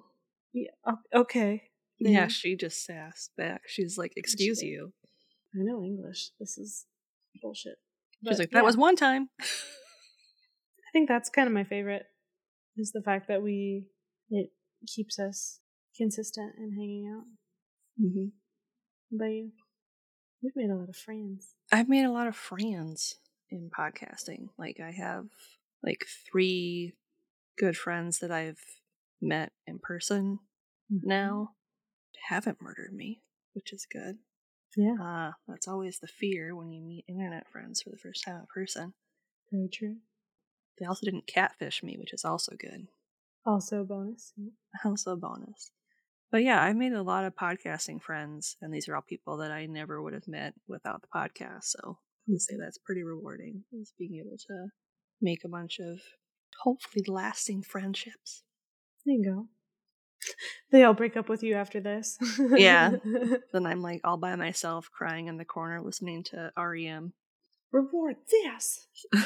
Yeah, 0.53 0.71
okay. 1.13 1.63
yeah, 1.99 2.27
Mhm. 2.27 2.31
she 2.31 2.55
just 2.55 2.85
sassed 2.85 3.31
back. 3.35 3.63
She's 3.67 3.97
like, 3.97 4.13
excuse 4.15 4.61
you. 4.61 4.93
I 5.55 5.59
know 5.63 5.83
English. 5.83 6.31
This 6.39 6.57
is 6.57 6.85
bullshit. 7.41 7.77
She's 8.27 8.39
like, 8.39 8.51
that 8.51 8.59
yeah. 8.59 8.63
was 8.63 8.77
one 8.77 8.95
time. 8.95 9.29
I 9.39 10.91
think 10.93 11.07
that's 11.07 11.29
kind 11.29 11.47
of 11.47 11.53
my 11.53 11.63
favorite 11.63 12.05
is 12.77 12.91
the 12.91 13.01
fact 13.01 13.27
that 13.27 13.41
we 13.43 13.87
it 14.29 14.51
keeps 14.87 15.19
us 15.19 15.59
consistent 15.97 16.53
and 16.57 16.73
hanging 16.73 17.13
out. 17.15 17.25
Mm-hmm. 18.01 18.27
But 19.17 19.25
you, 19.25 19.51
we've 20.41 20.55
made 20.55 20.69
a 20.69 20.75
lot 20.75 20.89
of 20.89 20.95
friends. 20.95 21.55
I've 21.71 21.89
made 21.89 22.05
a 22.05 22.11
lot 22.11 22.27
of 22.27 22.35
friends 22.35 23.15
in 23.49 23.69
podcasting. 23.77 24.49
Like 24.57 24.77
I 24.83 24.91
have 24.91 25.25
like 25.83 26.05
three 26.31 26.93
good 27.59 27.77
friends 27.77 28.19
that 28.19 28.31
I've 28.31 28.61
met 29.21 29.51
in 29.67 29.79
person 29.79 30.39
now. 30.89 31.51
Haven't 32.29 32.61
murdered 32.61 32.93
me, 32.93 33.21
which 33.53 33.71
is 33.73 33.85
good. 33.91 34.17
Yeah, 34.75 34.95
Uh, 35.01 35.31
that's 35.47 35.67
always 35.67 35.99
the 35.99 36.07
fear 36.07 36.55
when 36.55 36.71
you 36.71 36.81
meet 36.81 37.05
internet 37.07 37.47
friends 37.49 37.81
for 37.81 37.89
the 37.89 37.97
first 37.97 38.23
time 38.23 38.35
in 38.37 38.45
person. 38.53 38.93
very 39.51 39.69
true. 39.71 39.97
They 40.79 40.85
also 40.85 41.05
didn't 41.05 41.27
catfish 41.27 41.83
me, 41.83 41.97
which 41.97 42.13
is 42.13 42.23
also 42.23 42.55
good. 42.57 42.87
Also 43.45 43.81
a 43.81 43.83
bonus. 43.85 44.33
Also 44.85 45.13
a 45.13 45.17
bonus. 45.17 45.71
But 46.31 46.43
yeah, 46.43 46.63
I've 46.63 46.75
made 46.75 46.93
a 46.93 47.01
lot 47.01 47.25
of 47.25 47.35
podcasting 47.35 47.99
friends, 48.01 48.55
and 48.61 48.71
these 48.71 48.87
are 48.87 48.95
all 48.95 49.01
people 49.01 49.37
that 49.37 49.51
I 49.51 49.65
never 49.65 50.01
would 50.01 50.13
have 50.13 50.27
met 50.27 50.53
without 50.67 51.01
the 51.01 51.07
podcast. 51.07 51.63
So 51.63 51.97
I 52.27 52.31
would 52.31 52.41
say 52.41 52.55
that's 52.59 52.77
pretty 52.77 53.03
rewarding, 53.03 53.63
is 53.73 53.93
being 53.97 54.15
able 54.23 54.37
to 54.37 54.67
make 55.21 55.43
a 55.43 55.49
bunch 55.49 55.79
of 55.79 55.99
hopefully 56.63 57.05
lasting 57.07 57.63
friendships. 57.63 58.43
There 59.05 59.15
you 59.15 59.23
go. 59.23 59.47
They 60.71 60.83
all 60.83 60.93
break 60.93 61.15
up 61.17 61.29
with 61.29 61.43
you 61.43 61.55
after 61.55 61.79
this. 61.79 62.17
Yeah. 62.55 62.97
Then 63.53 63.65
I'm 63.65 63.81
like 63.81 64.01
all 64.03 64.17
by 64.17 64.35
myself 64.35 64.89
crying 64.91 65.27
in 65.27 65.37
the 65.37 65.45
corner 65.45 65.81
listening 65.81 66.23
to 66.25 66.51
REM. 66.57 67.13
Reward 67.71 68.17
this. 68.29 68.87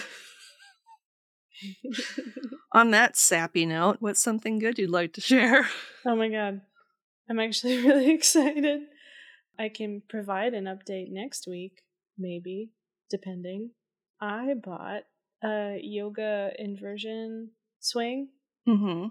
On 2.73 2.91
that 2.91 3.15
sappy 3.15 3.65
note, 3.65 3.97
what's 3.99 4.21
something 4.21 4.59
good 4.59 4.77
you'd 4.77 4.89
like 4.89 5.13
to 5.13 5.21
share? 5.21 5.67
Oh 6.05 6.15
my 6.15 6.29
god. 6.29 6.61
I'm 7.29 7.39
actually 7.39 7.77
really 7.85 8.11
excited. 8.11 8.81
I 9.57 9.69
can 9.69 10.01
provide 10.09 10.53
an 10.53 10.65
update 10.65 11.07
next 11.09 11.47
week, 11.47 11.83
maybe, 12.17 12.71
depending. 13.09 13.71
I 14.19 14.53
bought 14.61 15.03
a 15.43 15.79
yoga 15.81 16.51
inversion 16.57 17.51
swing. 17.79 18.29
Mm-hmm. 18.67 19.07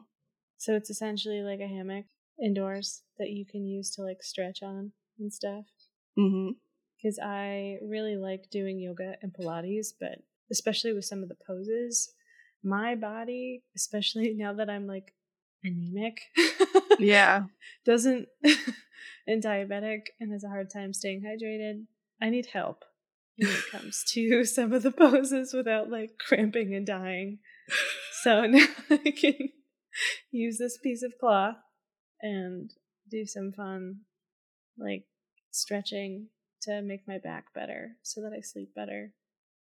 So 0.57 0.74
it's 0.74 0.91
essentially 0.91 1.43
like 1.43 1.61
a 1.61 1.66
hammock 1.66 2.07
indoors 2.43 3.03
that 3.18 3.30
you 3.30 3.45
can 3.45 3.66
use 3.66 3.91
to 3.93 4.03
like 4.03 4.22
stretch 4.22 4.62
on 4.62 4.93
and 5.18 5.33
stuff. 5.33 5.64
Mm-hmm. 6.18 6.51
Because 7.03 7.18
I 7.22 7.78
really 7.83 8.16
like 8.16 8.49
doing 8.51 8.78
yoga 8.78 9.16
and 9.22 9.33
Pilates, 9.35 9.89
but 9.99 10.18
especially 10.51 10.93
with 10.93 11.05
some 11.05 11.22
of 11.22 11.28
the 11.28 11.37
poses, 11.47 12.12
my 12.62 12.95
body, 12.95 13.62
especially 13.76 14.35
now 14.37 14.53
that 14.55 14.70
I'm 14.70 14.87
like 14.87 15.12
anemic, 15.64 16.20
Yeah. 16.99 17.45
doesn't 17.85 18.28
and 19.26 19.43
diabetic 19.43 20.07
and 20.20 20.33
has 20.33 20.45
a 20.45 20.49
hard 20.49 20.70
time 20.70 20.93
staying 20.93 21.22
hydrated. 21.22 21.85
I 22.20 22.30
need 22.30 22.47
help 22.47 22.85
when 23.37 23.51
it 23.51 23.70
comes 23.70 24.05
to 24.12 24.45
some 24.47 24.72
of 24.72 24.83
the 24.83 24.91
poses 24.91 25.53
without 25.53 25.91
like 25.91 26.18
cramping 26.18 26.74
and 26.74 26.87
dying. 26.87 27.39
So 28.22 28.43
now 28.47 28.66
I 28.91 29.12
can 29.16 29.35
use 30.30 30.59
this 30.59 30.78
piece 30.78 31.03
of 31.03 31.12
cloth 31.18 31.57
and 32.20 32.70
do 33.11 33.26
some 33.26 33.53
fun 33.53 34.01
like 34.78 35.05
stretching 35.51 36.28
to 36.62 36.80
make 36.83 37.07
my 37.07 37.18
back 37.18 37.47
better 37.55 37.97
so 38.03 38.20
that 38.22 38.33
I 38.37 38.41
sleep 38.41 38.74
better. 38.74 39.12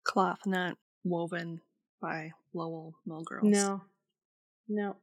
Cloth 0.04 0.40
not 0.46 0.76
woven 1.04 1.60
by 2.00 2.32
Lowell 2.52 2.94
Mill 3.06 3.22
Girls. 3.22 3.44
No. 3.44 3.82
No. 4.68 4.96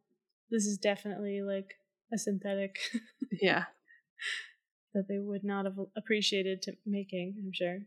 This 0.52 0.66
is 0.66 0.78
definitely 0.78 1.42
like 1.42 1.76
a 2.14 2.18
synthetic 2.18 2.78
Yeah. 3.42 3.66
that 4.94 5.08
they 5.08 5.20
would 5.20 5.44
not 5.44 5.66
have 5.66 5.78
appreciated 5.96 6.62
to 6.64 6.74
making, 6.86 7.36
I'm 7.38 7.52
sure. 7.54 7.80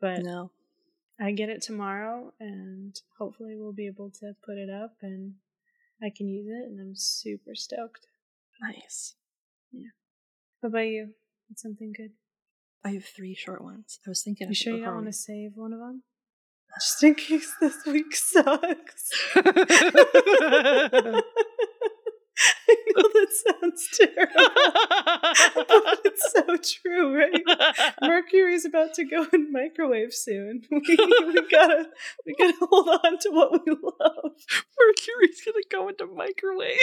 But 0.00 0.22
No. 0.22 0.50
I 1.20 1.32
get 1.32 1.48
it 1.48 1.62
tomorrow 1.62 2.32
and 2.38 2.94
hopefully 3.18 3.56
we'll 3.56 3.72
be 3.72 3.86
able 3.86 4.10
to 4.20 4.34
put 4.44 4.56
it 4.56 4.70
up 4.70 4.94
and 5.02 5.34
I 6.02 6.10
can 6.16 6.28
use 6.28 6.46
it 6.46 6.70
and 6.70 6.80
I'm 6.80 6.94
super 6.94 7.54
stoked. 7.54 8.06
Nice. 8.60 9.16
Yeah. 9.72 9.88
What 10.60 10.68
about 10.70 10.86
you? 10.86 11.14
What's 11.48 11.62
something 11.62 11.92
good? 11.96 12.12
I 12.84 12.90
have 12.90 13.04
three 13.04 13.34
short 13.34 13.62
ones. 13.62 13.98
I 14.06 14.10
was 14.10 14.22
thinking. 14.22 14.46
You 14.46 14.52
of 14.52 14.56
sure 14.56 14.74
you 14.74 14.80
don't 14.80 14.90
um, 14.90 14.94
want 14.96 15.06
to 15.06 15.12
save 15.12 15.52
one 15.56 15.72
of 15.72 15.80
them? 15.80 16.02
Just 16.76 17.02
in 17.02 17.14
case 17.16 17.52
this 17.60 17.84
week 17.86 18.14
sucks. 18.14 19.10
Know 22.68 22.76
oh, 22.96 23.10
that 23.14 23.28
sounds 23.32 23.88
terrible, 23.98 24.32
but 25.68 26.00
it's 26.04 26.32
so 26.32 26.56
true, 26.82 27.16
right? 27.16 27.42
Mercury's 28.02 28.64
about 28.64 28.94
to 28.94 29.04
go 29.04 29.26
in 29.32 29.52
microwave 29.52 30.12
soon. 30.12 30.62
We, 30.70 30.80
we 30.88 31.48
gotta 31.50 31.86
we 32.26 32.34
gotta 32.38 32.54
hold 32.60 32.88
on 32.88 33.18
to 33.18 33.30
what 33.30 33.52
we 33.52 33.72
love. 33.72 34.32
Mercury's 34.78 35.42
gonna 35.44 35.64
go 35.70 35.88
into 35.88 36.06
microwave. 36.06 36.78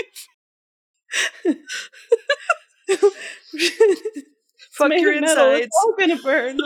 Fuck 4.71 4.91
your 4.93 5.13
insides. 5.13 5.65
It's 5.65 5.77
all 5.83 5.95
gonna 5.97 6.21
burn. 6.21 6.59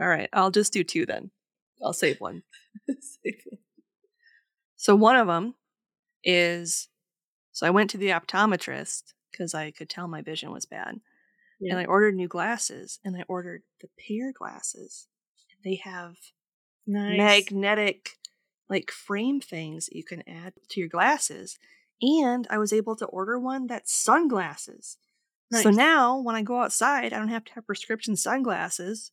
All 0.00 0.08
right, 0.08 0.28
I'll 0.32 0.50
just 0.50 0.72
do 0.72 0.84
two 0.84 1.06
then. 1.06 1.30
I'll 1.82 1.92
save 1.92 2.20
one. 2.20 2.42
So 4.76 4.96
one 4.96 5.16
of 5.16 5.26
them 5.26 5.54
is 6.24 6.88
so 7.52 7.66
I 7.66 7.70
went 7.70 7.90
to 7.90 7.98
the 7.98 8.08
optometrist 8.08 9.12
because 9.30 9.54
I 9.54 9.70
could 9.70 9.88
tell 9.88 10.08
my 10.08 10.22
vision 10.22 10.50
was 10.50 10.66
bad, 10.66 11.00
Yeah. 11.60 11.72
and 11.72 11.80
I 11.80 11.84
ordered 11.84 12.14
new 12.14 12.28
glasses, 12.28 12.98
and 13.04 13.16
I 13.16 13.24
ordered 13.28 13.62
the 13.80 13.88
pair 13.98 14.32
glasses. 14.32 15.06
They 15.64 15.76
have 15.76 16.16
nice. 16.86 17.16
magnetic 17.18 18.10
like 18.68 18.90
frame 18.90 19.40
things 19.40 19.86
that 19.86 19.96
you 19.96 20.04
can 20.04 20.26
add 20.28 20.54
to 20.70 20.80
your 20.80 20.88
glasses, 20.88 21.58
and 22.00 22.46
I 22.50 22.58
was 22.58 22.72
able 22.72 22.96
to 22.96 23.06
order 23.06 23.38
one 23.38 23.66
that's 23.66 23.94
sunglasses. 23.94 24.96
So 25.52 25.68
now 25.68 26.18
when 26.18 26.34
I 26.34 26.40
go 26.42 26.62
outside, 26.62 27.12
I 27.12 27.18
don't 27.18 27.28
have 27.28 27.44
to 27.44 27.52
have 27.52 27.66
prescription 27.66 28.16
sunglasses. 28.16 29.12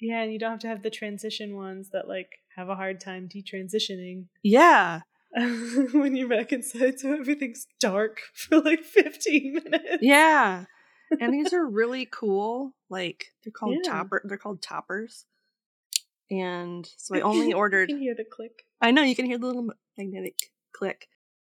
Yeah, 0.00 0.22
and 0.22 0.32
you 0.32 0.38
don't 0.38 0.52
have 0.52 0.60
to 0.60 0.68
have 0.68 0.82
the 0.82 0.90
transition 0.90 1.56
ones 1.56 1.90
that 1.92 2.06
like 2.06 2.30
have 2.56 2.68
a 2.68 2.76
hard 2.76 3.00
time 3.00 3.28
detransitioning 3.28 4.26
Yeah, 4.44 5.00
when 5.92 6.16
you're 6.16 6.28
back 6.28 6.52
inside, 6.52 6.98
so 7.00 7.12
everything's 7.14 7.66
dark 7.78 8.20
for 8.34 8.60
like 8.60 8.82
15 8.82 9.54
minutes. 9.64 9.98
yeah. 10.02 10.64
and 11.20 11.32
these 11.34 11.52
are 11.52 11.66
really 11.66 12.06
cool. 12.06 12.72
Like 12.88 13.26
they're 13.44 13.52
called 13.52 13.76
Yeah. 13.84 13.90
topper. 13.92 14.22
They're 14.24 14.38
called 14.38 14.62
toppers. 14.62 15.26
And 16.30 16.88
so 16.96 17.16
I 17.16 17.20
only 17.20 17.48
You 17.48 17.56
ordered. 17.56 17.88
can 17.88 17.98
hear 18.00 18.14
the 18.14 18.24
click. 18.24 18.64
I 18.80 18.90
know 18.92 19.02
you 19.02 19.16
can 19.16 19.26
hear 19.26 19.38
the 19.38 19.46
little 19.46 19.68
magnetic 19.98 20.36
click. 20.72 21.08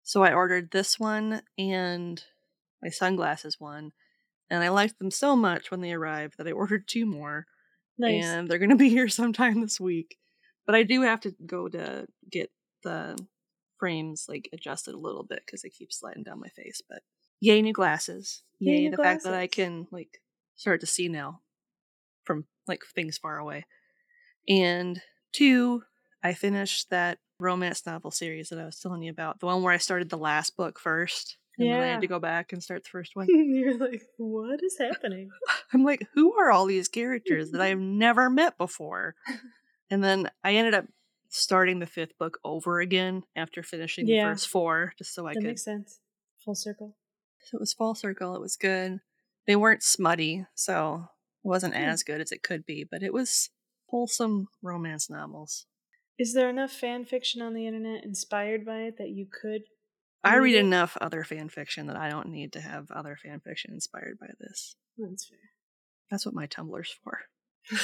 So 0.04 0.22
I 0.24 0.34
ordered 0.34 0.72
this 0.72 1.00
one 1.00 1.42
and 1.58 2.22
my 2.84 2.90
sunglasses 2.90 3.60
one, 3.60 3.94
and 4.50 4.64
I 4.64 4.70
liked 4.70 5.00
them 5.00 5.10
so 5.12 5.36
much 5.36 5.72
when 5.72 5.82
they 5.82 5.94
arrived 5.94 6.36
that 6.38 6.48
I 6.48 6.52
ordered 6.52 6.88
two 6.88 7.06
more, 7.06 7.48
Nice. 7.98 8.24
and 8.24 8.48
they're 8.48 8.60
gonna 8.60 8.76
be 8.76 8.90
here 8.90 9.08
sometime 9.08 9.62
this 9.62 9.80
week. 9.80 10.18
But 10.66 10.76
I 10.76 10.84
do 10.84 11.02
have 11.02 11.22
to 11.22 11.34
go 11.46 11.68
to 11.70 12.06
get 12.30 12.52
the 12.84 13.18
frames 13.78 14.26
like 14.28 14.50
adjusted 14.54 14.94
a 14.94 15.00
little 15.00 15.24
bit 15.24 15.44
because 15.46 15.62
they 15.62 15.70
keep 15.70 15.92
sliding 15.92 16.24
down 16.24 16.40
my 16.40 16.50
face. 16.50 16.82
But 16.88 17.04
yay, 17.40 17.62
new 17.62 17.74
glasses! 17.74 18.44
Yay, 18.60 18.74
Yay, 18.74 18.84
new 18.86 18.92
the 18.92 19.04
fact 19.04 19.24
that 19.24 19.34
I 19.34 19.48
can 19.48 19.88
like 19.92 20.22
start 20.56 20.82
to 20.82 20.88
see 20.88 21.08
now 21.08 21.42
from 22.24 22.46
like 22.68 22.84
things 22.96 23.18
far 23.18 23.38
away. 23.38 23.66
And 24.48 25.02
two, 25.34 25.84
I 26.24 26.34
finished 26.34 26.90
that 26.90 27.20
romance 27.40 27.86
novel 27.86 28.12
series 28.12 28.50
that 28.50 28.60
I 28.60 28.66
was 28.66 28.80
telling 28.80 29.04
you 29.04 29.12
about, 29.12 29.40
the 29.40 29.46
one 29.46 29.62
where 29.62 29.74
I 29.74 29.78
started 29.78 30.10
the 30.10 30.18
last 30.18 30.56
book 30.56 30.80
first. 30.80 31.38
And 31.58 31.70
then 31.70 31.82
I 31.82 31.88
had 31.88 32.02
to 32.02 32.08
go 32.08 32.20
back 32.20 32.52
and 32.52 32.62
start 32.62 32.84
the 32.84 32.90
first 32.90 33.16
one. 33.16 33.28
you're 33.30 33.78
like, 33.78 34.02
what 34.18 34.62
is 34.62 34.78
happening? 34.78 35.30
I'm 35.74 35.84
like, 35.84 36.06
who 36.14 36.34
are 36.34 36.52
all 36.52 36.66
these 36.66 36.88
characters 36.90 37.52
that 37.52 37.62
I've 37.62 37.80
never 37.80 38.30
met 38.30 38.58
before? 38.58 39.16
And 39.90 40.04
then 40.04 40.30
I 40.44 40.56
ended 40.56 40.74
up 40.74 40.86
starting 41.36 41.80
the 41.80 41.86
fifth 41.86 42.18
book 42.18 42.40
over 42.44 42.80
again 42.80 43.24
after 43.36 43.62
finishing 43.64 44.08
Yeah. 44.08 44.26
the 44.30 44.32
first 44.36 44.48
four, 44.50 44.94
just 44.98 45.14
so 45.14 45.26
I 45.28 45.34
that 45.34 45.40
could. 45.42 45.48
makes 45.48 45.64
sense. 45.64 46.00
Full 46.44 46.56
circle. 46.56 46.98
So 47.44 47.58
it 47.58 47.60
was 47.62 47.74
full 47.74 47.96
circle. 47.96 48.36
It 48.36 48.42
was 48.42 48.56
good. 48.56 49.00
They 49.48 49.56
weren't 49.56 49.84
smutty, 49.84 50.46
so 50.56 51.10
it 51.44 51.48
wasn't 51.48 51.76
Hmm. 51.76 51.82
as 51.82 52.04
good 52.04 52.22
as 52.22 52.32
it 52.32 52.42
could 52.44 52.66
be, 52.66 52.84
but 52.84 53.04
it 53.04 53.14
was 53.14 53.50
wholesome 53.88 54.48
romance 54.62 55.10
novels. 55.10 55.66
Is 56.18 56.34
there 56.34 56.50
enough 56.50 56.72
fan 56.72 57.06
fiction 57.06 57.42
on 57.42 57.54
the 57.54 57.68
internet 57.68 58.04
inspired 58.04 58.66
by 58.66 58.84
it 58.84 58.98
that 58.98 59.10
you 59.10 59.28
could? 59.28 59.64
I 60.24 60.38
read 60.38 60.56
it? 60.56 60.60
enough 60.60 60.98
other 61.02 61.24
fan 61.24 61.50
fiction 61.50 61.86
that 61.88 61.98
I 61.98 62.10
don't 62.10 62.30
need 62.30 62.54
to 62.54 62.62
have 62.62 62.90
other 62.90 63.16
fan 63.22 63.42
fiction 63.42 63.74
inspired 63.74 64.18
by 64.20 64.30
this. 64.40 64.76
That's 64.98 65.26
fair. 65.28 65.38
That's 66.10 66.26
what 66.26 66.34
my 66.34 66.48
Tumblr's 66.48 66.90
for. 67.04 67.20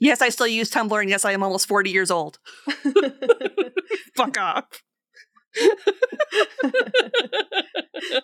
yes, 0.00 0.20
I 0.22 0.28
still 0.30 0.46
use 0.48 0.70
Tumblr, 0.70 1.00
and 1.00 1.08
yes, 1.10 1.24
I 1.24 1.32
am 1.32 1.42
almost 1.42 1.68
40 1.68 1.90
years 1.90 2.10
old. 2.10 2.38
Fuck 4.16 4.38
off. 4.38 4.82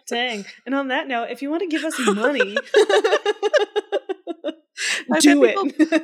Dang. 0.08 0.44
And 0.64 0.74
on 0.74 0.88
that 0.88 1.06
note, 1.08 1.28
if 1.30 1.42
you 1.42 1.50
want 1.50 1.60
to 1.62 1.68
give 1.68 1.84
us 1.84 1.98
money, 2.06 2.56
do 5.20 5.44
it. 5.44 5.56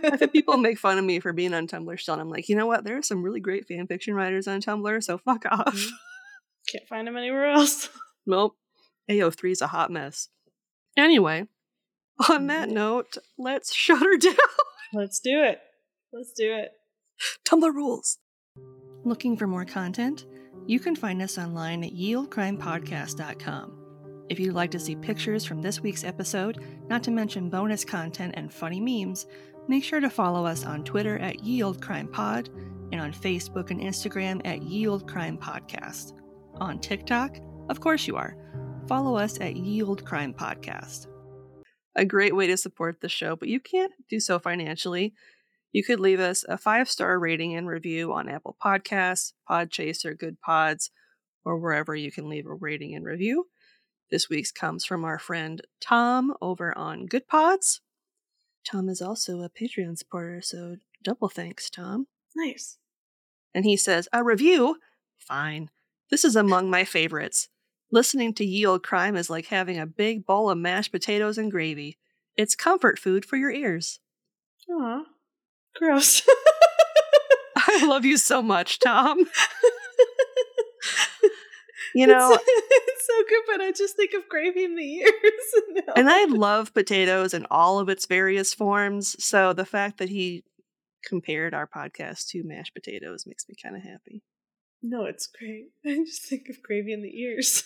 I've 0.04 0.20
had 0.20 0.32
people 0.32 0.56
make 0.56 0.78
fun 0.78 0.98
of 0.98 1.04
me 1.04 1.20
for 1.20 1.32
being 1.32 1.54
on 1.54 1.66
Tumblr 1.66 1.98
still, 2.00 2.14
and 2.14 2.20
I'm 2.20 2.30
like, 2.30 2.48
you 2.48 2.56
know 2.56 2.66
what? 2.66 2.84
There 2.84 2.96
are 2.98 3.02
some 3.02 3.22
really 3.22 3.40
great 3.40 3.66
fan 3.66 3.86
fiction 3.86 4.14
writers 4.14 4.46
on 4.48 4.60
Tumblr, 4.60 5.02
so 5.02 5.18
fuck 5.18 5.44
off. 5.50 5.74
Mhm. 5.74 5.90
Can't 6.68 6.88
find 6.88 7.06
them 7.06 7.16
anywhere 7.16 7.46
else. 7.50 7.88
Nope. 8.26 8.56
AO3 9.10 9.50
is 9.52 9.60
a 9.62 9.66
hot 9.66 9.90
mess. 9.90 10.28
Anyway, 10.96 11.48
on 12.28 12.46
that 12.46 12.68
note, 12.68 13.16
let's 13.38 13.74
shut 13.74 14.00
her 14.00 14.16
down. 14.18 14.34
Let's 14.92 15.20
do 15.20 15.42
it. 15.42 15.58
Let's 16.12 16.32
do 16.32 16.52
it. 16.52 16.72
Tumblr 17.44 17.72
rules. 17.74 18.18
Looking 19.04 19.36
for 19.36 19.46
more 19.46 19.64
content? 19.64 20.26
You 20.66 20.78
can 20.78 20.94
find 20.94 21.20
us 21.22 21.38
online 21.38 21.82
at 21.84 21.92
yeoldecrimepodcast.com. 21.92 23.78
If 24.28 24.38
you'd 24.38 24.54
like 24.54 24.70
to 24.70 24.78
see 24.78 24.94
pictures 24.96 25.44
from 25.44 25.60
this 25.60 25.80
week's 25.80 26.04
episode, 26.04 26.64
not 26.88 27.02
to 27.04 27.10
mention 27.10 27.50
bonus 27.50 27.84
content 27.84 28.34
and 28.36 28.52
funny 28.52 28.80
memes, 28.80 29.26
make 29.68 29.84
sure 29.84 30.00
to 30.00 30.08
follow 30.10 30.46
us 30.46 30.64
on 30.64 30.84
Twitter 30.84 31.18
at 31.18 31.38
YeOldeCrimePod 31.38 32.48
and 32.92 33.00
on 33.00 33.12
Facebook 33.12 33.70
and 33.70 33.80
Instagram 33.80 34.40
at 34.44 34.60
YeOldeCrimePodcast. 34.60 36.12
On 36.60 36.78
TikTok, 36.78 37.38
Of 37.68 37.80
course 37.80 38.06
you 38.06 38.16
are. 38.16 38.36
Follow 38.86 39.16
us 39.16 39.40
at 39.40 39.56
Ye 39.56 39.82
Olde 39.82 40.04
Crime 40.04 40.34
Podcast. 40.34 41.06
A 41.94 42.04
great 42.04 42.34
way 42.34 42.46
to 42.46 42.56
support 42.56 43.00
the 43.00 43.08
show, 43.08 43.36
but 43.36 43.48
you 43.48 43.60
can't 43.60 43.92
do 44.08 44.18
so 44.18 44.38
financially. 44.38 45.14
You 45.72 45.84
could 45.84 46.00
leave 46.00 46.20
us 46.20 46.44
a 46.48 46.58
five 46.58 46.90
star 46.90 47.18
rating 47.18 47.54
and 47.54 47.66
review 47.66 48.12
on 48.12 48.28
Apple 48.28 48.56
Podcasts, 48.62 49.32
Podchaser, 49.48 50.16
Goodpods, 50.16 50.90
or 51.44 51.58
wherever 51.58 51.94
you 51.94 52.12
can 52.12 52.28
leave 52.28 52.46
a 52.46 52.54
rating 52.54 52.94
and 52.94 53.04
review. 53.04 53.46
This 54.10 54.28
week's 54.28 54.52
comes 54.52 54.84
from 54.84 55.04
our 55.04 55.18
friend 55.18 55.62
Tom 55.80 56.34
over 56.40 56.76
on 56.76 57.08
Goodpods. 57.08 57.80
Tom 58.64 58.88
is 58.88 59.00
also 59.00 59.40
a 59.40 59.48
Patreon 59.50 59.98
supporter, 59.98 60.40
so 60.42 60.76
double 61.02 61.28
thanks, 61.28 61.68
Tom. 61.70 62.06
Nice. 62.36 62.78
And 63.54 63.64
he 63.64 63.76
says, 63.76 64.08
A 64.12 64.22
review? 64.22 64.76
Fine. 65.18 65.70
This 66.10 66.24
is 66.24 66.36
among 66.36 66.70
my 66.70 66.84
favorites. 66.84 67.48
Listening 67.92 68.32
to 68.34 68.44
Ye 68.44 68.64
Olde 68.66 68.82
Crime 68.82 69.16
is 69.16 69.28
like 69.30 69.46
having 69.46 69.78
a 69.78 69.86
big 69.86 70.24
bowl 70.26 70.50
of 70.50 70.58
mashed 70.58 70.90
potatoes 70.90 71.36
and 71.38 71.50
gravy. 71.50 71.98
It's 72.36 72.56
comfort 72.56 72.98
food 72.98 73.24
for 73.24 73.36
your 73.36 73.50
ears. 73.50 74.00
Aw. 74.70 75.02
Gross. 75.76 76.22
I 77.56 77.84
love 77.86 78.04
you 78.04 78.16
so 78.16 78.42
much, 78.42 78.78
Tom. 78.80 79.26
You 81.94 82.06
know, 82.06 82.32
it's, 82.32 82.44
it's 82.46 83.06
so 83.06 83.22
good, 83.28 83.42
but 83.46 83.60
I 83.60 83.72
just 83.72 83.96
think 83.96 84.12
of 84.14 84.28
gravy 84.28 84.64
in 84.64 84.76
the 84.76 84.94
ears. 84.94 85.12
No. 85.68 85.92
and 85.94 86.08
I 86.08 86.24
love 86.24 86.72
potatoes 86.72 87.34
in 87.34 87.46
all 87.50 87.78
of 87.78 87.88
its 87.88 88.06
various 88.06 88.54
forms. 88.54 89.22
So 89.22 89.52
the 89.52 89.66
fact 89.66 89.98
that 89.98 90.08
he 90.08 90.44
compared 91.04 91.52
our 91.54 91.66
podcast 91.66 92.28
to 92.28 92.44
mashed 92.44 92.74
potatoes 92.74 93.26
makes 93.26 93.46
me 93.48 93.54
kind 93.62 93.76
of 93.76 93.82
happy. 93.82 94.22
No, 94.82 95.04
it's 95.04 95.26
great. 95.26 95.70
I 95.86 96.04
just 96.04 96.22
think 96.22 96.48
of 96.48 96.62
gravy 96.62 96.92
in 96.92 97.02
the 97.02 97.20
ears. 97.20 97.64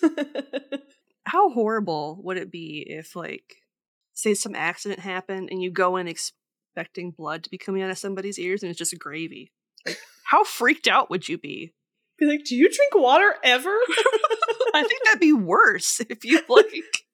How 1.24 1.50
horrible 1.50 2.20
would 2.22 2.36
it 2.36 2.52
be 2.52 2.84
if, 2.88 3.16
like, 3.16 3.56
say 4.12 4.34
some 4.34 4.54
accident 4.54 5.00
happened 5.00 5.48
and 5.50 5.62
you 5.62 5.70
go 5.70 5.96
in 5.96 6.06
expecting 6.06 7.10
blood 7.10 7.42
to 7.44 7.50
be 7.50 7.58
coming 7.58 7.82
out 7.82 7.90
of 7.90 7.98
somebody's 7.98 8.38
ears 8.38 8.62
and 8.62 8.70
it's 8.70 8.78
just 8.78 8.96
gravy? 8.98 9.50
Like, 9.84 9.98
how 10.24 10.44
freaked 10.44 10.86
out 10.88 11.10
would 11.10 11.28
you 11.28 11.38
be? 11.38 11.72
be 12.18 12.26
like, 12.26 12.44
do 12.44 12.54
you 12.56 12.70
drink 12.70 12.94
water 12.94 13.34
ever? 13.44 13.68
I 14.74 14.82
think 14.82 15.04
that'd 15.04 15.20
be 15.20 15.32
worse 15.32 16.00
if 16.08 16.24
you 16.24 16.40
like 16.48 17.04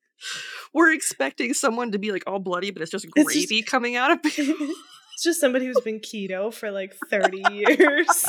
were 0.72 0.90
expecting 0.90 1.55
someone 1.55 1.92
to 1.92 1.98
be 1.98 2.12
like 2.12 2.24
all 2.26 2.38
bloody, 2.38 2.70
but 2.70 2.82
it's 2.82 2.90
just 2.90 3.07
It's 3.16 3.34
gravy 3.34 3.62
coming 3.62 3.96
out 3.96 4.12
of 4.12 4.22
people. 4.22 4.55
it's 5.14 5.22
just 5.24 5.40
somebody 5.40 5.66
who's 5.66 5.80
been 5.80 6.00
keto 6.00 6.53
for 6.53 6.70
like 6.70 6.94
30 7.11 7.42
years. 7.50 8.26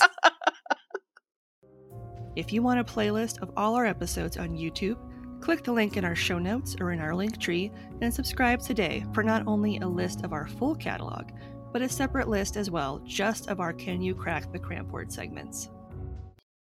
If 2.35 2.51
you 2.51 2.63
want 2.63 2.79
a 2.79 2.83
playlist 2.83 3.41
of 3.43 3.51
all 3.55 3.75
our 3.75 3.85
episodes 3.85 4.37
on 4.37 4.57
YouTube, 4.57 4.97
click 5.39 5.63
the 5.63 5.71
link 5.71 5.97
in 5.97 6.05
our 6.05 6.15
show 6.15 6.39
notes 6.39 6.75
or 6.79 6.91
in 6.91 6.99
our 6.99 7.13
link 7.13 7.37
tree 7.37 7.71
and 8.01 8.11
subscribe 8.11 8.59
today 8.59 9.05
for 9.13 9.21
not 9.21 9.45
only 9.45 9.77
a 9.77 9.87
list 9.87 10.23
of 10.23 10.33
our 10.33 10.47
full 10.47 10.73
catalog, 10.73 11.29
but 11.71 11.83
a 11.83 11.89
separate 11.89 12.27
list 12.27 12.57
as 12.57 12.71
well, 12.71 12.99
just 13.05 13.49
of 13.49 13.59
our 13.59 13.71
Can 13.71 14.01
You 14.01 14.15
Crack 14.15 14.51
the 14.51 14.57
Cramp 14.57 14.89
Word 14.89 15.11
segments. 15.11 15.69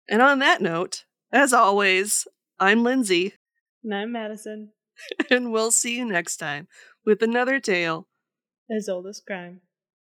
And 0.09 0.21
on 0.21 0.41
that 0.41 0.61
note, 0.61 1.05
as 1.33 1.53
always, 1.53 2.27
I'm 2.59 2.83
Lindsay, 2.83 3.35
and 3.85 3.95
I'm 3.95 4.11
Madison, 4.11 4.73
and 5.31 5.53
we'll 5.53 5.71
see 5.71 5.97
you 5.97 6.05
next 6.05 6.39
time 6.39 6.67
with 7.07 7.23
another 7.23 7.61
tale 7.61 8.09
as 8.69 8.89
old 8.89 9.07
as 9.07 9.21
crime. 9.21 9.61